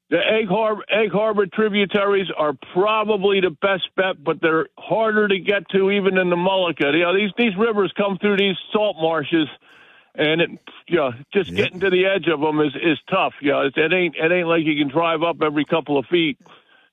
the 0.08 0.18
Egg 0.18 0.46
Harbor, 0.48 0.84
Egg 0.88 1.10
Harbor 1.10 1.46
tributaries 1.46 2.28
are 2.36 2.52
probably 2.72 3.40
the 3.40 3.50
best 3.50 3.88
bet, 3.96 4.22
but 4.22 4.40
they're 4.40 4.68
harder 4.78 5.26
to 5.26 5.38
get 5.38 5.68
to 5.70 5.90
even 5.90 6.16
in 6.16 6.30
the 6.30 6.36
Mullica. 6.36 6.92
You 6.92 7.04
know, 7.04 7.14
these 7.14 7.30
these 7.36 7.56
rivers 7.58 7.92
come 7.96 8.18
through 8.18 8.36
these 8.36 8.56
salt 8.72 8.96
marshes, 9.00 9.48
and 10.16 10.40
it, 10.40 10.50
you 10.88 10.96
know, 10.96 11.12
just 11.32 11.50
yep. 11.50 11.56
getting 11.56 11.80
to 11.80 11.90
the 11.90 12.06
edge 12.06 12.26
of 12.28 12.40
them 12.40 12.60
is 12.60 12.74
is 12.74 12.98
tough. 13.08 13.34
You 13.40 13.52
know, 13.52 13.60
it, 13.62 13.76
it 13.76 13.92
ain't 13.92 14.16
it 14.16 14.32
ain't 14.32 14.48
like 14.48 14.64
you 14.64 14.76
can 14.76 14.88
drive 14.88 15.22
up 15.22 15.42
every 15.42 15.64
couple 15.64 15.98
of 15.98 16.06
feet. 16.06 16.38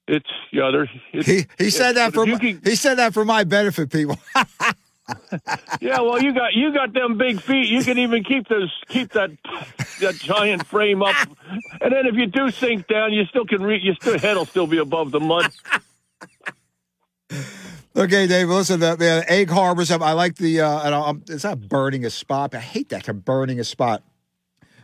It's 0.08 0.30
you 0.52 0.60
know, 0.60 0.72
there's. 0.72 0.90
He 1.12 1.46
he 1.58 1.70
said 1.70 1.94
that 1.94 2.14
for 2.14 2.26
my, 2.26 2.38
can, 2.38 2.62
he 2.64 2.76
said 2.76 2.96
that 2.96 3.14
for 3.14 3.24
my 3.24 3.44
benefit, 3.46 3.92
people. 3.92 4.18
yeah, 5.82 6.00
well, 6.02 6.22
you 6.22 6.34
got 6.34 6.54
you 6.54 6.74
got 6.74 6.94
them 6.94 7.18
big 7.18 7.42
feet. 7.42 7.68
You 7.68 7.84
can 7.84 7.98
even 7.98 8.24
keep 8.24 8.48
those 8.50 8.74
keep 8.90 9.12
that 9.14 9.32
that 10.02 10.16
giant 10.16 10.66
frame 10.68 11.02
up, 11.02 11.16
and 11.82 11.94
then 11.94 12.06
if 12.06 12.16
you 12.16 12.28
do 12.28 12.52
sink 12.52 12.88
down, 12.88 13.14
you 13.14 13.26
still 13.26 13.46
can 13.46 13.64
reach. 13.64 13.84
Your 13.84 13.96
still, 13.96 14.20
head 14.20 14.36
will 14.36 14.46
still 14.46 14.68
be 14.68 14.78
above 14.78 15.12
the 15.12 15.22
mud. 15.22 15.52
Okay, 17.96 18.26
Dave. 18.26 18.50
Listen, 18.50 18.80
the, 18.80 18.96
the 18.96 19.24
egg 19.28 19.52
harbors 19.52 19.92
up. 19.92 20.02
I 20.02 20.14
like 20.14 20.36
the. 20.38 20.62
Uh, 20.62 21.10
I'm, 21.10 21.24
it's 21.30 21.44
not 21.44 21.70
burning 21.70 22.06
a 22.06 22.10
spot. 22.10 22.56
I 22.56 22.60
hate 22.60 22.90
that 22.90 23.04
term, 23.04 23.20
burning 23.20 23.60
a 23.60 23.64
spot. 23.64 24.02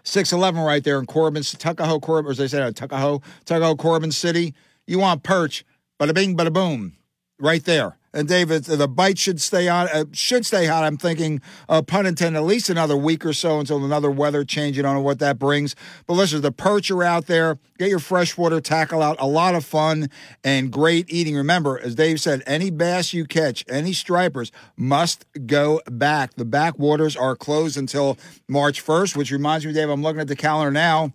Six 0.03 0.31
eleven 0.31 0.61
right 0.61 0.83
there 0.83 0.99
in 0.99 1.07
Corbin, 1.07 1.41
Tuckahoe, 1.43 1.99
Corbin, 1.99 2.29
or 2.29 2.31
as 2.31 2.37
they 2.37 2.47
say, 2.47 2.61
uh, 2.61 2.71
Tuckahoe, 2.71 3.21
Tuckahoe, 3.45 3.75
Corbin 3.75 4.11
City. 4.11 4.53
You 4.85 4.99
want 4.99 5.23
perch? 5.23 5.65
Bada 5.99 6.13
bing, 6.13 6.37
bada 6.37 6.53
boom, 6.53 6.97
right 7.39 7.63
there. 7.65 7.97
And 8.11 8.27
David, 8.27 8.63
the 8.63 8.87
bite 8.87 9.19
should 9.19 9.39
stay 9.39 9.67
on. 9.67 9.87
Uh, 9.89 10.05
should 10.11 10.45
stay 10.45 10.65
hot. 10.65 10.83
I'm 10.83 10.97
thinking, 10.97 11.41
uh, 11.67 11.83
pun 11.83 12.07
intended, 12.07 12.39
at 12.39 12.45
least 12.45 12.69
another 12.69 12.97
week 12.97 13.23
or 13.23 13.33
so 13.33 13.59
until 13.59 13.83
another 13.85 14.09
weather 14.09 14.43
change. 14.43 14.77
You 14.77 14.83
don't 14.83 14.95
know 14.95 15.01
what 15.01 15.19
that 15.19 15.37
brings. 15.37 15.75
But 16.07 16.13
listen, 16.13 16.41
the 16.41 16.51
perch 16.51 16.89
are 16.89 17.03
out 17.03 17.27
there. 17.27 17.59
Get 17.77 17.89
your 17.89 17.99
freshwater 17.99 18.61
tackle 18.61 19.03
out. 19.03 19.17
A 19.19 19.27
lot 19.27 19.53
of 19.53 19.63
fun 19.63 20.09
and 20.43 20.71
great 20.71 21.05
eating. 21.07 21.35
Remember, 21.35 21.79
as 21.79 21.93
Dave 21.93 22.19
said, 22.19 22.41
any 22.47 22.71
bass 22.71 23.13
you 23.13 23.25
catch, 23.25 23.63
any 23.69 23.93
stripers 23.93 24.51
must 24.75 25.25
go 25.45 25.79
back. 25.85 26.33
The 26.33 26.45
backwaters 26.45 27.15
are 27.15 27.35
closed 27.35 27.77
until 27.77 28.17
March 28.47 28.83
1st, 28.83 29.15
which 29.15 29.31
reminds 29.31 29.67
me, 29.67 29.73
Dave, 29.73 29.89
I'm 29.89 30.01
looking 30.01 30.21
at 30.21 30.27
the 30.27 30.35
calendar 30.35 30.71
now. 30.71 31.13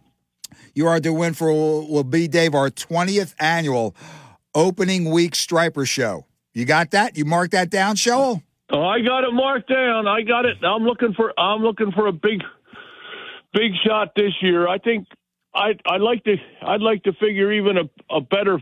You 0.74 0.86
are 0.86 1.00
to 1.00 1.12
win 1.12 1.34
for 1.34 1.52
will 1.52 2.04
be 2.04 2.28
Dave 2.28 2.54
our 2.54 2.70
20th 2.70 3.34
annual 3.40 3.96
opening 4.54 5.10
week 5.10 5.34
striper 5.34 5.84
show. 5.84 6.26
You 6.54 6.64
got 6.64 6.92
that? 6.92 7.18
You 7.18 7.24
marked 7.24 7.52
that 7.52 7.68
down, 7.68 7.96
Showell? 7.96 8.42
Oh, 8.70 8.82
I 8.82 9.00
got 9.00 9.24
it 9.24 9.32
marked 9.32 9.68
down. 9.68 10.06
I 10.06 10.22
got 10.22 10.46
it. 10.46 10.56
I'm 10.64 10.84
looking 10.84 11.12
for. 11.14 11.38
I'm 11.38 11.62
looking 11.62 11.92
for 11.92 12.06
a 12.06 12.12
big, 12.12 12.40
big 13.52 13.72
shot 13.84 14.12
this 14.16 14.32
year. 14.40 14.66
I 14.68 14.78
think 14.78 15.06
I. 15.54 15.72
I'd 15.86 16.00
like 16.00 16.24
to. 16.24 16.36
I'd 16.62 16.80
like 16.80 17.02
to 17.02 17.12
figure 17.14 17.52
even 17.52 17.76
a, 17.76 18.14
a 18.16 18.20
better 18.20 18.60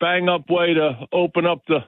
bang 0.00 0.28
up 0.28 0.48
way 0.48 0.74
to 0.74 1.06
open 1.12 1.44
up 1.44 1.62
the 1.66 1.80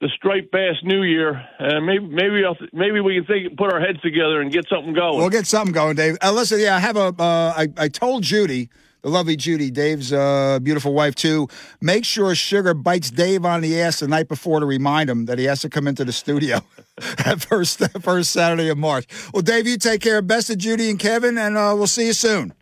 the 0.00 0.08
striped 0.16 0.50
bass 0.52 0.76
New 0.82 1.02
Year, 1.02 1.42
and 1.58 1.84
maybe 1.84 2.06
maybe 2.06 2.44
I'll, 2.46 2.56
maybe 2.72 3.00
we 3.00 3.16
can 3.16 3.26
think, 3.26 3.58
put 3.58 3.72
our 3.72 3.80
heads 3.80 4.00
together 4.00 4.40
and 4.40 4.50
get 4.50 4.66
something 4.70 4.94
going. 4.94 5.18
We'll 5.18 5.28
get 5.28 5.46
something 5.46 5.74
going, 5.74 5.96
Dave. 5.96 6.16
Uh, 6.22 6.32
listen, 6.32 6.60
yeah, 6.60 6.76
I 6.76 6.78
have 6.78 6.96
a. 6.96 7.14
Uh, 7.18 7.54
I, 7.56 7.68
I 7.76 7.88
told 7.88 8.22
Judy 8.22 8.70
the 9.02 9.08
lovely 9.08 9.36
Judy, 9.36 9.70
Dave's 9.70 10.12
uh, 10.12 10.58
beautiful 10.62 10.92
wife, 10.92 11.14
too. 11.14 11.48
Make 11.80 12.04
sure 12.04 12.34
Sugar 12.34 12.74
bites 12.74 13.10
Dave 13.10 13.44
on 13.44 13.60
the 13.60 13.80
ass 13.80 14.00
the 14.00 14.08
night 14.08 14.28
before 14.28 14.60
to 14.60 14.66
remind 14.66 15.08
him 15.08 15.26
that 15.26 15.38
he 15.38 15.44
has 15.44 15.60
to 15.62 15.70
come 15.70 15.86
into 15.86 16.04
the 16.04 16.12
studio 16.12 16.60
that 17.24 17.40
first, 17.40 17.78
that 17.78 18.02
first 18.02 18.30
Saturday 18.32 18.68
of 18.68 18.78
March. 18.78 19.06
Well, 19.32 19.42
Dave, 19.42 19.66
you 19.66 19.78
take 19.78 20.00
care. 20.00 20.20
Best 20.22 20.50
of 20.50 20.58
Judy 20.58 20.90
and 20.90 20.98
Kevin, 20.98 21.38
and 21.38 21.56
uh, 21.56 21.74
we'll 21.76 21.86
see 21.86 22.06
you 22.06 22.12
soon. 22.12 22.52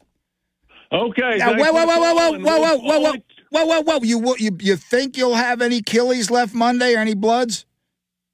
Okay. 0.92 1.36
Now, 1.38 1.54
whoa, 1.54 1.72
whoa, 1.72 1.86
whoa, 1.86 1.98
whoa, 1.98 2.14
whoa, 2.14 2.38
whoa, 2.38 2.58
whoa, 2.58 2.78
whoa, 2.78 3.00
whoa. 3.00 3.14
Whoa, 3.50 3.64
whoa, 3.64 3.80
whoa! 3.80 3.98
You, 4.02 4.36
you 4.38 4.58
you 4.60 4.76
think 4.76 5.16
you'll 5.16 5.34
have 5.34 5.62
any 5.62 5.80
killies 5.80 6.30
left 6.30 6.54
Monday 6.54 6.94
or 6.94 6.98
any 6.98 7.14
bloods? 7.14 7.64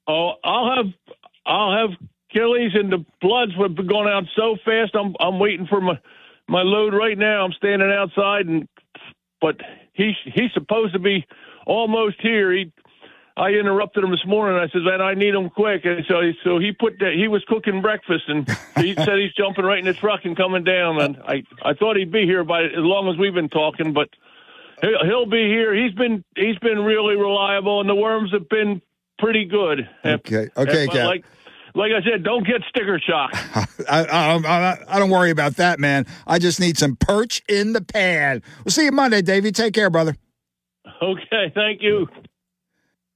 Oh, 0.07 0.33
I'll 0.43 0.75
have 0.75 0.93
I'll 1.45 1.71
have 1.71 1.97
killies 2.35 2.77
and 2.77 2.91
the 2.91 3.05
bloods 3.21 3.53
been 3.55 3.87
going 3.87 4.09
out 4.09 4.25
so 4.35 4.57
fast. 4.65 4.93
I'm 4.93 5.15
I'm 5.19 5.39
waiting 5.39 5.67
for 5.67 5.79
my 5.79 5.97
my 6.47 6.61
load 6.61 6.93
right 6.93 7.17
now. 7.17 7.45
I'm 7.45 7.53
standing 7.53 7.91
outside, 7.91 8.47
and 8.47 8.67
but 9.41 9.57
he's 9.93 10.15
he's 10.23 10.51
supposed 10.53 10.93
to 10.93 10.99
be 10.99 11.25
almost 11.65 12.17
here. 12.21 12.51
He 12.51 12.71
I 13.37 13.49
interrupted 13.49 14.03
him 14.03 14.11
this 14.11 14.25
morning. 14.25 14.57
I 14.57 14.69
said, 14.69 14.83
"Man, 14.83 15.01
I 15.01 15.13
need 15.13 15.33
him 15.33 15.49
quick." 15.49 15.83
And 15.83 16.05
so 16.07 16.21
he, 16.21 16.33
so 16.43 16.57
he 16.57 16.71
put 16.71 16.99
that 16.99 17.13
he 17.15 17.27
was 17.27 17.43
cooking 17.49 17.81
breakfast, 17.81 18.23
and 18.27 18.47
he 18.77 18.93
said 19.05 19.17
he's 19.19 19.33
jumping 19.33 19.65
right 19.65 19.79
in 19.79 19.85
the 19.85 19.93
truck 19.93 20.21
and 20.23 20.37
coming 20.37 20.63
down. 20.63 21.01
And 21.01 21.17
I 21.17 21.43
I 21.61 21.73
thought 21.73 21.97
he'd 21.97 22.11
be 22.11 22.23
here 22.23 22.45
by 22.45 22.63
as 22.63 22.71
long 22.75 23.09
as 23.09 23.17
we've 23.17 23.33
been 23.33 23.49
talking, 23.49 23.91
but 23.91 24.07
he'll, 24.81 25.03
he'll 25.03 25.25
be 25.25 25.47
here. 25.47 25.75
He's 25.75 25.93
been 25.93 26.23
he's 26.37 26.57
been 26.59 26.79
really 26.79 27.15
reliable, 27.15 27.81
and 27.81 27.89
the 27.89 27.95
worms 27.95 28.31
have 28.31 28.47
been 28.47 28.81
pretty 29.19 29.43
good. 29.43 29.89
Okay, 30.05 30.49
okay, 30.55 30.87
Cap. 30.87 31.07
Like, 31.07 31.25
like 31.75 31.91
I 31.91 32.01
said, 32.09 32.23
don't 32.23 32.47
get 32.47 32.61
sticker 32.69 32.99
shock. 32.99 33.31
I, 33.89 34.05
I, 34.05 34.77
I, 34.87 34.99
don't 34.99 35.09
worry 35.09 35.29
about 35.29 35.57
that, 35.57 35.79
man. 35.79 36.05
I 36.25 36.39
just 36.39 36.59
need 36.59 36.77
some 36.77 36.95
perch 36.95 37.43
in 37.49 37.73
the 37.73 37.81
pan. 37.81 38.41
We'll 38.63 38.71
see 38.71 38.85
you 38.85 38.91
Monday, 38.91 39.21
Davey. 39.21 39.51
Take 39.51 39.73
care, 39.73 39.89
brother. 39.89 40.15
Okay, 41.01 41.51
thank 41.53 41.81
you. 41.81 42.07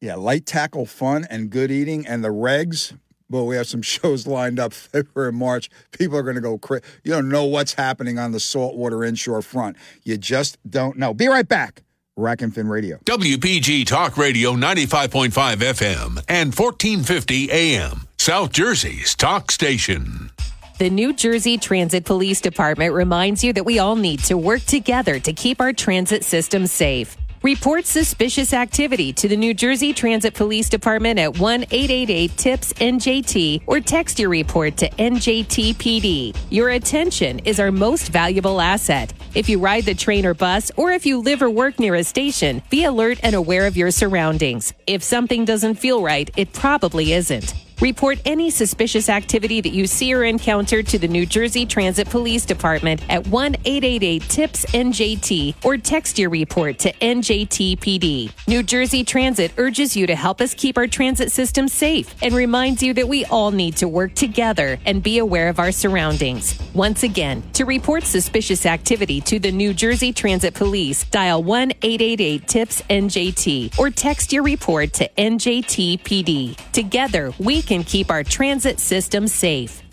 Yeah, 0.02 0.16
light 0.16 0.46
tackle 0.46 0.86
fun 0.86 1.26
and 1.30 1.50
good 1.50 1.72
eating 1.72 2.06
and 2.06 2.24
the 2.24 2.30
regs. 2.30 2.98
Well, 3.30 3.46
we 3.46 3.56
have 3.56 3.68
some 3.68 3.82
shows 3.84 4.28
lined 4.28 4.60
up 4.60 4.74
February 4.74 5.30
and 5.30 5.38
March. 5.38 5.70
People 5.92 6.18
are 6.18 6.24
going 6.24 6.36
to 6.36 6.42
go 6.42 6.58
crazy. 6.58 6.84
You 7.04 7.14
don't 7.14 7.30
know 7.30 7.46
what's 7.46 7.74
happening 7.74 8.20
on 8.20 8.32
the 8.32 8.40
saltwater 8.40 9.04
inshore 9.04 9.42
front. 9.42 9.78
You 10.04 10.18
just 10.18 10.58
don't 10.70 10.98
know. 10.98 11.14
Be 11.14 11.28
right 11.28 11.48
back. 11.48 11.84
Rack 12.20 12.42
and 12.42 12.54
Fin 12.54 12.68
Radio. 12.68 12.98
WPG 13.06 13.86
Talk 13.86 14.18
Radio 14.18 14.54
95.5 14.54 15.32
FM 15.32 16.24
and 16.28 16.54
1450 16.54 17.52
AM. 17.52 18.08
South 18.18 18.52
Jersey's 18.52 19.16
talk 19.16 19.52
station. 19.52 20.30
The 20.78 20.90
New 20.90 21.14
Jersey 21.14 21.58
Transit 21.58 22.06
Police 22.06 22.42
Department 22.42 22.94
reminds 22.94 23.44
you 23.44 23.54
that 23.54 23.66
we 23.66 23.80
all 23.80 23.96
need 23.96 24.20
to 24.26 24.38
work 24.38 24.62
together 24.62 25.20
to 25.20 25.34
keep 25.34 25.60
our 25.60 25.74
transit 25.74 26.24
system 26.24 26.68
safe. 26.68 27.18
Report 27.42 27.86
suspicious 27.86 28.52
activity 28.52 29.14
to 29.14 29.30
the 29.30 29.38
New 29.38 29.54
Jersey 29.54 29.94
Transit 29.94 30.34
Police 30.34 30.68
Department 30.68 31.18
at 31.20 31.40
1 31.40 31.64
888 31.72 32.36
TIPS 32.36 32.74
NJT 32.74 33.62
or 33.66 33.80
text 33.80 34.20
your 34.20 34.30
report 34.30 34.76
to 34.76 34.90
NJTPD. 34.90 36.36
Your 36.50 36.72
attention 36.72 37.40
is 37.40 37.62
our 37.62 37.72
most 37.72 38.10
valuable 38.10 38.60
asset. 38.60 39.14
If 39.36 39.48
you 39.48 39.58
ride 39.58 39.86
the 39.86 39.96
train 39.96 40.26
or 40.26 40.34
bus, 40.34 40.70
or 40.76 40.92
if 40.92 41.06
you 41.06 41.20
live 41.20 41.42
or 41.42 41.50
work 41.50 41.80
near 41.80 41.96
a 41.96 42.04
station, 42.04 42.62
be 42.70 42.84
alert 42.84 43.20
and 43.24 43.34
aware 43.34 43.68
of 43.68 43.78
your 43.78 43.92
surroundings. 43.92 44.74
If 44.86 45.02
something 45.02 45.46
doesn't 45.46 45.76
feel 45.76 46.02
right, 46.04 46.30
it 46.36 46.52
probably 46.52 47.14
isn't. 47.14 47.54
Report 47.82 48.20
any 48.26 48.50
suspicious 48.50 49.08
activity 49.08 49.62
that 49.62 49.70
you 49.72 49.88
see 49.88 50.14
or 50.14 50.26
encounter 50.26 50.84
to 50.84 51.00
the 51.00 51.08
New 51.08 51.26
Jersey 51.26 51.66
Transit 51.66 52.10
Police 52.10 52.46
Department 52.46 53.02
at 53.10 53.26
1 53.28 53.56
888 53.64 54.22
TIPS 54.24 54.66
NJT 54.66 55.64
or 55.64 55.78
text 55.78 56.20
your 56.20 56.30
report 56.30 56.78
to 56.80 56.92
NJTPD. 56.92 58.32
New 58.50 58.64
Jersey 58.64 59.06
Transit 59.06 59.54
urges 59.56 59.96
you 59.96 60.08
to 60.08 60.16
help 60.16 60.42
us 60.42 60.54
keep 60.54 60.78
our 60.78 60.88
transit 60.88 61.32
system 61.32 61.70
safe 61.70 62.14
and 62.22 62.34
reminds 62.34 62.84
you 62.84 62.94
that 62.96 63.08
we 63.08 63.24
all 63.26 63.52
need 63.52 63.78
to 63.78 63.88
work 63.88 64.14
together 64.14 64.78
and 64.86 65.02
be 65.02 65.20
aware 65.20 65.48
of 65.48 65.58
our 65.58 65.72
surroundings. 65.72 66.60
Once 66.74 67.04
again, 67.04 67.42
to 67.54 67.64
report 67.64 68.04
suspicious 68.04 68.66
activity 68.66 69.22
to 69.22 69.40
the 69.40 69.54
New 69.54 69.74
Jersey 69.74 70.12
Transit 70.12 70.54
Police, 70.54 71.06
dial 71.06 71.42
1 71.42 71.72
888 71.82 72.46
TIPS 72.46 72.82
NJT 72.90 73.80
or 73.80 73.90
text 73.90 74.34
your 74.34 74.44
report 74.44 74.92
to 74.96 75.10
NJTPD. 75.18 76.58
Together, 76.74 77.32
we 77.40 77.62
can 77.70 77.84
keep 77.84 78.10
our 78.10 78.24
transit 78.24 78.80
system 78.80 79.28
safe. 79.28 79.89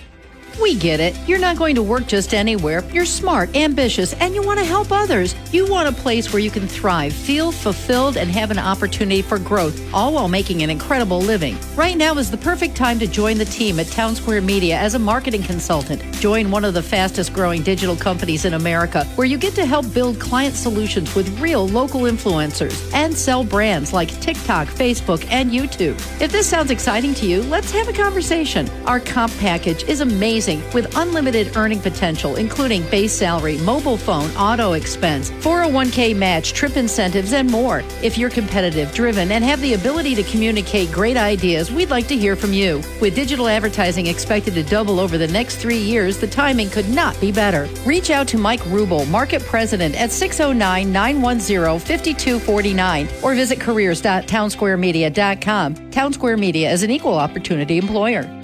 We 0.61 0.75
get 0.75 1.01
it. 1.01 1.17
You're 1.29 1.39
not 1.39 1.59
going 1.59 1.75
to 1.75 1.83
work 1.83 2.07
just 2.07 2.33
anywhere. 2.33 2.83
You're 2.91 3.05
smart, 3.05 3.55
ambitious, 3.55 4.15
and 4.15 4.35
you 4.35 4.43
want 4.43 4.59
to 4.59 4.65
help 4.65 4.91
others. 4.91 5.35
You 5.53 5.71
want 5.71 5.89
a 5.89 6.01
place 6.01 6.33
where 6.33 6.41
you 6.41 6.51
can 6.51 6.67
thrive, 6.67 7.13
feel 7.13 7.53
fulfilled, 7.53 8.17
and 8.17 8.31
have 8.31 8.51
an 8.51 8.59
opportunity 8.59 9.21
for 9.21 9.39
growth, 9.39 9.79
all 9.93 10.15
while 10.15 10.29
making 10.29 10.63
an 10.63 10.71
incredible 10.71 11.21
living. 11.21 11.59
Right 11.77 11.97
now 11.97 12.17
is 12.17 12.31
the 12.31 12.39
perfect 12.39 12.75
time 12.75 12.99
to 13.01 13.07
join 13.07 13.37
the 13.37 13.45
team 13.45 13.79
at 13.79 13.87
Townsquare 13.87 14.43
Media 14.43 14.79
as 14.79 14.95
a 14.95 14.99
marketing 14.99 15.43
consultant. 15.43 16.03
Join 16.21 16.51
one 16.51 16.65
of 16.65 16.73
the 16.73 16.83
fastest 16.83 17.35
growing 17.35 17.63
digital 17.63 17.97
companies 17.97 18.45
in 18.47 18.55
America, 18.55 19.05
where 19.17 19.27
you 19.27 19.37
get 19.37 19.55
to 19.57 19.67
help 19.67 19.93
build 19.93 20.19
client 20.19 20.55
solutions 20.55 21.15
with 21.15 21.39
real 21.39 21.69
local 21.69 22.03
influencers 22.03 22.93
and 22.95 23.15
sell 23.15 23.45
brands 23.45 23.93
like 23.93 24.09
TikTok, 24.21 24.69
Facebook, 24.69 25.27
and 25.31 25.51
YouTube. 25.51 25.95
If 26.21 26.33
this 26.33 26.49
sounds 26.49 26.71
exciting 26.71 27.15
to 27.15 27.27
you, 27.27 27.43
let's 27.43 27.71
have 27.73 27.89
a 27.89 27.93
conversation. 27.93 28.69
Our 28.87 29.01
comp 29.01 29.37
package 29.39 29.85
is 29.85 30.01
amazing 30.01 30.46
with 30.47 30.97
unlimited 30.97 31.57
earning 31.57 31.81
potential, 31.81 32.37
including 32.37 32.89
base 32.91 33.13
salary, 33.13 33.59
mobile 33.59 33.97
phone, 33.97 34.31
auto 34.37 34.75
expense, 34.75 35.31
401k 35.31 36.15
match, 36.17 36.53
trip 36.53 36.77
incentives, 36.77 37.33
and 37.33 37.51
more. 37.51 37.83
If 38.03 38.17
you're 38.17 38.31
competitive, 38.31 38.95
driven, 38.95 39.33
and 39.33 39.43
have 39.43 39.61
the 39.61 39.75
ability 39.75 40.15
to 40.15 40.23
communicate 40.23 40.93
great 40.93 41.17
ideas, 41.17 41.73
we'd 41.73 41.91
like 41.91 42.07
to 42.09 42.17
hear 42.17 42.37
from 42.37 42.53
you. 42.53 42.81
With 43.01 43.17
digital 43.17 43.49
advertising 43.49 44.07
expected 44.07 44.55
to 44.55 44.63
double 44.63 45.01
over 45.01 45.19
the 45.19 45.27
next 45.29 45.57
three 45.57 45.79
years, 45.79 46.19
the 46.19 46.29
timing 46.29 46.71
could 46.71 46.89
not 46.89 47.21
be 47.21 47.33
better. 47.33 47.69
Reach 47.85 48.11
out 48.11 48.29
to 48.29 48.39
Mike 48.39 48.61
Rubel, 48.61 49.09
Market 49.11 49.43
President 49.43 50.01
at 50.01 50.13
609 50.13 50.93
910 50.93 51.81
5249 51.81 53.09
or 53.23 53.35
visit 53.35 53.59
careers.townsquaremedia.com. 53.59 55.75
Townsquare 55.75 56.39
Media 56.39 56.71
is 56.71 56.83
an 56.83 56.91
equal 56.91 57.19
opportunity 57.19 57.79
employer. 57.79 58.36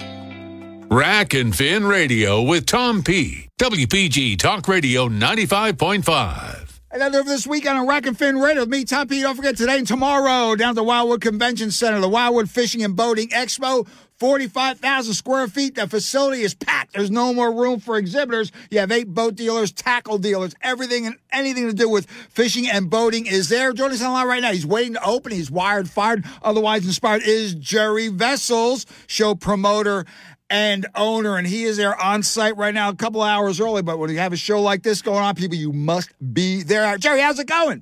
Rack 0.93 1.33
and 1.33 1.55
Fin 1.55 1.87
Radio 1.87 2.43
with 2.43 2.67
Tom 2.67 3.01
P. 3.01 3.49
WPG 3.59 4.37
Talk 4.37 4.67
Radio 4.67 5.09
95.5. 5.09 6.81
Another 6.91 7.23
this 7.23 7.47
weekend 7.47 7.79
on 7.79 7.87
Rack 7.87 8.05
and 8.05 8.15
Fin 8.15 8.37
Radio 8.37 8.61
with 8.61 8.69
me, 8.69 8.85
Tom 8.85 9.07
P. 9.07 9.23
Don't 9.23 9.35
forget 9.35 9.57
today 9.57 9.79
and 9.79 9.87
tomorrow 9.87 10.55
down 10.55 10.69
at 10.69 10.75
the 10.75 10.83
Wildwood 10.83 11.21
Convention 11.21 11.71
Center, 11.71 11.99
the 11.99 12.07
Wildwood 12.07 12.47
Fishing 12.47 12.83
and 12.83 12.95
Boating 12.95 13.29
Expo. 13.29 13.87
45,000 14.19 15.13
square 15.15 15.47
feet. 15.47 15.75
The 15.75 15.87
facility 15.87 16.43
is 16.43 16.53
packed. 16.53 16.93
There's 16.93 17.11
no 17.11 17.33
more 17.33 17.51
room 17.51 17.79
for 17.79 17.97
exhibitors. 17.97 18.51
You 18.69 18.79
have 18.79 18.91
eight 18.91 19.09
boat 19.09 19.35
dealers, 19.35 19.71
tackle 19.71 20.17
dealers, 20.17 20.53
everything 20.61 21.07
and 21.07 21.15
anything 21.31 21.67
to 21.67 21.73
do 21.73 21.89
with 21.89 22.05
fishing 22.05 22.69
and 22.69 22.89
boating 22.89 23.25
is 23.25 23.49
there. 23.49 23.73
Joining 23.73 23.95
us 23.95 24.01
on 24.01 24.09
the 24.09 24.13
line 24.13 24.27
right 24.27 24.41
now. 24.41 24.51
He's 24.51 24.65
waiting 24.65 24.93
to 24.93 25.03
open. 25.03 25.31
He's 25.31 25.51
wired, 25.51 25.89
fired, 25.89 26.23
otherwise 26.41 26.85
inspired. 26.85 27.23
Is 27.23 27.55
Jerry 27.55 28.07
Vessels, 28.07 28.85
show 29.07 29.35
promoter 29.35 30.05
and 30.53 30.85
owner, 30.93 31.35
and 31.35 31.47
he 31.47 31.63
is 31.63 31.77
there 31.77 31.99
on 31.99 32.21
site 32.21 32.55
right 32.57 32.75
now, 32.75 32.89
a 32.89 32.95
couple 32.95 33.23
hours 33.23 33.59
early. 33.59 33.81
But 33.81 33.97
when 33.97 34.11
you 34.11 34.19
have 34.19 34.33
a 34.33 34.37
show 34.37 34.61
like 34.61 34.83
this 34.83 35.01
going 35.01 35.23
on, 35.23 35.33
people, 35.33 35.57
you 35.57 35.73
must 35.73 36.11
be 36.31 36.61
there. 36.61 36.95
Jerry, 36.99 37.21
how's 37.21 37.39
it 37.39 37.47
going? 37.47 37.81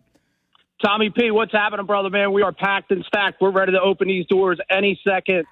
Tommy 0.82 1.09
P, 1.09 1.32
what's 1.32 1.51
happening, 1.51 1.86
brother? 1.86 2.09
Man, 2.09 2.32
we 2.32 2.43
are 2.43 2.53
packed 2.53 2.91
and 2.91 3.03
stacked. 3.05 3.41
We're 3.41 3.51
ready 3.51 3.74
to 3.74 3.82
open 3.82 4.07
these 4.07 4.26
doors 4.28 4.57
any 4.69 4.97
second. 5.05 5.43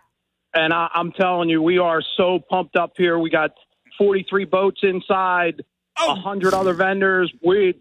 And 0.54 0.72
I, 0.72 0.88
am 0.96 1.12
telling 1.12 1.50
you, 1.50 1.62
we 1.62 1.78
are 1.78 2.02
so 2.16 2.40
pumped 2.40 2.78
up 2.78 2.94
here. 2.96 3.20
We 3.20 3.30
got 3.30 3.52
43 3.98 4.46
boats 4.46 4.80
inside, 4.82 5.62
oh. 6.00 6.12
a 6.12 6.14
oh. 6.14 6.22
hundred 6.22 6.54
other 6.54 6.74
vendors. 6.74 7.34
We 7.46 7.76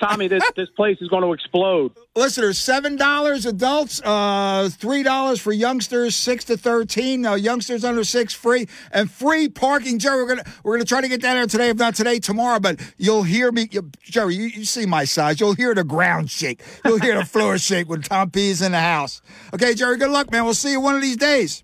Tommy, 0.00 0.28
this 0.28 0.42
this 0.56 0.68
place 0.70 0.98
is 1.00 1.08
going 1.08 1.22
to 1.22 1.32
explode. 1.32 1.92
Listeners, 2.16 2.58
seven 2.58 2.96
dollars 2.96 3.44
adults, 3.44 4.00
uh, 4.02 4.68
three 4.72 5.02
dollars 5.02 5.40
for 5.40 5.52
youngsters, 5.52 6.16
six 6.16 6.44
to 6.44 6.56
thirteen. 6.56 7.26
Uh, 7.26 7.34
youngsters 7.34 7.84
under 7.84 8.02
six 8.02 8.32
free 8.32 8.66
and 8.92 9.10
free 9.10 9.48
parking. 9.48 9.98
Jerry, 9.98 10.22
we're 10.22 10.28
gonna 10.28 10.44
we're 10.64 10.76
gonna 10.76 10.86
try 10.86 11.02
to 11.02 11.08
get 11.08 11.20
that 11.22 11.36
out 11.36 11.50
today, 11.50 11.68
if 11.68 11.76
not 11.76 11.94
today, 11.94 12.18
tomorrow. 12.18 12.58
But 12.58 12.80
you'll 12.96 13.24
hear 13.24 13.52
me, 13.52 13.68
you, 13.70 13.90
Jerry. 14.02 14.36
You, 14.36 14.44
you, 14.44 14.64
see 14.64 14.86
my 14.86 15.04
size. 15.04 15.38
You'll 15.38 15.54
hear 15.54 15.74
the 15.74 15.84
ground 15.84 16.30
shake. 16.30 16.62
You'll 16.84 16.98
hear 16.98 17.16
the 17.16 17.24
floor 17.24 17.58
shake 17.58 17.88
when 17.88 18.02
Tom 18.02 18.30
P 18.30 18.50
is 18.50 18.62
in 18.62 18.72
the 18.72 18.80
house. 18.80 19.20
Okay, 19.52 19.74
Jerry. 19.74 19.98
Good 19.98 20.10
luck, 20.10 20.32
man. 20.32 20.44
We'll 20.44 20.54
see 20.54 20.72
you 20.72 20.80
one 20.80 20.94
of 20.94 21.02
these 21.02 21.18
days. 21.18 21.62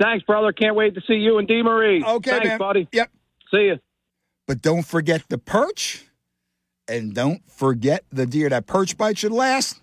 Thanks, 0.00 0.24
brother. 0.24 0.52
Can't 0.52 0.76
wait 0.76 0.94
to 0.94 1.00
see 1.06 1.14
you 1.14 1.38
and 1.38 1.48
D 1.48 1.62
Marie. 1.62 2.04
Okay, 2.04 2.30
Thanks, 2.30 2.46
man. 2.46 2.58
buddy. 2.58 2.88
Yep. 2.92 3.10
See 3.50 3.62
you. 3.62 3.78
But 4.46 4.62
don't 4.62 4.84
forget 4.84 5.24
the 5.28 5.38
perch 5.38 6.04
and 6.88 7.14
don't 7.14 7.42
forget 7.50 8.04
the 8.10 8.26
deer. 8.26 8.48
That 8.48 8.66
perch 8.66 8.96
bite 8.96 9.18
should 9.18 9.32
last. 9.32 9.80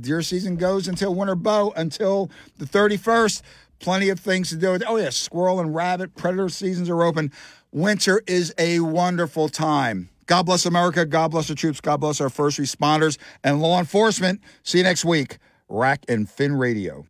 Deer 0.00 0.22
season 0.22 0.56
goes 0.56 0.88
until 0.88 1.14
winter 1.14 1.34
bow 1.34 1.72
until 1.76 2.30
the 2.58 2.64
31st. 2.64 3.42
Plenty 3.80 4.08
of 4.08 4.20
things 4.20 4.50
to 4.50 4.56
do. 4.56 4.78
Oh, 4.86 4.96
yeah, 4.96 5.10
squirrel 5.10 5.60
and 5.60 5.74
rabbit, 5.74 6.14
predator 6.14 6.48
seasons 6.48 6.88
are 6.90 7.02
open. 7.02 7.32
Winter 7.72 8.22
is 8.26 8.54
a 8.58 8.80
wonderful 8.80 9.48
time. 9.48 10.08
God 10.26 10.44
bless 10.44 10.64
America. 10.64 11.04
God 11.04 11.32
bless 11.32 11.50
our 11.50 11.56
troops. 11.56 11.80
God 11.80 11.98
bless 11.98 12.20
our 12.20 12.30
first 12.30 12.58
responders 12.58 13.18
and 13.42 13.60
law 13.60 13.78
enforcement. 13.78 14.40
See 14.62 14.78
you 14.78 14.84
next 14.84 15.04
week. 15.04 15.38
Rack 15.68 16.04
and 16.08 16.28
Fin 16.28 16.54
Radio. 16.54 17.09